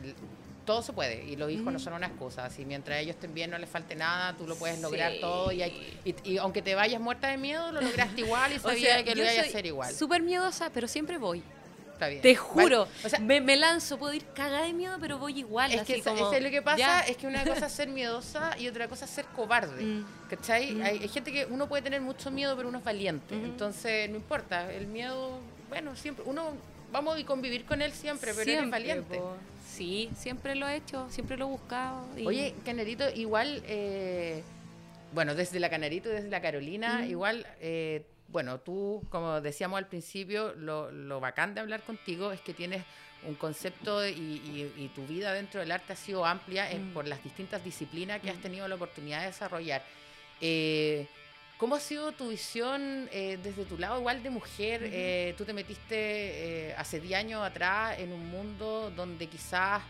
todo 0.66 0.82
se 0.82 0.92
puede 0.92 1.24
y 1.24 1.36
los 1.36 1.50
hijos 1.50 1.72
no 1.72 1.78
son 1.78 1.92
una 1.94 2.06
excusa. 2.08 2.44
Así 2.44 2.64
mientras 2.64 2.98
ellos 3.00 3.14
estén 3.16 3.34
bien, 3.34 3.50
no 3.50 3.58
les 3.58 3.68
falte 3.70 3.94
nada, 3.94 4.36
tú 4.36 4.46
lo 4.46 4.56
puedes 4.56 4.80
lograr 4.80 5.12
Sí. 5.12 5.20
todo 5.20 5.52
y, 5.52 5.62
hay- 5.62 5.98
y- 6.04 6.14
y 6.32 6.38
aunque 6.38 6.60
te 6.62 6.74
vayas 6.74 7.00
muerta 7.00 7.28
de 7.28 7.36
miedo, 7.36 7.70
lo 7.72 7.80
lograste 7.80 8.20
igual 8.20 8.52
y 8.52 8.56
O 8.58 8.60
sabías 8.60 8.94
sea, 8.94 9.04
que 9.04 9.14
lo 9.14 9.22
ibas 9.22 9.38
a 9.38 9.42
hacer 9.42 9.66
igual. 9.66 9.94
Súper 9.94 10.22
miedosa, 10.22 10.70
pero 10.72 10.88
siempre 10.88 11.18
voy. 11.18 11.42
Está 12.00 12.08
bien. 12.08 12.22
Te 12.22 12.28
Vale. 12.28 12.38
juro. 12.38 12.88
O 13.04 13.08
sea, 13.10 13.18
me, 13.18 13.42
me 13.42 13.56
lanzo, 13.58 13.98
puedo 13.98 14.14
ir 14.14 14.24
cagada 14.34 14.64
de 14.64 14.72
miedo, 14.72 14.96
pero 15.00 15.18
voy 15.18 15.38
igual. 15.38 15.70
es 15.70 15.82
que 15.82 15.92
así 15.92 16.00
eso- 16.00 16.14
como, 16.14 16.32
es 16.32 16.42
lo 16.42 16.48
que 16.50 16.62
pasa, 16.62 16.78
ya. 16.78 17.00
es 17.00 17.16
que 17.18 17.26
una 17.26 17.44
cosa 17.44 17.66
es 17.66 17.72
ser 17.72 17.88
miedosa 17.88 18.56
y 18.58 18.68
otra 18.68 18.88
cosa 18.88 19.04
es 19.04 19.10
ser 19.10 19.26
cobarde. 19.36 19.82
Mm. 19.84 20.06
¿Cachai? 20.30 20.72
Mm. 20.72 20.82
Hay, 20.82 20.98
hay 21.00 21.08
gente 21.08 21.30
que 21.30 21.44
uno 21.44 21.68
puede 21.68 21.82
tener 21.82 22.00
mucho 22.00 22.30
miedo, 22.30 22.56
pero 22.56 22.70
uno 22.70 22.78
es 22.78 22.84
valiente. 22.84 23.36
Ujú. 23.36 23.44
Entonces, 23.44 24.08
no 24.08 24.16
importa. 24.16 24.72
El 24.72 24.86
miedo, 24.86 25.40
bueno, 25.68 25.94
siempre, 25.94 26.24
uno 26.26 26.52
vamos 26.90 27.20
a 27.20 27.26
convivir 27.26 27.66
con 27.66 27.82
él 27.82 27.92
siempre, 27.92 28.32
pero 28.34 28.50
eres 28.50 28.70
valiente. 28.70 29.18
po. 29.18 29.36
Sí, 29.70 30.10
siempre 30.16 30.54
lo 30.54 30.66
he 30.66 30.76
hecho, 30.76 31.06
siempre 31.10 31.36
lo 31.36 31.44
he 31.44 31.48
buscado. 31.48 32.06
y- 32.16 32.26
Oye, 32.26 32.54
Canarito, 32.64 33.08
igual, 33.10 33.62
eh, 33.66 34.42
bueno, 35.12 35.34
desde 35.34 35.60
la 35.60 35.68
Canarito 35.68 36.08
y 36.08 36.12
desde 36.12 36.28
la 36.30 36.40
Carolina, 36.40 37.00
Ujú. 37.02 37.10
igual, 37.10 37.46
eh, 37.60 38.04
bueno, 38.30 38.60
tú, 38.60 39.02
como 39.10 39.40
decíamos 39.40 39.78
al 39.78 39.86
principio, 39.88 40.54
lo, 40.56 40.90
lo 40.90 41.20
bacán 41.20 41.54
de 41.54 41.60
hablar 41.60 41.82
contigo 41.82 42.32
es 42.32 42.40
que 42.40 42.54
tienes 42.54 42.84
un 43.26 43.34
concepto 43.34 44.06
y, 44.06 44.12
y- 44.12 44.72
y 44.78 44.88
tu 44.94 45.04
vida 45.06 45.32
dentro 45.34 45.60
del 45.60 45.70
arte 45.72 45.92
ha 45.92 45.96
sido 45.96 46.24
amplia 46.24 46.70
en- 46.70 46.90
Mm. 46.90 46.94
por 46.94 47.06
las 47.06 47.22
distintas 47.22 47.62
disciplinas 47.62 48.20
que 48.20 48.30
has 48.30 48.36
Mm. 48.38 48.42
tenido 48.42 48.68
la 48.68 48.76
oportunidad 48.76 49.20
de 49.20 49.26
desarrollar. 49.26 49.82
Eh, 50.40 51.06
¿Cómo 51.58 51.74
ha 51.74 51.80
sido 51.80 52.12
tu 52.12 52.30
visión 52.30 53.08
eh, 53.12 53.38
desde 53.42 53.66
tu 53.66 53.76
lado 53.76 53.98
igual 53.98 54.22
de 54.22 54.30
mujer? 54.30 54.80
Eh, 54.84 55.34
tú 55.36 55.44
te 55.44 55.52
metiste 55.52 56.74
hace 56.78 57.00
10 57.00 57.18
años 57.18 57.42
atrás 57.44 57.98
en 57.98 58.12
un 58.12 58.30
mundo 58.30 58.90
donde 58.96 59.26
quizás 59.26 59.82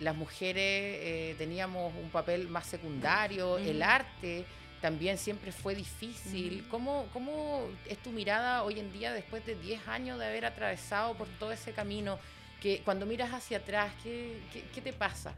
las 0.00 0.16
mujeres 0.16 1.36
teníamos 1.38 1.94
un 2.02 2.10
papel 2.10 2.48
más 2.48 2.66
secundario, 2.66 3.56
el 3.58 3.82
arte 3.82 4.44
también 4.82 5.16
siempre 5.16 5.52
fue 5.52 5.74
difícil. 5.76 6.66
¿Cómo, 6.68 7.06
¿Cómo 7.12 7.62
es 7.88 7.96
tu 7.98 8.10
mirada 8.10 8.64
hoy 8.64 8.80
en 8.80 8.92
día 8.92 9.12
después 9.12 9.46
de 9.46 9.54
10 9.54 9.86
años 9.86 10.18
de 10.18 10.26
haber 10.26 10.44
atravesado 10.44 11.14
por 11.14 11.28
todo 11.38 11.52
ese 11.52 11.72
camino? 11.72 12.18
Que 12.60 12.82
cuando 12.84 13.06
miras 13.06 13.32
hacia 13.32 13.58
atrás, 13.58 13.92
¿qué, 14.02 14.40
qué, 14.74 14.80
te 14.80 14.92
pasa? 14.92 15.34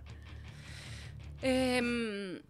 Em, 1.42 2.40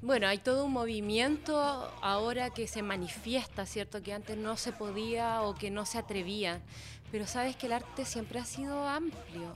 bueno, 0.00 0.26
hay 0.26 0.38
todo 0.38 0.64
un 0.64 0.72
movimiento 0.72 1.60
ahora 2.02 2.48
que 2.50 2.66
se 2.66 2.82
manifiesta, 2.82 3.66
¿cierto? 3.66 4.02
Que 4.02 4.14
antes 4.14 4.38
no 4.38 4.56
se 4.56 4.72
podía 4.72 5.42
o 5.42 5.54
que 5.54 5.70
no 5.70 5.84
se 5.84 5.98
atrevía. 5.98 6.60
Pero 7.12 7.26
sabes 7.26 7.54
que 7.54 7.66
el 7.66 7.74
arte 7.74 8.06
siempre 8.06 8.38
ha 8.38 8.46
sido 8.46 8.88
amplio. 8.88 9.54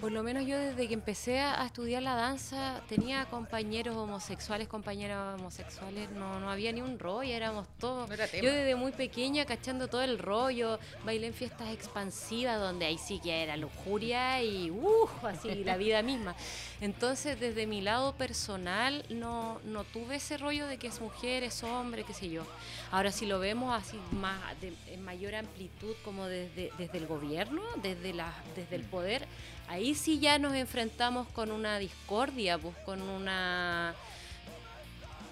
Por 0.00 0.12
lo 0.12 0.22
menos 0.22 0.46
yo 0.46 0.58
desde 0.58 0.88
que 0.88 0.92
empecé 0.94 1.40
a 1.40 1.64
estudiar 1.64 2.02
la 2.02 2.14
danza 2.14 2.82
tenía 2.86 3.24
compañeros 3.26 3.96
homosexuales, 3.96 4.68
compañeras 4.68 5.40
homosexuales, 5.40 6.10
no, 6.10 6.38
no 6.38 6.50
había 6.50 6.70
ni 6.70 6.82
un 6.82 6.98
rollo, 6.98 7.34
éramos 7.34 7.66
todos. 7.78 8.10
yo 8.10 8.52
desde 8.52 8.74
muy 8.74 8.92
pequeña 8.92 9.46
cachando 9.46 9.88
todo 9.88 10.02
el 10.02 10.18
rollo, 10.18 10.78
bailé 11.02 11.28
en 11.28 11.32
fiestas 11.34 11.70
expansivas 11.70 12.60
donde 12.60 12.84
ahí 12.84 12.98
sí 12.98 13.20
que 13.20 13.42
era 13.42 13.56
lujuria 13.56 14.42
y 14.42 14.70
uh, 14.70 15.08
así 15.22 15.54
la 15.64 15.76
vida 15.78 16.02
misma. 16.02 16.36
Entonces 16.82 17.40
desde 17.40 17.66
mi 17.66 17.80
lado 17.80 18.14
personal 18.16 19.02
no, 19.08 19.60
no 19.64 19.84
tuve 19.84 20.16
ese 20.16 20.36
rollo 20.36 20.66
de 20.66 20.76
que 20.76 20.88
es 20.88 21.00
mujer, 21.00 21.42
es 21.42 21.62
hombre, 21.64 22.04
qué 22.04 22.12
sé 22.12 22.28
yo. 22.28 22.42
Ahora 22.90 23.12
si 23.12 23.24
lo 23.24 23.38
vemos 23.38 23.74
así 23.74 23.98
más 24.12 24.38
en 24.60 25.02
mayor 25.02 25.34
amplitud 25.34 25.94
como 26.04 26.26
desde, 26.26 26.70
desde 26.76 26.98
el 26.98 27.06
gobierno, 27.06 27.62
desde, 27.82 28.12
la, 28.12 28.34
desde 28.54 28.76
el 28.76 28.82
poder, 28.82 29.26
ahí 29.68 29.94
sí 29.94 30.18
ya 30.18 30.38
nos 30.38 30.54
enfrentamos 30.54 31.28
con 31.28 31.50
una 31.50 31.78
discordia, 31.78 32.58
pues 32.58 32.76
con 32.78 33.02
una... 33.02 33.94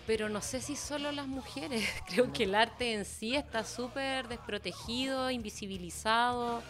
Pero 0.07 0.29
no 0.29 0.43
sé 0.43 0.61
si 0.61 0.77
solo 0.77 1.13
las 1.13 1.27
mujeres, 1.27 1.89
creo 2.07 2.33
que 2.33 2.45
el 2.45 2.55
arte 2.55 2.93
en 2.93 3.05
sí 3.05 3.35
está 3.37 3.65
súper 3.65 4.29
desprotegido, 4.29 5.31
invisibilizado. 5.31 6.63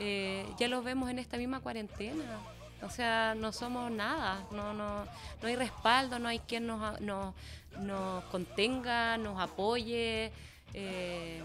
Eh, 0.00 0.44
ya 0.58 0.66
lo 0.66 0.82
vemos 0.82 1.08
en 1.08 1.20
esta 1.20 1.36
misma 1.36 1.60
cuarentena. 1.60 2.40
O 2.82 2.90
sea, 2.90 3.34
no 3.34 3.52
somos 3.52 3.90
nada, 3.90 4.44
no, 4.50 4.74
no, 4.74 5.04
no 5.04 5.48
hay 5.48 5.56
respaldo, 5.56 6.18
no 6.18 6.28
hay 6.28 6.40
quien 6.40 6.66
nos, 6.66 7.00
nos, 7.00 7.34
nos 7.78 8.24
contenga, 8.24 9.16
nos 9.16 9.40
apoye. 9.40 10.32
Eh, 10.74 11.42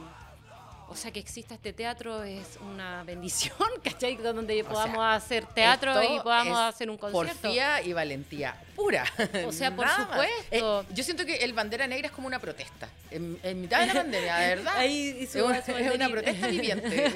o 0.89 0.95
sea, 0.95 1.11
que 1.11 1.19
exista 1.19 1.53
este 1.53 1.71
teatro 1.71 2.23
es 2.23 2.57
una 2.61 3.03
bendición, 3.05 3.69
¿cachai? 3.83 4.15
Donde 4.17 4.63
podamos 4.63 4.99
hacer 4.99 5.45
teatro 5.45 6.01
y 6.03 6.19
podamos 6.19 6.57
hacer 6.57 6.89
un 6.89 6.97
concierto. 6.97 7.41
Porfía 7.41 7.81
y 7.81 7.93
valentía 7.93 8.55
pura. 8.75 9.05
O 9.45 9.51
sea, 9.51 9.75
por 9.75 9.87
supuesto. 9.95 10.81
Eh, 10.81 10.93
yo 10.93 11.03
siento 11.03 11.25
que 11.25 11.37
el 11.37 11.53
bandera 11.53 11.87
negra 11.87 12.07
es 12.07 12.13
como 12.13 12.27
una 12.27 12.39
protesta. 12.39 12.89
En, 13.11 13.61
mitad 13.61 13.81
de 13.81 13.87
la 13.87 13.93
pandemia, 14.01 14.37
de 14.37 14.55
verdad. 14.55 14.73
Ahí 14.77 15.17
es, 15.21 15.35
una, 15.35 15.57
es 15.57 15.95
una 15.95 16.09
protesta 16.09 16.47
viviente. 16.47 17.13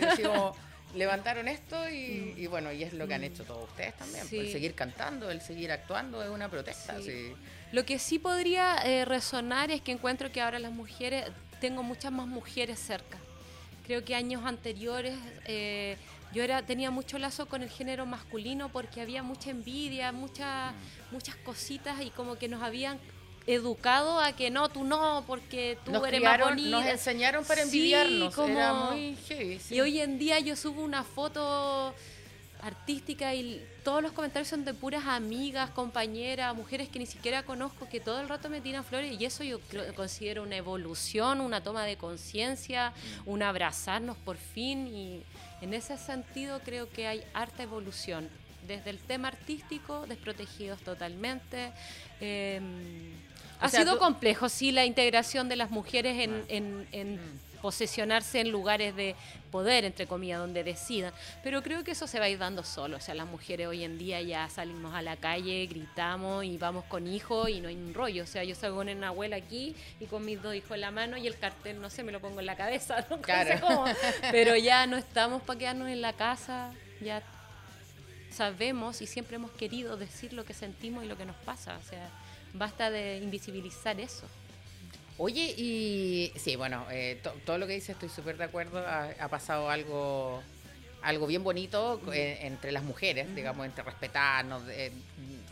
levantaron 0.96 1.48
esto 1.48 1.76
mm. 1.76 2.38
y, 2.38 2.48
bueno, 2.48 2.72
y 2.72 2.84
es 2.84 2.94
lo 2.94 3.08
que 3.08 3.16
han 3.16 3.24
hecho 3.24 3.44
todos 3.44 3.70
ustedes 3.70 3.96
también. 3.96 4.28
El 4.32 4.52
seguir 4.52 4.76
cantando, 4.76 5.32
el 5.32 5.42
seguir 5.42 5.72
actuando 5.72 6.22
es 6.22 6.30
una 6.30 6.50
protesta. 6.50 6.96
Lo 7.72 7.86
que 7.86 7.98
sí 7.98 8.20
podría 8.20 8.76
eh, 8.86 9.04
resonar 9.04 9.72
es 9.72 9.82
que 9.82 9.92
encuentro 9.92 10.32
que 10.32 10.42
ahora 10.42 10.60
las 10.60 10.72
mujeres, 10.72 11.26
tengo 11.60 11.82
muchas 11.82 12.12
más 12.12 12.28
mujeres 12.28 12.78
cerca 12.78 13.18
Creo 13.86 14.04
que 14.06 14.16
años 14.16 14.44
anteriores 14.46 15.18
eh, 15.46 15.98
yo 16.34 16.42
era, 16.44 16.66
tenía 16.66 16.90
mucho 16.90 17.20
lazo 17.20 17.48
con 17.48 17.62
el 17.62 17.70
género 17.70 18.06
masculino 18.06 18.70
porque 18.70 19.02
había 19.02 19.24
mucha 19.24 19.52
envidia, 19.52 20.12
muchas, 20.12 20.74
muchas 21.12 21.36
cositas 21.38 22.02
y 22.02 22.10
como 22.10 22.36
que 22.36 22.48
nos 22.48 22.64
habían 22.64 23.00
educado 23.46 24.20
a 24.20 24.32
que 24.32 24.50
no, 24.50 24.70
tú 24.70 24.84
no, 24.84 25.24
porque 25.28 25.78
tú 25.84 26.06
eres 26.06 26.22
más 26.22 26.40
bonita. 26.40 26.70
Nos 26.70 26.86
enseñaron 26.86 27.44
para 27.46 27.62
envidiarnos. 27.62 28.36
Y 29.70 29.80
hoy 29.82 30.00
en 30.00 30.18
día 30.18 30.40
yo 30.40 30.56
subo 30.56 30.82
una 30.82 31.04
foto 31.04 31.94
artística 32.62 33.36
y 33.36 33.62
todos 33.84 34.02
los 34.02 34.14
comentarios 34.14 34.48
son 34.48 34.66
de 34.66 34.74
puras 34.74 35.06
amigas, 35.06 35.70
compañeras, 35.70 36.56
mujeres 36.56 36.90
que 36.90 37.00
ni 37.00 37.06
siquiera 37.06 37.44
conozco, 37.44 37.88
que 37.90 38.00
todo 38.00 38.22
el 38.22 38.30
rato 38.30 38.50
me 38.50 38.62
tiran 38.62 38.84
flores 38.84 39.20
y 39.20 39.26
eso 39.26 39.44
yo 39.44 39.60
considero 39.96 40.44
una 40.44 40.56
evolución, 40.56 41.42
una 41.42 41.62
toma 41.62 41.84
de 41.86 41.98
conciencia, 41.98 42.92
mm. 43.26 43.30
un 43.30 43.44
abrazarnos 43.44 44.18
por 44.18 44.38
fin 44.38 44.88
y 44.88 45.24
en 45.62 45.74
ese 45.74 45.98
sentido 45.98 46.60
creo 46.64 46.90
que 46.90 47.08
hay 47.08 47.24
harta 47.34 47.64
evolución. 47.64 48.30
Desde 48.68 48.92
el 48.92 49.00
tema 49.00 49.28
artístico, 49.28 50.06
desprotegidos 50.08 50.80
totalmente. 50.82 51.74
Em, 52.22 53.12
ha 53.60 53.68
sido 53.68 54.00
complejo, 54.00 54.48
sí, 54.48 54.72
la 54.72 54.86
integración 54.86 55.50
de 55.50 55.58
las 55.58 55.70
mujeres 55.70 56.18
en, 56.20 56.46
en 56.50 57.16
mm 57.16 57.53
posesionarse 57.64 58.42
en 58.42 58.52
lugares 58.52 58.94
de 58.94 59.16
poder, 59.50 59.86
entre 59.86 60.06
comillas, 60.06 60.38
donde 60.38 60.66
decidan. 60.66 61.14
Pero 61.44 61.64
creo 61.64 61.82
que 61.86 61.92
eso 61.92 62.08
se 62.08 62.20
va 62.20 62.26
a 62.26 62.30
ir 62.30 62.38
dando 62.38 62.62
solo. 62.62 62.98
O 62.98 63.00
sea, 63.00 63.16
las 63.16 63.26
mujeres 63.26 63.68
hoy 63.68 63.86
en 63.86 63.98
día 63.98 64.22
ya 64.22 64.50
salimos 64.50 64.94
a 64.94 65.02
la 65.02 65.16
calle, 65.16 65.66
gritamos 65.68 66.44
y 66.44 66.58
vamos 66.58 66.84
con 66.90 67.08
hijos 67.08 67.48
y 67.48 67.62
no 67.62 67.70
hay 67.70 67.76
un 67.76 67.94
rollo. 67.94 68.24
O 68.24 68.28
sea, 68.28 68.44
yo 68.44 68.54
salgo 68.54 68.76
con 68.76 68.90
una 68.90 69.08
abuela 69.08 69.38
aquí 69.38 69.78
y 70.02 70.08
con 70.08 70.26
mis 70.26 70.42
dos 70.42 70.54
hijos 70.54 70.72
en 70.72 70.82
la 70.82 70.92
mano 70.92 71.16
y 71.16 71.26
el 71.26 71.40
cartel, 71.40 71.80
no 71.80 71.90
sé, 71.90 72.04
me 72.04 72.12
lo 72.12 72.20
pongo 72.20 72.42
en 72.42 72.48
la 72.48 72.58
cabeza. 72.58 73.08
No, 73.14 73.20
sé 73.46 73.60
cómo. 73.62 73.86
Pero 74.32 74.58
ya 74.58 74.86
no 74.86 74.98
estamos 74.98 75.42
para 75.44 75.58
quedarnos 75.58 75.88
en 75.88 76.02
la 76.02 76.12
casa. 76.12 76.74
Ya 77.00 77.24
sabemos 78.30 79.02
y 79.02 79.08
siempre 79.08 79.38
hemos 79.38 79.52
querido 79.52 79.96
decir 79.96 80.34
lo 80.34 80.44
que 80.44 80.54
sentimos 80.54 81.06
y 81.06 81.08
lo 81.08 81.16
que 81.16 81.26
nos 81.26 81.38
pasa. 81.38 81.78
O 81.78 81.84
sea, 81.88 82.10
basta 82.54 82.92
de 82.92 83.20
invisibilizar 83.20 84.00
eso. 84.02 84.28
Oye, 85.18 85.54
y 85.58 86.34
sí, 86.38 86.56
bueno, 86.56 86.86
eh, 86.92 87.22
todo 87.46 87.58
lo 87.58 87.68
que 87.68 87.74
dices 87.74 87.92
estoy 87.92 88.10
súper 88.10 88.38
de 88.38 88.46
acuerdo. 88.46 88.84
Ha, 88.86 89.28
pasado 89.28 89.70
algo 89.70 90.42
algo 91.02 91.28
bien 91.28 91.44
bonito 91.44 92.02
eh, 92.14 92.40
entre 92.42 92.72
las 92.72 92.84
mujeres, 92.84 93.34
digamos, 93.36 93.66
entre 93.66 93.84
respetarnos, 93.84 94.64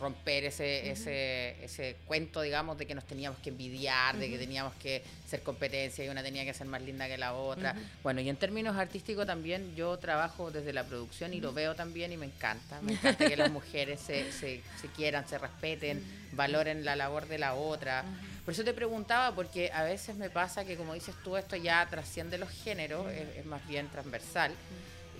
romper 0.02 0.45
ese, 0.45 0.89
ese, 0.89 1.63
ese 1.63 1.95
cuento, 2.06 2.41
digamos, 2.41 2.78
de 2.78 2.88
que 2.88 2.95
nos 2.95 3.06
teníamos 3.06 3.39
que 3.39 3.50
envidiar, 3.50 4.17
de 4.17 4.30
que 4.30 4.38
teníamos 4.39 4.74
que 4.76 5.04
ser 5.28 5.43
competencia 5.43 6.04
y 6.04 6.10
una 6.10 6.24
tenía 6.24 6.43
que 6.43 6.54
ser 6.56 6.65
más 6.67 6.82
linda 6.82 7.08
que 7.08 7.17
la 7.17 7.34
otra. 7.34 7.76
Bueno, 8.02 8.19
y 8.19 8.28
en 8.28 8.36
términos 8.36 8.76
artísticos 8.76 9.28
también 9.28 9.76
yo 9.76 9.97
trabajo 9.97 10.50
desde 10.50 10.74
la 10.74 10.86
producción 10.86 11.34
y 11.36 11.39
lo 11.39 11.54
veo 11.54 11.76
también 11.76 12.12
y 12.12 12.17
me 12.17 12.26
encanta. 12.26 12.82
Me 12.82 12.93
encanta 12.93 13.30
que 13.30 13.38
las 13.38 13.52
mujeres 13.60 14.02
se, 14.02 14.32
se, 14.32 14.62
se 14.82 14.88
quieran, 14.88 15.28
se 15.28 15.38
respeten, 15.38 16.04
valoren 16.32 16.84
la 16.84 16.95
labor 16.95 17.28
de 17.28 17.38
la 17.38 17.54
otra. 17.54 18.04
Por 18.45 18.54
eso 18.54 18.63
te 18.63 18.73
preguntaba, 18.73 19.36
porque 19.36 19.71
a 19.71 19.84
veces 19.84 20.15
me 20.15 20.30
pasa 20.30 20.65
que, 20.65 20.75
como 20.75 20.93
dices 20.93 21.15
tú, 21.23 21.38
esto 21.38 21.56
ya 21.56 21.88
trasciende 21.88 22.38
los 22.38 22.49
géneros, 22.49 23.08
es, 23.12 23.45
más 23.45 23.65
bien 23.67 23.88
transversal. 23.89 24.51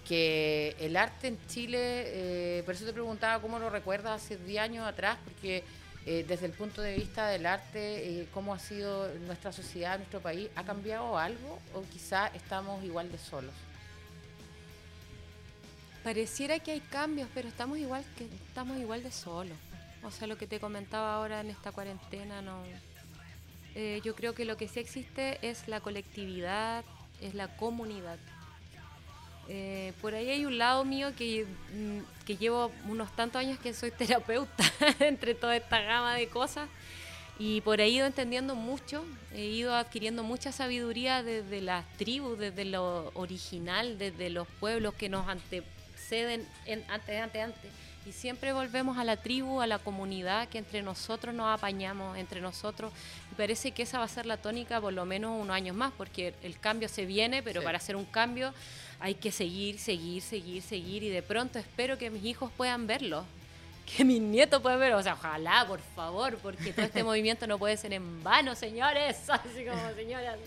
Que 0.08 0.76
el 0.80 0.98
arte 0.98 1.28
en 1.28 1.38
Chile, 1.48 1.80
eh, 1.80 2.64
por 2.66 2.74
eso 2.74 2.86
te 2.86 2.94
preguntaba 2.94 3.40
cómo 3.40 3.60
lo 3.60 3.70
recuerdas 3.70 4.24
hace 4.24 4.38
10 4.38 4.62
años 4.62 4.88
atrás, 4.88 5.18
porque 5.24 5.64
eh, 6.08 6.26
desde 6.28 6.48
el 6.48 6.54
punto 6.54 6.82
de 6.82 6.96
vista 6.96 7.28
del 7.28 7.46
arte, 7.46 8.22
eh, 8.22 8.28
cómo 8.34 8.56
ha 8.56 8.60
sido 8.60 9.08
nuestra 9.28 9.52
sociedad, 9.52 9.98
nuestro 9.98 10.20
país, 10.20 10.50
¿ha 10.56 10.64
cambiado 10.64 11.20
algo 11.20 11.60
o 11.76 11.84
quizá 11.84 12.28
estamos 12.28 12.84
igual 12.84 13.12
de 13.12 13.20
solos? 13.20 13.54
Pareciera 16.04 16.58
que 16.58 16.72
hay 16.72 16.80
cambios, 16.80 17.30
pero 17.36 17.48
estamos 17.48 17.78
igual 17.78 18.04
que 18.18 18.26
estamos 18.48 18.80
igual 18.80 19.04
de 19.04 19.12
solos. 19.12 19.56
O 20.02 20.10
sea, 20.10 20.26
lo 20.26 20.36
que 20.36 20.48
te 20.48 20.60
comentaba 20.60 21.14
ahora 21.14 21.42
en 21.42 21.52
esta 21.52 21.72
cuarentena 21.72 22.42
no 22.42 22.64
eh, 23.76 24.02
yo 24.04 24.16
creo 24.16 24.34
que 24.34 24.46
lo 24.46 24.58
que 24.58 24.68
sí 24.68 24.80
existe 24.80 25.40
es 25.42 25.68
la 25.68 25.80
colectividad, 25.80 26.84
es 27.22 27.34
la 27.34 27.56
comunidad. 27.56 28.18
Eh, 29.48 29.94
por 30.02 30.14
ahí 30.14 30.30
hay 30.30 30.46
un 30.46 30.58
lado 30.58 30.86
mío 30.86 31.14
que, 31.16 31.46
mm, 31.74 32.26
que 32.26 32.38
llevo 32.38 32.72
unos 32.88 33.12
tantos 33.16 33.40
años 33.40 33.60
que 33.60 33.74
soy 33.74 33.92
terapeuta 33.92 34.64
entre 35.00 35.36
toda 35.36 35.56
esta 35.56 35.82
gama 35.82 36.16
de 36.16 36.28
cosas 36.28 36.70
y 37.40 37.62
por 37.62 37.82
ahí 37.82 37.94
he 37.94 37.98
ido 37.98 38.06
entendiendo 38.06 38.56
mucho, 38.56 39.04
he 39.34 39.46
ido 39.46 39.74
adquiriendo 39.74 40.24
mucha 40.24 40.52
sabiduría 40.52 41.24
desde 41.24 41.60
las 41.60 41.86
tribus, 41.98 42.38
desde 42.38 42.66
lo 42.66 43.12
original, 43.16 43.98
desde 43.98 44.30
los 44.30 44.48
pueblos 44.60 44.94
que 44.94 45.10
nos 45.10 45.28
anteceden 45.28 46.48
en, 46.66 46.84
antes, 46.88 47.20
antes, 47.20 47.44
antes 47.44 47.72
y 48.06 48.12
siempre 48.14 48.52
volvemos 48.52 48.98
a 48.98 49.04
la 49.04 49.18
tribu, 49.18 49.62
a 49.62 49.68
la 49.68 49.78
comunidad, 49.78 50.48
que 50.50 50.58
entre 50.58 50.82
nosotros 50.82 51.36
nos 51.36 51.48
apañamos, 51.48 52.18
entre 52.18 52.42
nosotros. 52.42 52.92
Y 53.32 53.36
parece 53.36 53.72
que 53.72 53.84
esa 53.84 54.00
va 54.00 54.06
a 54.06 54.08
ser 54.08 54.26
la 54.26 54.38
tónica 54.38 54.82
por 54.82 54.92
lo 54.92 55.06
menos 55.06 55.40
unos 55.40 55.56
años 55.56 55.76
más, 55.76 55.94
porque 55.96 56.34
el 56.42 56.60
cambio 56.60 56.90
se 56.90 57.06
viene, 57.06 57.44
pero 57.44 57.62
para 57.64 57.78
hacer 57.78 57.96
un 57.96 58.06
cambio 58.06 58.54
hay 59.00 59.16
que 59.16 59.32
seguir, 59.32 59.78
seguir, 59.78 60.24
seguir, 60.24 60.64
seguir. 60.64 61.04
Y 61.04 61.10
de 61.10 61.22
pronto 61.22 61.60
espero 61.60 61.98
que 62.00 62.10
mis 62.10 62.26
hijos 62.26 62.52
puedan 62.58 62.88
verlo, 62.88 63.24
que 63.86 64.04
mis 64.04 64.20
nietos 64.20 64.62
puedan 64.64 64.80
ver. 64.80 64.94
O 64.94 65.04
sea, 65.04 65.14
ojalá, 65.14 65.66
por 65.68 65.82
favor, 65.96 66.38
porque 66.38 66.74
todo 66.74 66.86
este 66.86 67.04
movimiento 67.04 67.46
no 67.46 67.60
puede 67.60 67.78
ser 67.78 67.94
en 67.94 68.24
vano, 68.24 68.56
señores. 68.56 69.18
Así 69.30 69.64
como, 69.64 69.94
señoras. 69.96 70.38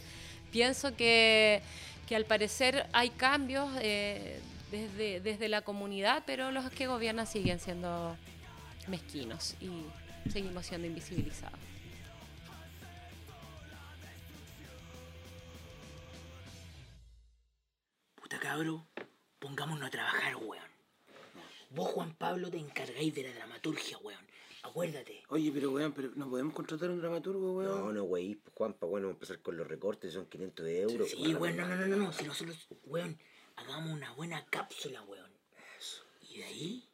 Pienso 0.51 0.97
que, 0.97 1.63
que 2.09 2.17
al 2.17 2.25
parecer 2.25 2.87
hay 2.93 3.11
cambios 3.11 3.69
eh, 3.81 4.41
desde, 4.75 5.21
desde 5.21 5.49
la 5.49 5.63
comunidad, 5.63 6.25
pero 6.27 6.51
los 6.51 6.69
que 6.71 6.87
gobiernan 6.87 7.27
siguen 7.27 7.61
siendo 7.61 8.17
mezquinos 8.89 9.55
y 9.61 9.71
seguimos 10.31 10.67
siendo 10.67 10.87
invisibilizados. 10.87 11.59
Puta 18.17 18.39
cabro, 18.41 18.87
pongámonos 19.39 19.87
a 19.87 19.91
trabajar, 19.91 20.37
weón. 20.37 20.65
Vos, 21.71 21.91
Juan 21.91 22.15
Pablo, 22.15 22.51
te 22.51 22.59
encargáis 22.59 23.15
de 23.15 23.25
la 23.25 23.33
dramaturgia, 23.33 23.99
weón. 23.99 24.25
Acuérdate. 24.63 25.23
Oye, 25.29 25.53
pero 25.53 25.71
weón, 25.71 25.93
pero 25.93 26.11
¿no 26.17 26.29
podemos 26.29 26.55
contratar 26.55 26.91
un 26.91 26.99
dramaturgo, 26.99 27.53
weón? 27.53 27.81
No, 27.81 27.93
no, 27.93 28.05
güey, 28.05 28.35
pues, 28.37 28.55
Juanpa, 28.57 28.87
bueno, 28.87 29.09
vamos 29.09 29.17
a 29.17 29.25
empezar 29.25 29.43
con 29.43 29.57
los 29.57 29.67
recortes, 29.67 30.13
son 30.13 30.27
500 30.27 30.67
euros. 30.67 31.11
Sí, 31.11 31.35
weón, 31.35 31.57
no, 31.57 31.69
no, 31.69 31.77
no, 31.77 31.87
no, 31.87 31.97
no. 31.97 32.13
Si 32.13 32.25
nosotros, 32.25 32.67
weón, 32.85 33.19
hagamos 33.57 33.91
una 33.91 34.13
buena 34.13 34.45
cápsula, 34.47 35.03
weón. 35.03 35.33
Eso. 35.79 36.05
Y 36.23 36.39
de 36.39 36.45
ahí, 36.45 36.89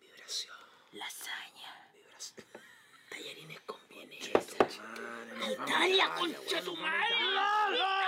Vibración. 0.00 0.56
lasaña. 0.92 1.90
Tallarines 3.10 3.60
con 3.62 3.78
vienesa. 3.88 4.30
¡Italia, 5.50 6.14
concha 6.18 6.60
tu 6.62 6.76
madre! 6.76 8.01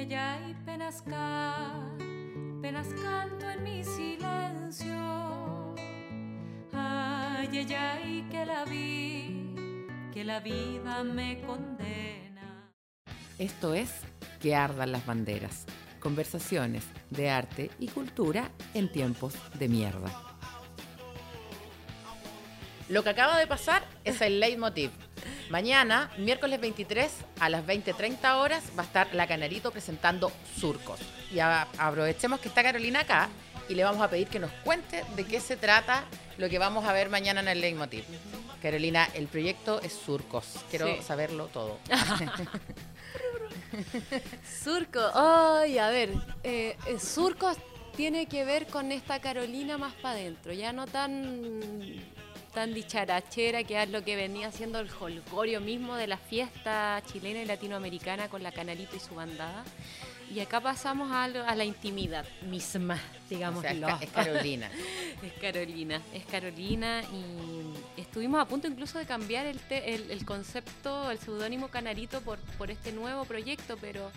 Ay, 0.00 0.14
ay, 0.14 0.14
ay, 0.14 0.56
penas 0.64 1.02
penas 2.62 2.86
canto 3.02 3.50
en 3.50 3.62
mi 3.62 3.84
silencio. 3.84 4.96
Ay, 6.72 7.58
ay, 7.58 7.74
ay, 7.74 8.28
que 8.30 8.46
la 8.46 8.64
vi, 8.64 9.54
que 10.10 10.24
la 10.24 10.40
vida 10.40 11.04
me 11.04 11.42
condena. 11.42 12.72
Esto 13.38 13.74
es 13.74 13.90
Que 14.40 14.54
ardan 14.54 14.90
las 14.92 15.04
banderas. 15.04 15.66
Conversaciones 16.00 16.86
de 17.10 17.28
arte 17.28 17.70
y 17.78 17.88
cultura 17.88 18.50
en 18.72 18.90
tiempos 18.90 19.34
de 19.58 19.68
mierda. 19.68 20.10
Lo 22.88 23.04
que 23.04 23.10
acaba 23.10 23.38
de 23.38 23.46
pasar 23.46 23.82
es 24.04 24.22
el 24.22 24.40
leitmotiv. 24.40 24.92
Mañana, 25.50 26.10
miércoles 26.16 26.60
23 26.60 27.10
a 27.40 27.48
las 27.48 27.66
20.30 27.66 28.36
horas, 28.36 28.62
va 28.78 28.84
a 28.84 28.86
estar 28.86 29.12
La 29.14 29.26
Canarito 29.26 29.72
presentando 29.72 30.30
Surcos. 30.58 31.00
Y 31.34 31.40
a- 31.40 31.66
aprovechemos 31.76 32.38
que 32.40 32.48
está 32.48 32.62
Carolina 32.62 33.00
acá 33.00 33.28
y 33.68 33.74
le 33.74 33.82
vamos 33.82 34.00
a 34.00 34.08
pedir 34.08 34.28
que 34.28 34.38
nos 34.38 34.52
cuente 34.64 35.04
de 35.16 35.24
qué 35.26 35.40
se 35.40 35.56
trata 35.56 36.04
lo 36.38 36.48
que 36.48 36.58
vamos 36.60 36.84
a 36.86 36.92
ver 36.92 37.10
mañana 37.10 37.40
en 37.40 37.48
el 37.48 37.60
leitmotiv. 37.60 38.04
Carolina, 38.62 39.08
el 39.14 39.26
proyecto 39.26 39.80
es 39.80 39.92
Surcos. 39.92 40.46
Quiero 40.70 40.86
Sí. 40.86 41.02
saberlo 41.02 41.46
todo. 41.46 41.78
Surco, 44.62 45.00
ay, 45.14 45.78
a 45.78 45.88
ver, 45.88 46.10
eh, 46.44 46.76
eh, 46.86 46.98
Surcos 47.00 47.56
tiene 47.96 48.26
que 48.26 48.44
ver 48.44 48.68
con 48.68 48.92
esta 48.92 49.20
Carolina 49.20 49.78
más 49.78 49.94
para 49.94 50.14
adentro, 50.14 50.52
ya 50.52 50.72
no 50.72 50.86
tan 50.86 51.99
tan 52.54 52.74
dicharachera 52.74 53.64
que 53.64 53.80
es 53.82 53.88
lo 53.90 54.02
que 54.04 54.16
venía 54.16 54.48
haciendo 54.48 54.80
el 54.80 54.88
holgorio 55.00 55.60
mismo 55.60 55.94
de 55.96 56.06
la 56.06 56.16
fiesta 56.16 57.02
chilena 57.10 57.42
y 57.42 57.46
latinoamericana 57.46 58.28
con 58.28 58.42
la 58.42 58.52
Canalito 58.52 58.96
y 58.96 59.00
su 59.00 59.14
bandada. 59.14 59.64
Y 60.32 60.38
acá 60.38 60.60
pasamos 60.60 61.10
a, 61.10 61.26
lo- 61.26 61.44
a 61.44 61.56
la 61.56 61.64
intimidad 61.64 62.24
misma, 62.48 62.94
O 62.94 63.28
digamos. 63.28 63.62
sea, 63.62 63.72
es, 63.72 63.80
Ca- 63.80 63.98
es 64.00 64.10
Carolina. 64.10 64.70
Es 65.22 65.32
Carolina, 65.34 66.00
es 66.14 66.24
Carolina 66.24 67.02
y 67.12 68.00
estuvimos 68.00 68.40
a 68.40 68.46
punto 68.46 68.66
incluso 68.68 68.98
de 68.98 69.04
cambiar 69.06 69.44
el, 69.46 69.58
te- 69.58 69.94
el, 69.94 70.10
el 70.10 70.24
concepto, 70.24 71.10
el 71.10 71.18
seudónimo 71.18 71.68
Canarito 71.68 72.20
por, 72.22 72.38
por 72.56 72.70
este 72.70 72.90
nuevo 72.92 73.24
proyecto, 73.26 73.76
pero, 73.80 74.10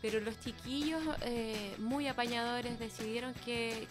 pero 0.00 0.20
los 0.20 0.40
chiquillos 0.40 1.02
eh, 1.22 1.74
muy 1.78 2.06
apañadores 2.08 2.78
decidieron 2.78 3.34
que, 3.44 3.86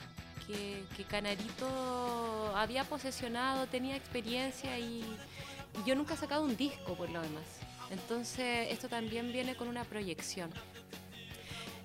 que, 0.47 1.03
Canarito 1.10 2.56
había 2.56 2.84
posesionado, 2.84 3.67
tenía 3.67 3.95
experiencia 3.95 4.77
y, 4.79 5.01
y 5.01 5.88
yo 5.88 5.95
nunca 5.95 6.13
he 6.13 6.17
sacado 6.17 6.43
un 6.43 6.56
disco 6.56 6.95
por 6.95 7.10
lo 7.10 7.21
demás. 7.21 7.43
Entonces 7.89 8.71
esto 8.71 8.89
también 8.89 9.32
viene 9.32 9.56
con 9.56 9.67
una 9.67 9.84
proyección. 9.84 10.49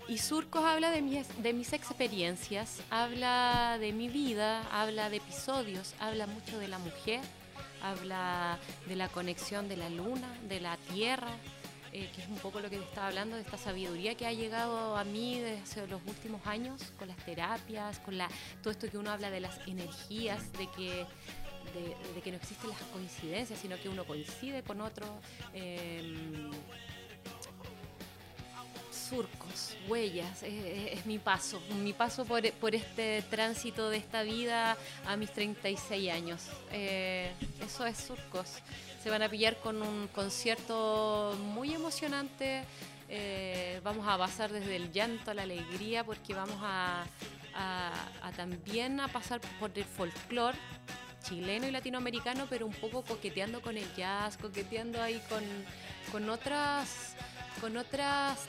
Y 0.09 0.17
Surcos 0.17 0.65
habla 0.65 0.91
de 0.91 1.03
mis, 1.03 1.43
de 1.43 1.53
mis 1.53 1.75
experiencias, 1.75 2.81
habla 2.89 3.77
de 3.79 3.93
mi 3.93 4.09
vida, 4.09 4.63
habla 4.73 5.11
de 5.11 5.19
episodios, 5.19 5.95
habla 6.01 6.27
mucho 6.27 6.59
de 6.59 6.67
la 6.67 6.79
mujer, 6.79 7.21
habla 7.83 8.59
de 8.87 8.97
la 8.97 9.09
conexión 9.09 9.69
de 9.69 9.77
la 9.77 9.91
luna, 9.91 10.33
de 10.49 10.61
la 10.61 10.79
tierra, 10.93 11.37
eh, 11.99 12.09
que 12.15 12.23
es 12.23 12.29
un 12.29 12.37
poco 12.37 12.61
lo 12.61 12.71
que 12.71 12.77
te 12.77 12.85
estaba 12.85 13.09
hablando, 13.09 13.35
de 13.35 13.43
esta 13.43 13.59
sabiduría 13.59 14.15
que 14.15 14.25
ha 14.25 14.33
llegado 14.33 14.97
a 14.97 15.03
mí 15.03 15.41
desde 15.41 15.85
los 15.89 16.01
últimos 16.07 16.47
años, 16.47 16.81
con 16.97 17.09
las 17.09 17.17
terapias, 17.17 17.99
con 17.99 18.17
la, 18.17 18.29
todo 18.63 18.71
esto 18.71 18.89
que 18.89 18.99
uno 18.99 19.11
habla 19.11 19.31
de 19.31 19.41
las 19.41 19.59
energías, 19.67 20.53
de 20.53 20.69
que, 20.69 21.07
de, 22.15 22.21
que 22.23 22.31
no 22.31 22.37
existen 22.37 22.71
las 22.71 22.79
coincidencias, 22.93 23.59
sino 23.59 23.77
que 23.81 23.89
uno 23.89 24.05
coincide 24.05 24.63
con 24.63 24.81
otro. 24.81 25.07
em, 25.53 26.51
surcos, 28.93 29.75
huellas, 29.89 30.43
es 30.43 31.07
mi 31.07 31.19
paso, 31.19 31.63
mi 31.83 31.95
paso 31.95 32.27
por, 32.27 32.43
por 32.53 32.75
este 32.75 33.23
tránsito 33.31 33.89
de 33.89 33.97
esta 33.97 34.23
vida 34.23 34.77
a 35.07 35.17
mis 35.17 35.33
36 35.33 36.11
años. 36.11 36.43
Eh, 36.71 37.33
eso 37.65 37.87
es 37.87 37.97
surcos. 37.97 38.61
Se 39.09 39.13
van 39.13 39.23
a 39.23 39.31
pillar 39.31 39.57
con 39.61 39.81
un 39.81 40.07
concierto 40.09 41.35
muy 41.55 41.73
emocionante. 41.73 42.63
eh, 43.09 43.81
vamos 43.83 44.07
a 44.07 44.19
pasar 44.19 44.53
desde 44.53 44.77
el 44.77 44.93
llanto 44.93 45.31
a 45.31 45.35
la 45.35 45.45
alegría 45.45 46.05
porque 46.05 46.35
vamos 46.35 46.59
a, 46.61 47.07
a- 47.55 48.33
también 48.37 49.01
a 49.01 49.09
pasar 49.09 49.41
por 49.59 49.71
el 49.77 49.85
folclore 49.87 50.59
chileno 51.27 51.67
y 51.67 51.71
latinoamericano, 51.71 52.45
pero 52.51 52.67
un 52.67 52.75
poco 52.75 53.03
coqueteando 53.03 53.63
con 53.63 53.79
el 53.79 53.87
jazz, 53.97 54.37
coqueteando 54.37 55.03
ahí 55.03 55.23
con, 55.31 55.43
con 56.13 56.29
otras, 56.29 57.15
con 57.63 57.79
otras 57.79 58.47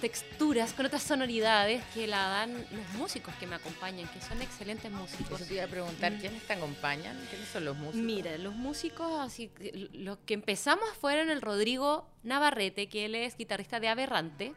texturas, 0.00 0.72
con 0.72 0.86
otras 0.86 1.02
sonoridades 1.02 1.82
que 1.94 2.06
la 2.06 2.28
dan 2.28 2.52
los 2.54 2.88
músicos 2.98 3.34
que 3.36 3.46
me 3.46 3.56
acompañan, 3.56 4.08
que 4.08 4.20
son 4.20 4.40
excelentes 4.42 4.90
músicos. 4.90 5.40
Eso 5.40 5.48
te 5.48 5.54
iba 5.54 5.64
a 5.64 5.68
preguntar, 5.68 6.16
¿quiénes 6.18 6.42
te 6.46 6.54
acompañan? 6.54 7.16
¿Quiénes 7.28 7.48
son 7.48 7.64
los 7.64 7.76
músicos? 7.76 8.04
Mira, 8.04 8.36
los 8.38 8.54
músicos, 8.54 9.20
así, 9.20 9.50
los 9.92 10.18
que 10.18 10.34
empezamos 10.34 10.88
fueron 11.00 11.30
el 11.30 11.40
Rodrigo 11.40 12.08
Navarrete, 12.22 12.88
que 12.88 13.04
él 13.06 13.14
es 13.14 13.36
guitarrista 13.36 13.78
de 13.80 13.88
Aberrante, 13.88 14.54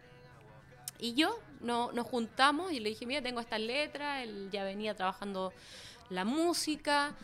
y 0.99 1.13
yo 1.15 1.38
no, 1.60 1.91
nos 1.91 2.08
juntamos 2.08 2.71
y 2.71 2.79
le 2.79 2.89
dije, 2.89 3.06
mira, 3.06 3.21
tengo 3.21 3.41
estas 3.41 3.60
letras, 3.60 4.23
él 4.23 4.49
ya 4.51 4.63
venía 4.63 4.95
trabajando 4.95 5.51
la 6.10 6.25
música, 6.25 7.15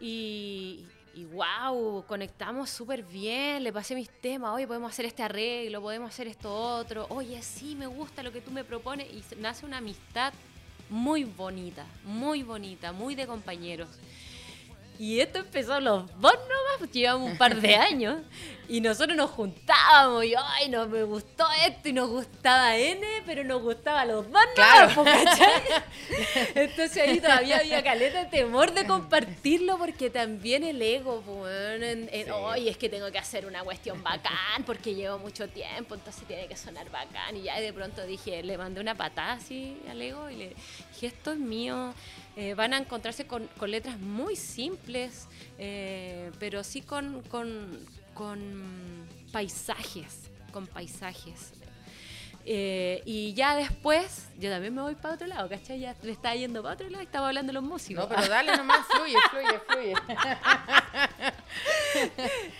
y, 0.00 0.86
y 1.14 1.24
wow, 1.24 2.04
conectamos 2.06 2.70
súper 2.70 3.02
bien, 3.02 3.64
le 3.64 3.72
pasé 3.72 3.94
mis 3.94 4.08
temas, 4.08 4.54
oye, 4.54 4.66
podemos 4.66 4.92
hacer 4.92 5.06
este 5.06 5.22
arreglo, 5.22 5.80
podemos 5.80 6.08
hacer 6.08 6.26
esto 6.26 6.52
otro, 6.52 7.06
oye, 7.10 7.40
sí, 7.42 7.74
me 7.74 7.86
gusta 7.86 8.22
lo 8.22 8.32
que 8.32 8.40
tú 8.40 8.50
me 8.50 8.64
propones 8.64 9.08
y 9.12 9.22
nace 9.36 9.66
una 9.66 9.78
amistad 9.78 10.32
muy 10.88 11.24
bonita, 11.24 11.86
muy 12.04 12.42
bonita, 12.42 12.92
muy 12.92 13.14
de 13.14 13.26
compañeros. 13.26 13.88
Y 15.00 15.18
esto 15.20 15.38
empezó 15.38 15.80
los 15.80 16.06
dos 16.20 16.34
nomás, 16.34 16.76
pues 16.78 16.90
llevamos 16.92 17.30
un 17.30 17.38
par 17.38 17.56
de 17.58 17.74
años. 17.74 18.18
Y 18.68 18.82
nosotros 18.82 19.16
nos 19.16 19.30
juntábamos 19.30 20.24
y, 20.26 20.34
ay, 20.36 20.68
no, 20.68 20.86
me 20.86 21.02
gustó 21.04 21.44
esto 21.66 21.88
y 21.88 21.92
nos 21.94 22.08
gustaba 22.08 22.76
N, 22.76 23.04
pero 23.26 23.42
nos 23.42 23.62
gustaba 23.62 24.04
los 24.04 24.30
dos 24.30 24.42
Claro. 24.54 24.94
nomás, 24.94 25.24
¿cachai? 25.24 25.52
Entonces 26.54 26.96
ahí 26.98 27.18
todavía 27.18 27.56
había 27.58 27.82
caleta 27.82 28.24
de 28.24 28.30
temor 28.30 28.72
de 28.72 28.86
compartirlo 28.86 29.76
porque 29.78 30.10
también 30.10 30.62
el 30.64 30.80
ego, 30.82 31.20
weón, 31.26 31.82
en, 31.82 32.08
en, 32.12 32.26
Sí. 32.26 32.30
"Oye, 32.30 32.70
es 32.70 32.76
que 32.76 32.88
tengo 32.88 33.10
que 33.10 33.18
hacer 33.18 33.46
una 33.46 33.62
cuestión 33.64 34.02
bacán 34.04 34.62
porque 34.66 34.94
llevo 34.94 35.18
mucho 35.18 35.48
tiempo, 35.48 35.94
entonces 35.94 36.22
tiene 36.28 36.46
que 36.46 36.56
sonar 36.56 36.88
bacán. 36.90 37.36
Y 37.38 37.42
ya 37.44 37.58
de 37.58 37.72
pronto 37.72 38.04
dije, 38.06 38.42
le 38.42 38.56
mandé 38.58 38.80
una 38.82 38.94
patada 38.94 39.32
así 39.32 39.80
al 39.90 40.00
ego 40.00 40.28
y 40.30 40.36
le 40.36 40.48
dije, 40.92 41.06
esto 41.08 41.32
es 41.32 41.38
mío. 41.38 41.92
Eh, 42.40 42.54
van 42.54 42.72
a 42.72 42.78
encontrarse 42.78 43.26
con, 43.26 43.46
con 43.58 43.70
letras 43.70 43.98
muy 43.98 44.34
simples, 44.34 45.28
eh, 45.58 46.30
pero 46.38 46.64
sí 46.64 46.80
con, 46.80 47.20
con, 47.28 47.86
con 48.14 48.40
paisajes, 49.30 50.30
con 50.50 50.66
paisajes. 50.66 51.52
Eh, 52.46 53.02
y 53.04 53.34
ya 53.34 53.54
después, 53.54 54.28
yo 54.38 54.50
también 54.50 54.74
me 54.74 54.80
voy 54.82 54.94
para 54.94 55.14
otro 55.14 55.26
lado, 55.26 55.48
¿cachai? 55.48 55.78
Ya 55.80 55.94
le 56.02 56.12
estaba 56.12 56.34
yendo 56.34 56.62
para 56.62 56.74
otro 56.74 56.88
lado 56.88 57.02
y 57.02 57.06
estaba 57.06 57.28
hablando 57.28 57.52
los 57.52 57.62
músicos. 57.62 58.08
No, 58.08 58.14
pero 58.14 58.28
dale 58.28 58.56
nomás, 58.56 58.86
fluye, 58.90 59.16
fluye, 59.30 59.60
fluye. 59.68 59.94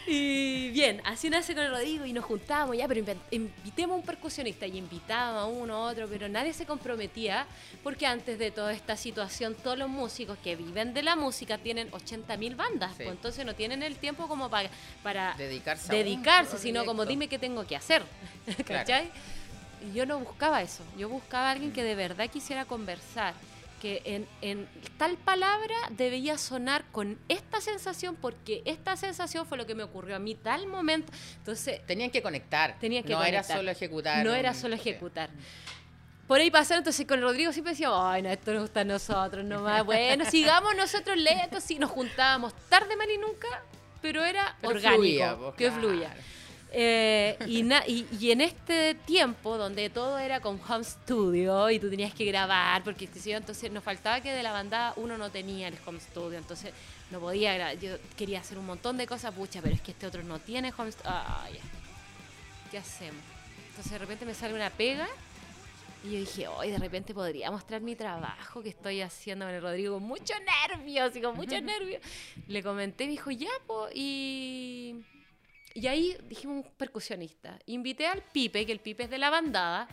Y 0.07 0.71
bien, 0.71 1.01
así 1.05 1.31
nace 1.31 1.55
con 1.55 1.63
el 1.65 1.71
Rodrigo 1.71 2.05
y 2.05 2.13
nos 2.13 2.25
juntábamos 2.25 2.77
ya, 2.77 2.89
pero 2.89 3.01
invitemos 3.31 3.95
a 3.95 3.99
un 3.99 4.03
percusionista 4.05 4.67
y 4.67 4.77
invitábamos 4.77 5.43
a 5.43 5.47
uno 5.47 5.75
a 5.77 5.91
otro, 5.91 6.09
pero 6.09 6.29
nadie 6.29 6.53
se 6.53 6.67
comprometía 6.67 7.47
porque 7.83 8.07
antes 8.07 8.39
de 8.39 8.51
toda 8.51 8.73
esta 8.73 8.97
situación 8.97 9.55
todos 9.55 9.79
los 9.79 9.89
músicos 9.89 10.37
que 10.43 10.57
viven 10.57 10.93
de 10.95 11.03
la 11.03 11.15
música 11.17 11.59
tienen 11.59 11.91
80.000 11.93 12.57
bandas, 12.57 12.91
Sí. 12.91 13.05
pues 13.05 13.11
entonces 13.11 13.47
no 13.47 13.55
tienen 13.55 13.83
el 13.83 13.97
tiempo 13.97 14.27
como 14.27 14.51
para, 14.51 14.69
para 15.03 15.35
Dedicarse 15.39 15.93
dedicarse, 15.95 16.59
sino 16.59 16.85
como 16.85 17.07
dime 17.07 17.29
qué 17.29 17.39
tengo 17.39 17.65
que 17.67 17.77
hacer, 17.77 18.03
Claro. 18.67 18.85
Yo 19.95 20.07
no 20.07 20.19
buscaba 20.19 20.63
eso, 20.63 20.85
yo 20.97 21.09
buscaba 21.09 21.49
a 21.49 21.51
alguien 21.53 21.73
que 21.73 21.83
de 21.83 21.95
verdad 21.95 22.29
quisiera 22.31 22.65
conversar, 22.65 23.35
que 23.81 24.03
en, 24.05 24.29
en 24.43 24.69
tal 24.99 25.17
palabra 25.17 25.75
debía 25.91 26.37
sonar 26.37 26.85
con 26.93 27.19
esta 27.29 27.61
sensación, 27.61 28.15
porque 28.15 28.63
esta 28.67 28.97
sensación 28.97 29.47
fue 29.47 29.57
lo 29.57 29.67
que 29.67 29.75
me 29.75 29.83
ocurrió 29.83 30.17
a 30.17 30.19
mí 30.19 30.35
tal 30.35 30.67
momento. 30.67 31.13
Entonces, 31.39 31.85
Tenían 31.87 32.11
que 32.11 32.23
conectar. 32.23 32.79
Tenían 32.79 33.03
que 33.03 33.15
no 33.15 33.25
era 33.25 33.43
solo 33.43 33.71
ejecutar. 33.71 34.25
no 34.25 34.35
era 34.35 34.55
solo 34.55 34.75
ejecutar. 34.75 35.31
Por 36.31 36.39
ahí 36.39 36.49
pasaron, 36.49 36.83
entonces 36.83 37.07
con 37.09 37.21
Rodrigo 37.21 37.53
siempre 37.53 37.73
decía, 37.73 37.89
ay, 37.91 38.23
no, 38.23 38.29
esto 38.29 38.53
nos 38.53 38.63
gusta 38.63 38.83
a 38.83 38.85
nosotros 38.85 39.45
nomás. 39.45 39.85
Bueno, 39.85 40.25
sigamos 40.31 40.77
nosotros 40.77 41.17
lentos, 41.17 41.65
sí, 41.65 41.79
nos 41.79 41.91
juntábamos 41.91 42.55
tarde, 42.69 42.95
mal 42.95 43.11
y 43.11 43.19
nunca, 43.19 43.49
pero 44.01 44.23
era 44.23 44.57
Pero 44.61 44.75
orgánico, 44.75 45.01
fluía, 45.01 45.37
que 45.57 45.67
claro. 45.67 45.81
Eh, 46.73 47.37
y, 47.47 47.63
na- 47.65 47.85
y, 47.87 48.07
y 48.21 48.31
en 48.31 48.41
este 48.43 48.95
tiempo 48.95 49.59
donde 49.59 49.91
todo 49.91 50.19
era 50.19 50.41
con 50.41 50.61
home 50.69 50.85
studio 50.85 51.69
y 51.71 51.79
tú 51.81 51.91
tenías 51.91 52.15
que 52.15 52.25
grabar, 52.25 52.85
porque 52.85 53.09
sé 53.09 53.31
yo, 53.33 53.37
entonces 53.39 53.73
nos 53.73 53.83
faltaba 53.83 54.21
que 54.21 54.33
de 54.33 54.43
la 54.43 54.53
banda 54.53 54.93
uno 54.97 55.19
no 55.19 55.31
tenía 55.31 55.67
el 55.69 55.77
home 55.85 55.99
studio, 55.99 56.39
entonces 56.39 56.73
no 57.11 57.19
podía 57.19 57.55
grabar. 57.55 57.79
Yo 57.81 57.97
quería 58.17 58.39
hacer 58.41 58.57
un 58.57 58.67
montón 58.67 58.97
de 58.97 59.07
cosas, 59.07 59.35
pucha, 59.35 59.61
pero 59.63 59.75
es 59.75 59.81
que 59.81 59.91
este 59.91 60.07
otro 60.07 60.23
no 60.23 60.39
tiene 60.39 60.73
home 60.77 60.93
studio. 60.93 61.11
Ah, 61.13 61.49
ya. 61.53 61.61
¿Qué 62.71 62.79
hacemos? 62.79 63.21
Entonces 63.71 63.91
de 63.93 63.99
repente 63.99 64.25
me 64.25 64.35
sale 64.35 64.55
una 64.55 64.71
pega 64.71 65.09
y 66.05 66.13
yo 66.13 66.19
dije, 66.21 66.47
hoy 66.49 66.71
de 66.71 66.79
repente 66.79 67.13
podría 67.13 67.51
mostrar 67.51 67.81
mi 67.81 67.97
trabajo 67.97 68.63
que 68.63 68.69
estoy 68.69 69.01
haciendo 69.01 69.45
con 69.45 69.55
el 69.55 69.61
Rodrigo 69.61 69.99
mucho 69.99 70.35
nervio, 70.71 71.05
así 71.05 71.21
con 71.21 71.35
mucho 71.35 71.61
nervio. 71.61 71.99
Le 72.47 72.63
comenté, 72.63 73.07
me 73.07 73.11
dijo, 73.11 73.31
ya, 73.33 73.51
po, 73.67 73.89
y... 73.93 74.95
Y 75.81 75.87
ahí 75.87 76.15
dijimos 76.29 76.57
un 76.57 76.73
percusionista. 76.77 77.59
Invité 77.65 78.07
al 78.07 78.23
Pipe, 78.23 78.67
que 78.67 78.73
el 78.73 78.81
Pipe 78.81 79.05
es 79.05 79.11
de 79.11 79.17
la 79.17 79.31
bandada, 79.31 79.89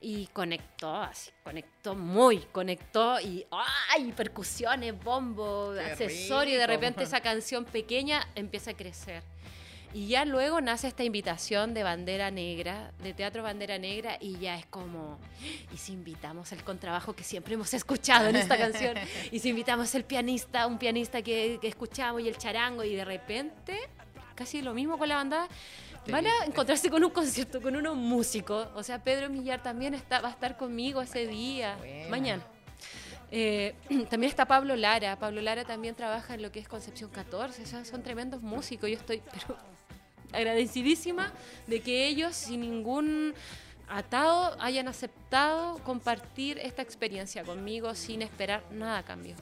y 0.00 0.26
conectó, 0.28 0.94
así, 0.94 1.32
conectó 1.42 1.96
muy, 1.96 2.38
conectó 2.52 3.18
y 3.20 3.44
¡ay! 3.50 4.12
Percusiones, 4.12 4.94
bombo, 5.02 5.72
Qué 5.74 5.80
accesorios, 5.80 6.54
y 6.54 6.58
de 6.58 6.66
repente 6.68 7.02
esa 7.02 7.20
canción 7.20 7.64
pequeña 7.64 8.28
empieza 8.36 8.70
a 8.70 8.74
crecer. 8.74 9.24
Y 9.92 10.06
ya 10.06 10.24
luego 10.24 10.60
nace 10.60 10.86
esta 10.86 11.02
invitación 11.02 11.74
de 11.74 11.82
Bandera 11.82 12.30
Negra, 12.30 12.92
de 13.02 13.12
Teatro 13.12 13.42
Bandera 13.42 13.76
Negra, 13.76 14.18
y 14.20 14.38
ya 14.38 14.54
es 14.54 14.66
como, 14.66 15.18
y 15.74 15.78
si 15.78 15.94
invitamos 15.94 16.52
al 16.52 16.62
contrabajo 16.62 17.16
que 17.16 17.24
siempre 17.24 17.54
hemos 17.54 17.74
escuchado 17.74 18.28
en 18.28 18.36
esta 18.36 18.56
canción, 18.56 18.94
y 19.32 19.40
si 19.40 19.48
invitamos 19.48 19.92
al 19.96 20.04
pianista, 20.04 20.68
un 20.68 20.78
pianista 20.78 21.22
que, 21.22 21.58
que 21.60 21.66
escuchamos, 21.66 22.20
y 22.20 22.28
el 22.28 22.38
charango, 22.38 22.84
y 22.84 22.94
de 22.94 23.04
repente, 23.04 23.80
casi 24.38 24.62
lo 24.62 24.72
mismo 24.72 24.96
con 24.96 25.08
la 25.08 25.16
banda, 25.16 25.48
Te 26.04 26.12
van 26.12 26.24
a 26.26 26.44
encontrarse 26.46 26.88
con 26.88 27.02
un 27.02 27.10
concierto, 27.10 27.60
con 27.60 27.74
unos 27.74 27.96
músicos. 27.96 28.68
O 28.76 28.82
sea, 28.84 29.02
Pedro 29.02 29.28
Millar 29.28 29.62
también 29.62 29.94
está, 29.94 30.20
va 30.20 30.28
a 30.28 30.30
estar 30.30 30.56
conmigo 30.56 31.02
ese 31.02 31.26
día, 31.26 31.76
Buena. 31.76 32.08
mañana. 32.08 32.42
Eh, 33.32 33.74
también 34.08 34.30
está 34.30 34.46
Pablo 34.46 34.76
Lara. 34.76 35.18
Pablo 35.18 35.42
Lara 35.42 35.64
también 35.64 35.96
trabaja 35.96 36.34
en 36.34 36.42
lo 36.42 36.52
que 36.52 36.60
es 36.60 36.68
Concepción 36.68 37.10
14. 37.10 37.62
O 37.62 37.66
sea, 37.66 37.84
son 37.84 38.02
tremendos 38.04 38.40
músicos. 38.40 38.88
Yo 38.88 38.96
estoy 38.96 39.20
pero, 39.32 39.58
agradecidísima 40.32 41.32
de 41.66 41.80
que 41.80 42.06
ellos, 42.06 42.36
sin 42.36 42.60
ningún 42.60 43.34
atado, 43.88 44.56
hayan 44.60 44.86
aceptado 44.86 45.78
compartir 45.78 46.58
esta 46.58 46.82
experiencia 46.82 47.42
conmigo 47.42 47.94
sin 47.96 48.22
esperar 48.22 48.62
nada 48.70 48.98
a 48.98 49.02
cambio. 49.02 49.34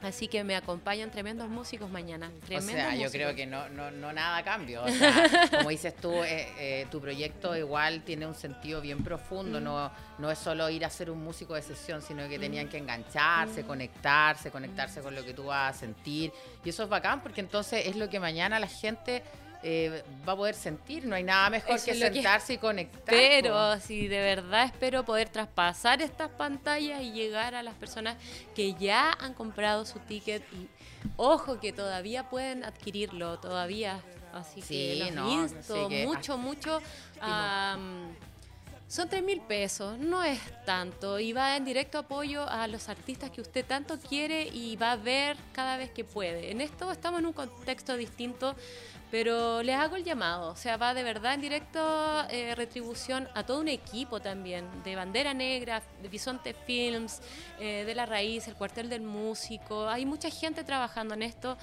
Así 0.00 0.28
que 0.28 0.44
me 0.44 0.54
acompañan 0.54 1.10
tremendos 1.10 1.48
músicos 1.48 1.90
mañana. 1.90 2.30
O 2.56 2.60
sea, 2.60 2.94
yo 2.94 3.10
creo 3.10 3.34
que 3.34 3.46
no, 3.46 3.68
no, 3.68 3.90
no 3.90 4.12
nada 4.12 4.44
cambio. 4.44 4.84
O 4.84 4.88
sea, 4.88 5.48
como 5.58 5.70
dices 5.70 5.96
tú, 5.96 6.12
eh, 6.22 6.48
eh, 6.58 6.86
tu 6.90 7.00
proyecto 7.00 7.56
igual 7.56 8.02
tiene 8.04 8.24
un 8.26 8.34
sentido 8.34 8.80
bien 8.80 8.98
Mm. 9.00 9.04
profundo. 9.04 9.60
No, 9.60 9.90
no 10.18 10.30
es 10.30 10.38
solo 10.38 10.70
ir 10.70 10.84
a 10.84 10.90
ser 10.90 11.10
un 11.10 11.22
músico 11.24 11.54
de 11.54 11.62
sesión, 11.62 12.00
sino 12.00 12.28
que 12.28 12.38
tenían 12.38 12.68
que 12.68 12.78
engancharse, 12.78 13.64
conectarse, 13.64 14.50
conectarse 14.52 15.00
con 15.00 15.14
lo 15.16 15.24
que 15.24 15.34
tú 15.34 15.46
vas 15.46 15.74
a 15.74 15.78
sentir. 15.78 16.32
Y 16.64 16.68
eso 16.68 16.84
es 16.84 16.88
bacán 16.88 17.20
porque 17.20 17.40
entonces 17.40 17.86
es 17.86 17.96
lo 17.96 18.08
que 18.08 18.20
mañana 18.20 18.60
la 18.60 18.68
gente 18.68 19.22
eh, 19.62 20.04
va 20.26 20.32
a 20.32 20.36
poder 20.36 20.54
sentir. 20.54 21.06
No 21.06 21.14
hay 21.16 21.22
nada 21.24 21.50
mejor 21.50 21.76
Eso 21.76 21.86
que 21.86 21.94
sentarse 21.94 22.54
y 22.54 22.58
conectar. 22.58 23.02
Pero 23.06 23.78
si 23.80 24.06
de 24.08 24.20
verdad 24.20 24.64
espero 24.64 25.04
poder 25.04 25.28
traspasar 25.28 26.00
estas 26.02 26.30
pantallas 26.30 27.02
y 27.02 27.12
llegar 27.12 27.54
a 27.54 27.62
las 27.62 27.74
personas 27.74 28.16
que 28.54 28.74
ya 28.74 29.12
han 29.20 29.34
comprado 29.34 29.84
su 29.84 29.98
ticket 30.00 30.42
y 30.52 30.68
ojo 31.16 31.58
que 31.60 31.72
todavía 31.72 32.28
pueden 32.28 32.64
adquirirlo, 32.64 33.38
todavía. 33.38 34.00
Así 34.32 34.60
Sí, 34.60 34.68
que 34.68 35.04
los 35.06 35.12
no, 35.14 35.42
insto 35.42 35.88
que 35.88 36.06
mucho, 36.06 36.36
mucho. 36.36 36.82
am, 37.20 38.14
son 38.86 39.08
3 39.08 39.22
mil 39.22 39.40
pesos, 39.40 39.98
no 39.98 40.22
es 40.22 40.38
tanto. 40.64 41.18
Y 41.18 41.32
va 41.32 41.56
en 41.56 41.64
directo 41.64 41.98
apoyo 41.98 42.48
a 42.48 42.66
los 42.68 42.88
artistas 42.88 43.30
que 43.30 43.40
usted 43.40 43.64
tanto 43.64 43.98
quiere 43.98 44.46
y 44.46 44.76
va 44.76 44.92
a 44.92 44.96
ver 44.96 45.36
cada 45.52 45.76
vez 45.78 45.90
que 45.90 46.04
puede. 46.04 46.50
En 46.50 46.60
esto 46.60 46.90
estamos 46.92 47.20
en 47.20 47.26
un 47.26 47.32
contexto 47.34 47.96
distinto, 47.96 48.54
pero 49.10 49.62
les 49.62 49.74
hago 49.76 49.96
el 49.96 50.04
llamado. 50.04 50.50
O 50.50 50.56
sea, 50.56 50.76
va 50.76 50.92
de 50.94 51.02
verdad 51.02 51.34
en 51.34 51.40
directo 51.40 52.24
eh, 52.30 52.54
retribución 52.54 53.28
a 53.34 53.42
todo 53.44 53.60
un 53.60 53.68
equipo 53.68 54.20
también, 54.20 54.66
de 54.84 54.96
Bandera 54.96 55.32
Negra, 55.34 55.82
de 56.02 56.08
Bisonte 56.08 56.54
Films, 56.54 57.20
eh, 57.58 57.84
de 57.86 57.94
La 57.94 58.06
Raíz, 58.06 58.48
el 58.48 58.54
Cuartel 58.54 58.88
del 58.88 59.02
Músico. 59.02 59.88
Hay 59.88 60.04
mucha 60.06 60.30
gente 60.30 60.64
trabajando 60.64 61.14
en 61.14 61.22
esto 61.22 61.56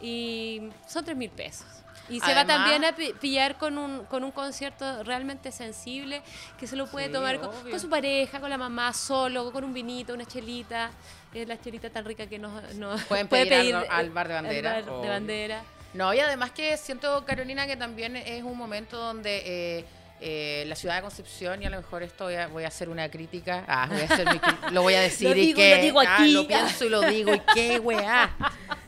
y 0.00 0.62
son 0.86 1.04
3 1.04 1.16
mil 1.16 1.30
pesos. 1.30 1.66
Y 2.08 2.20
se 2.20 2.34
va 2.34 2.44
también 2.44 2.84
a 2.84 2.94
pi- 2.94 3.12
pillar 3.20 3.56
con 3.58 3.78
un, 3.78 4.04
con 4.06 4.24
un 4.24 4.32
concierto 4.32 5.04
realmente 5.04 5.52
sensible, 5.52 6.20
que 6.58 6.66
se 6.66 6.74
lo 6.74 6.86
puede 6.88 7.06
Sí, 7.06 7.12
tomar 7.12 7.38
con, 7.40 7.78
su 7.80 7.88
pareja, 7.88 8.40
con 8.40 8.50
la 8.50 8.58
mamá, 8.58 8.92
solo, 8.92 9.52
con 9.52 9.62
un 9.64 9.72
vinito, 9.72 10.12
una 10.12 10.24
chelita. 10.26 10.90
Es 11.32 11.46
la 11.46 11.58
chelita 11.60 11.88
tan 11.90 12.04
rica 12.04 12.26
que 12.26 12.38
nos, 12.38 12.74
nos 12.74 13.02
Pueden 13.04 13.28
puede 13.28 13.46
pedir 13.46 13.74
al- 13.76 13.84
eh, 13.84 13.88
al 13.88 14.10
bar 14.10 14.28
de 14.28 14.34
bandera, 14.34 14.70
al 14.74 14.82
bar 14.82 14.84
de 14.84 14.98
obvio. 14.98 15.10
bandera. 15.10 15.62
No, 15.94 16.12
y 16.14 16.20
además 16.20 16.52
que 16.52 16.76
siento, 16.76 17.24
Carolina, 17.24 17.66
que 17.66 17.76
también 17.76 18.16
es 18.16 18.42
un 18.42 18.56
momento 18.56 18.96
donde 18.96 19.42
eh, 19.78 19.84
eh, 20.20 20.64
la 20.66 20.74
ciudad 20.74 20.96
de 20.96 21.02
Concepción, 21.02 21.62
y 21.62 21.66
a 21.66 21.70
lo 21.70 21.76
mejor 21.78 22.02
esto 22.02 22.24
voy 22.24 22.34
a, 22.36 22.46
voy 22.48 22.64
a 22.64 22.68
hacer 22.68 22.88
una 22.88 23.10
crítica, 23.10 23.64
ah, 23.68 23.88
voy 23.90 24.00
a 24.00 24.04
hacer 24.04 24.26
mi 24.26 24.38
cri- 24.38 24.70
lo 24.70 24.82
voy 24.82 24.94
a 24.94 25.00
decir 25.08 25.28
Lo 25.30 25.36
y 25.36 25.52
qué, 25.52 25.76
lo 25.76 25.82
digo 25.82 26.00
ah, 26.00 26.26
lo 26.26 26.46
pienso 26.46 26.84
y 26.84 26.88
lo 26.88 27.00
digo 27.02 27.34
y 27.34 27.40
qué 27.54 27.78
weá. 27.82 28.34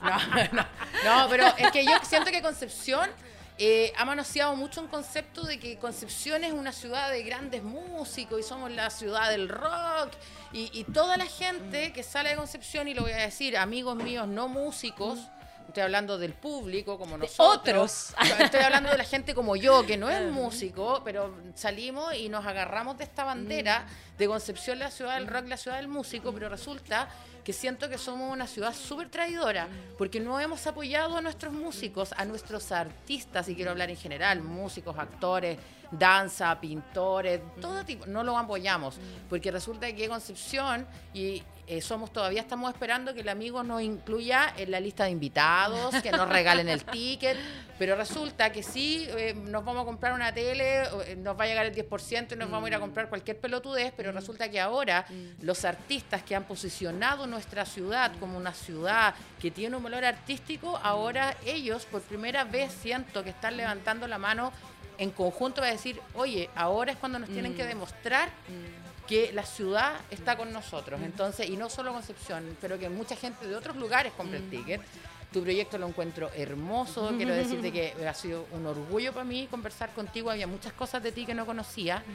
No, 0.03 0.19
no, 0.53 0.67
no, 1.05 1.29
pero 1.29 1.47
es 1.59 1.71
que 1.73 1.85
yo 1.85 1.93
siento 2.09 2.31
que 2.31 2.41
Concepción 2.41 3.11
eh, 3.59 3.93
ha 3.99 4.05
manoseado 4.05 4.57
mucho 4.57 4.81
un 4.81 4.89
concepto 4.89 5.43
de 5.45 5.59
que 5.61 5.77
Concepción 5.79 6.43
es 6.45 6.53
una 6.53 6.73
ciudad 6.73 7.11
de 7.11 7.23
grandes 7.23 7.63
músicos 7.63 8.41
y 8.41 8.43
somos 8.43 8.71
la 8.71 8.89
ciudad 8.91 9.29
del 9.31 9.49
rock. 9.49 10.11
Y, 10.53 10.71
y 10.73 10.85
toda 10.85 11.17
la 11.17 11.27
gente 11.27 11.93
que 11.93 12.03
sale 12.03 12.31
de 12.31 12.37
Concepción, 12.37 12.89
y 12.89 12.95
lo 12.95 13.03
voy 13.03 13.13
a 13.13 13.17
decir, 13.17 13.57
amigos 13.59 13.97
míos 13.97 14.27
no 14.29 14.49
músicos, 14.49 15.19
estoy 15.69 15.83
hablando 15.83 16.19
del 16.19 16.33
público 16.33 16.99
como 16.99 17.19
nosotros. 17.19 18.13
otros. 18.15 18.15
Estoy 18.41 18.61
hablando 18.61 18.91
de 18.91 18.99
la 18.99 19.05
gente 19.05 19.35
como 19.35 19.57
yo, 19.57 19.85
que 19.85 19.97
no 19.97 20.09
es 20.09 20.31
músico, 20.31 21.03
pero 21.05 21.35
salimos 21.55 22.15
y 22.15 22.29
nos 22.29 22.47
agarramos 22.47 22.99
de 22.99 23.05
esta 23.05 23.25
bandera 23.25 23.87
de 24.19 24.27
Concepción, 24.27 24.79
la 24.79 24.91
ciudad 24.91 25.15
del 25.15 25.27
rock, 25.27 25.49
la 25.49 25.57
ciudad 25.57 25.79
del 25.79 25.89
músico, 25.89 26.33
pero 26.33 26.49
resulta 26.49 27.09
que 27.43 27.53
siento 27.53 27.89
que 27.89 27.99
somos 27.99 28.33
una 28.33 28.47
ciudad 28.47 28.75
súper 28.75 29.11
traidora, 29.11 29.69
porque 29.99 30.19
no 30.19 30.41
hemos 30.41 30.67
apoyado 30.67 31.19
a 31.19 31.21
nuestros 31.21 31.53
músicos, 31.53 32.15
a 32.17 32.25
nuestros 32.25 32.73
artistas, 32.73 33.49
y 33.49 33.55
quiero 33.55 33.73
hablar 33.73 33.91
en 33.91 33.97
general, 33.97 34.41
músicos, 34.41 34.97
actores, 34.99 35.59
danza, 35.91 36.59
pintores, 36.61 37.41
todo 37.61 37.85
tipo, 37.85 38.07
no 38.07 38.25
lo 38.25 38.37
apoyamos, 38.39 38.97
porque 39.29 39.51
resulta 39.51 39.93
que 39.93 40.09
Concepción 40.09 40.87
y 41.13 41.43
eh, 41.67 41.81
somos 41.81 42.13
todavía 42.13 42.43
estamos 42.43 42.71
esperando 42.73 43.15
que 43.15 43.21
el 43.21 43.29
amigo 43.29 43.63
nos 43.63 43.81
incluya 43.81 44.53
en 44.57 44.71
la 44.71 44.81
lista 44.81 45.05
de 45.05 45.11
invitados, 45.11 45.95
que 46.03 46.11
nos 46.11 46.29
regalen 46.29 46.69
el 46.69 46.85
ticket, 46.85 47.39
pero 47.79 47.97
resulta 47.97 48.53
que 48.53 48.63
sí, 48.63 49.07
eh, 49.17 49.35
nos 49.35 49.65
vamos 49.65 49.83
a 49.83 49.85
comprar 49.87 50.13
una 50.13 50.35
tele, 50.35 50.83
eh, 51.07 51.17
nos 51.17 51.39
va 51.39 51.45
a 51.45 51.47
llegar 51.47 51.65
el 51.65 51.75
10% 51.75 52.35
y 52.35 52.37
nos 52.37 52.51
vamos 52.51 52.67
a 52.67 52.69
ir 52.69 52.75
a 52.75 52.81
comprar 52.81 53.09
cualquier 53.09 53.39
pelotudez, 53.39 53.95
pero 53.97 54.13
resulta 54.13 54.51
que 54.51 54.61
ahora 54.61 55.07
los 55.41 55.65
artistas 55.65 56.23
que 56.23 56.37
han 56.37 56.45
posicionado 56.45 57.27
nuestra 57.27 57.65
ciudad 57.65 58.13
como 58.21 58.37
una 58.37 58.53
ciudad 58.53 59.15
que 59.41 59.51
tiene 59.51 59.77
un 59.77 59.83
valor 59.83 60.05
artístico, 60.05 60.79
ahora 60.83 61.35
ellos 61.47 61.87
por 61.87 62.03
primera 62.03 62.45
vez 62.45 62.73
siento 62.73 63.25
que 63.25 63.31
están 63.31 63.57
levantando 63.57 64.07
la 64.07 64.19
mano 64.19 64.53
en 64.99 65.11
conjunto 65.11 65.63
a 65.63 65.67
decir, 65.67 66.01
oye, 66.15 66.51
ahora 66.55 66.93
es 66.93 66.99
cuando 66.99 67.19
nos 67.19 67.31
tienen 67.31 67.55
que 67.55 67.65
demostrar 67.65 68.29
que 69.07 69.33
la 69.33 69.45
ciudad 69.45 70.01
está 70.11 70.37
con 70.37 70.53
nosotros. 70.53 71.01
Entonces, 71.03 71.49
y 71.49 71.57
no 71.57 71.69
solo 71.69 71.93
Concepción, 71.93 72.57
pero 72.61 72.79
que 72.79 72.89
mucha 72.89 73.17
gente 73.17 73.47
de 73.47 73.55
otros 73.55 73.77
lugares 73.77 74.13
compre 74.17 74.39
el 74.39 74.51
ticket. 74.51 74.81
Tu 75.33 75.43
proyecto 75.43 75.79
lo 75.79 75.89
encuentro 75.89 76.31
hermoso. 76.37 77.13
Quiero 77.17 77.35
decirte 77.35 77.73
que 77.73 77.93
ha 78.07 78.15
sido 78.15 78.47
un 78.53 78.67
orgullo 78.67 79.13
para 79.13 79.25
mí 79.25 79.49
conversar 79.51 79.91
contigo. 79.93 80.31
Había 80.31 80.47
muchas 80.47 80.73
cosas 80.73 81.03
de 81.03 81.13
ti 81.13 81.27
que 81.27 81.35
no 81.35 81.47
conocía. 81.47 82.03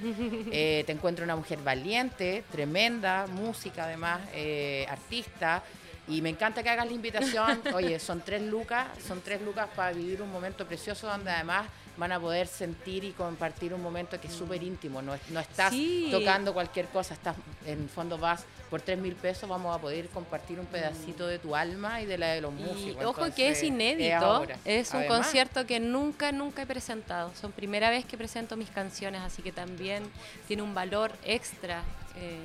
Eh, 0.51 0.83
te 0.85 0.91
encuentro 0.91 1.23
una 1.25 1.35
mujer 1.35 1.59
valiente, 1.59 2.43
tremenda, 2.51 3.27
música 3.27 3.83
además, 3.85 4.21
eh, 4.33 4.85
artista. 4.89 5.63
Y 6.07 6.21
me 6.21 6.29
encanta 6.29 6.63
que 6.63 6.69
hagas 6.69 6.87
la 6.87 6.93
invitación. 6.93 7.61
Oye, 7.73 7.99
son 7.99 8.21
tres 8.21 8.41
lucas, 8.41 8.87
son 9.05 9.21
tres 9.21 9.41
lucas 9.41 9.69
para 9.75 9.91
vivir 9.93 10.21
un 10.21 10.31
momento 10.31 10.65
precioso 10.65 11.07
donde 11.07 11.29
además 11.29 11.67
van 11.99 12.13
a 12.13 12.19
poder 12.19 12.47
sentir 12.47 13.03
y 13.03 13.11
compartir 13.11 13.73
un 13.73 13.83
momento 13.83 14.19
que 14.19 14.27
es 14.27 14.33
súper 14.33 14.63
íntimo. 14.63 15.01
No, 15.01 15.13
es- 15.13 15.29
no 15.29 15.39
estás 15.41 15.71
Sí. 15.71 16.07
tocando 16.09 16.53
cualquier 16.53 16.87
cosa, 16.87 17.13
estás 17.13 17.35
en 17.65 17.89
fondo 17.89 18.17
vas 18.17 18.45
por 18.69 18.81
tres 18.81 18.97
mil 18.97 19.15
pesos, 19.15 19.49
vamos 19.49 19.75
a 19.75 19.79
poder 19.81 20.07
compartir 20.07 20.59
un 20.59 20.65
pedacito 20.65 21.27
de 21.27 21.39
tu 21.39 21.55
alma 21.55 22.01
y 22.01 22.05
de 22.05 22.17
la 22.17 22.27
de 22.27 22.41
los 22.41 22.53
Y 22.57 22.63
músicos. 22.63 23.03
ojo 23.05 23.25
que 23.35 23.49
es 23.49 23.61
inédito, 23.63 24.47
es 24.65 24.91
un 24.91 24.97
Además, 25.01 25.17
concierto 25.17 25.65
que 25.67 25.79
nunca, 25.79 26.31
nunca 26.31 26.61
he 26.61 26.65
presentado. 26.65 27.31
Son 27.39 27.51
primera 27.51 27.89
vez 27.89 28.05
que 28.05 28.17
presento 28.17 28.55
mis 28.55 28.69
canciones, 28.69 29.21
así 29.21 29.41
que 29.41 29.51
también 29.51 30.03
tiene 30.47 30.63
un 30.63 30.73
valor 30.73 31.11
extra. 31.25 31.83
eh, 32.15 32.37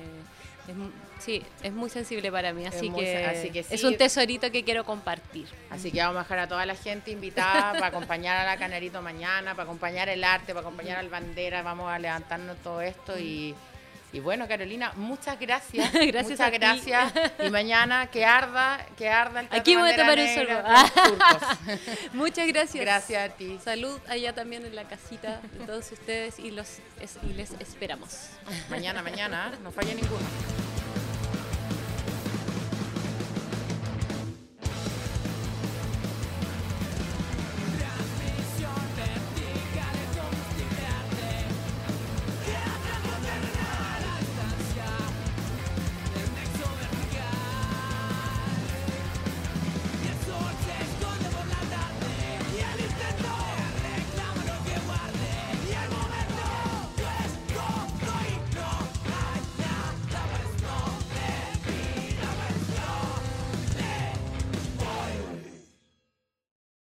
es 0.71 1.23
sí, 1.23 1.43
es 1.63 1.71
muy 1.71 1.89
sensible 1.89 2.31
para 2.31 2.53
mí, 2.53 2.65
así, 2.65 2.89
muy 2.89 3.03
que, 3.03 3.15
sen- 3.25 3.29
así 3.29 3.49
que 3.49 3.59
es 3.69 3.83
un 3.83 3.97
tesorito 3.97 4.51
que 4.51 4.63
quiero 4.63 4.83
compartir. 4.83 5.47
Así 5.69 5.91
que 5.91 5.99
vamos 5.99 6.17
a 6.17 6.23
dejar 6.23 6.39
a 6.39 6.47
toda 6.47 6.65
la 6.65 6.75
gente 6.75 7.11
invitada 7.11 7.71
para 7.73 7.87
acompañar 7.87 8.37
a 8.37 8.45
la 8.45 8.57
Canarito 8.57 9.01
mañana, 9.01 9.51
para 9.51 9.63
acompañar 9.63 10.09
el 10.09 10.23
arte, 10.23 10.53
para 10.53 10.61
acompañar 10.61 10.97
al 10.97 11.09
bandera. 11.09 11.61
Vamos 11.63 11.91
a 11.91 11.99
levantarnos 11.99 12.57
todo 12.57 12.81
esto 12.81 13.17
y, 13.17 13.55
y 14.15 14.19
bueno, 14.21 14.47
Carolina, 14.47 14.93
muchas 14.95 15.37
gracias. 15.39 15.91
Gracias 15.93 16.39
muchas 16.39 16.51
ti. 16.51 16.57
gracias. 16.57 17.13
Y 17.45 17.49
mañana 17.49 18.07
que 18.07 18.23
arda, 18.25 18.85
que 18.97 19.09
arda 19.09 19.41
el 19.41 19.47
Aquí 19.51 19.75
voy 19.75 19.91
a 19.91 19.95
tomar 19.97 20.17
un 20.17 20.27
sorbo. 20.33 20.63
Muchas 22.13 22.47
gracias. 22.47 22.81
Gracias 22.85 23.29
a 23.29 23.33
ti. 23.35 23.59
Salud 23.63 23.99
allá 24.07 24.33
también 24.33 24.65
en 24.65 24.73
la 24.75 24.85
casita 24.85 25.41
de 25.51 25.65
todos 25.65 25.91
ustedes 25.91 26.39
y, 26.39 26.51
los, 26.51 26.79
es- 27.01 27.17
y 27.23 27.33
les 27.33 27.51
esperamos. 27.59 28.29
Mañana, 28.69 29.01
mañana, 29.01 29.51
no 29.61 29.71
falla 29.71 29.93
ninguno. 29.93 30.25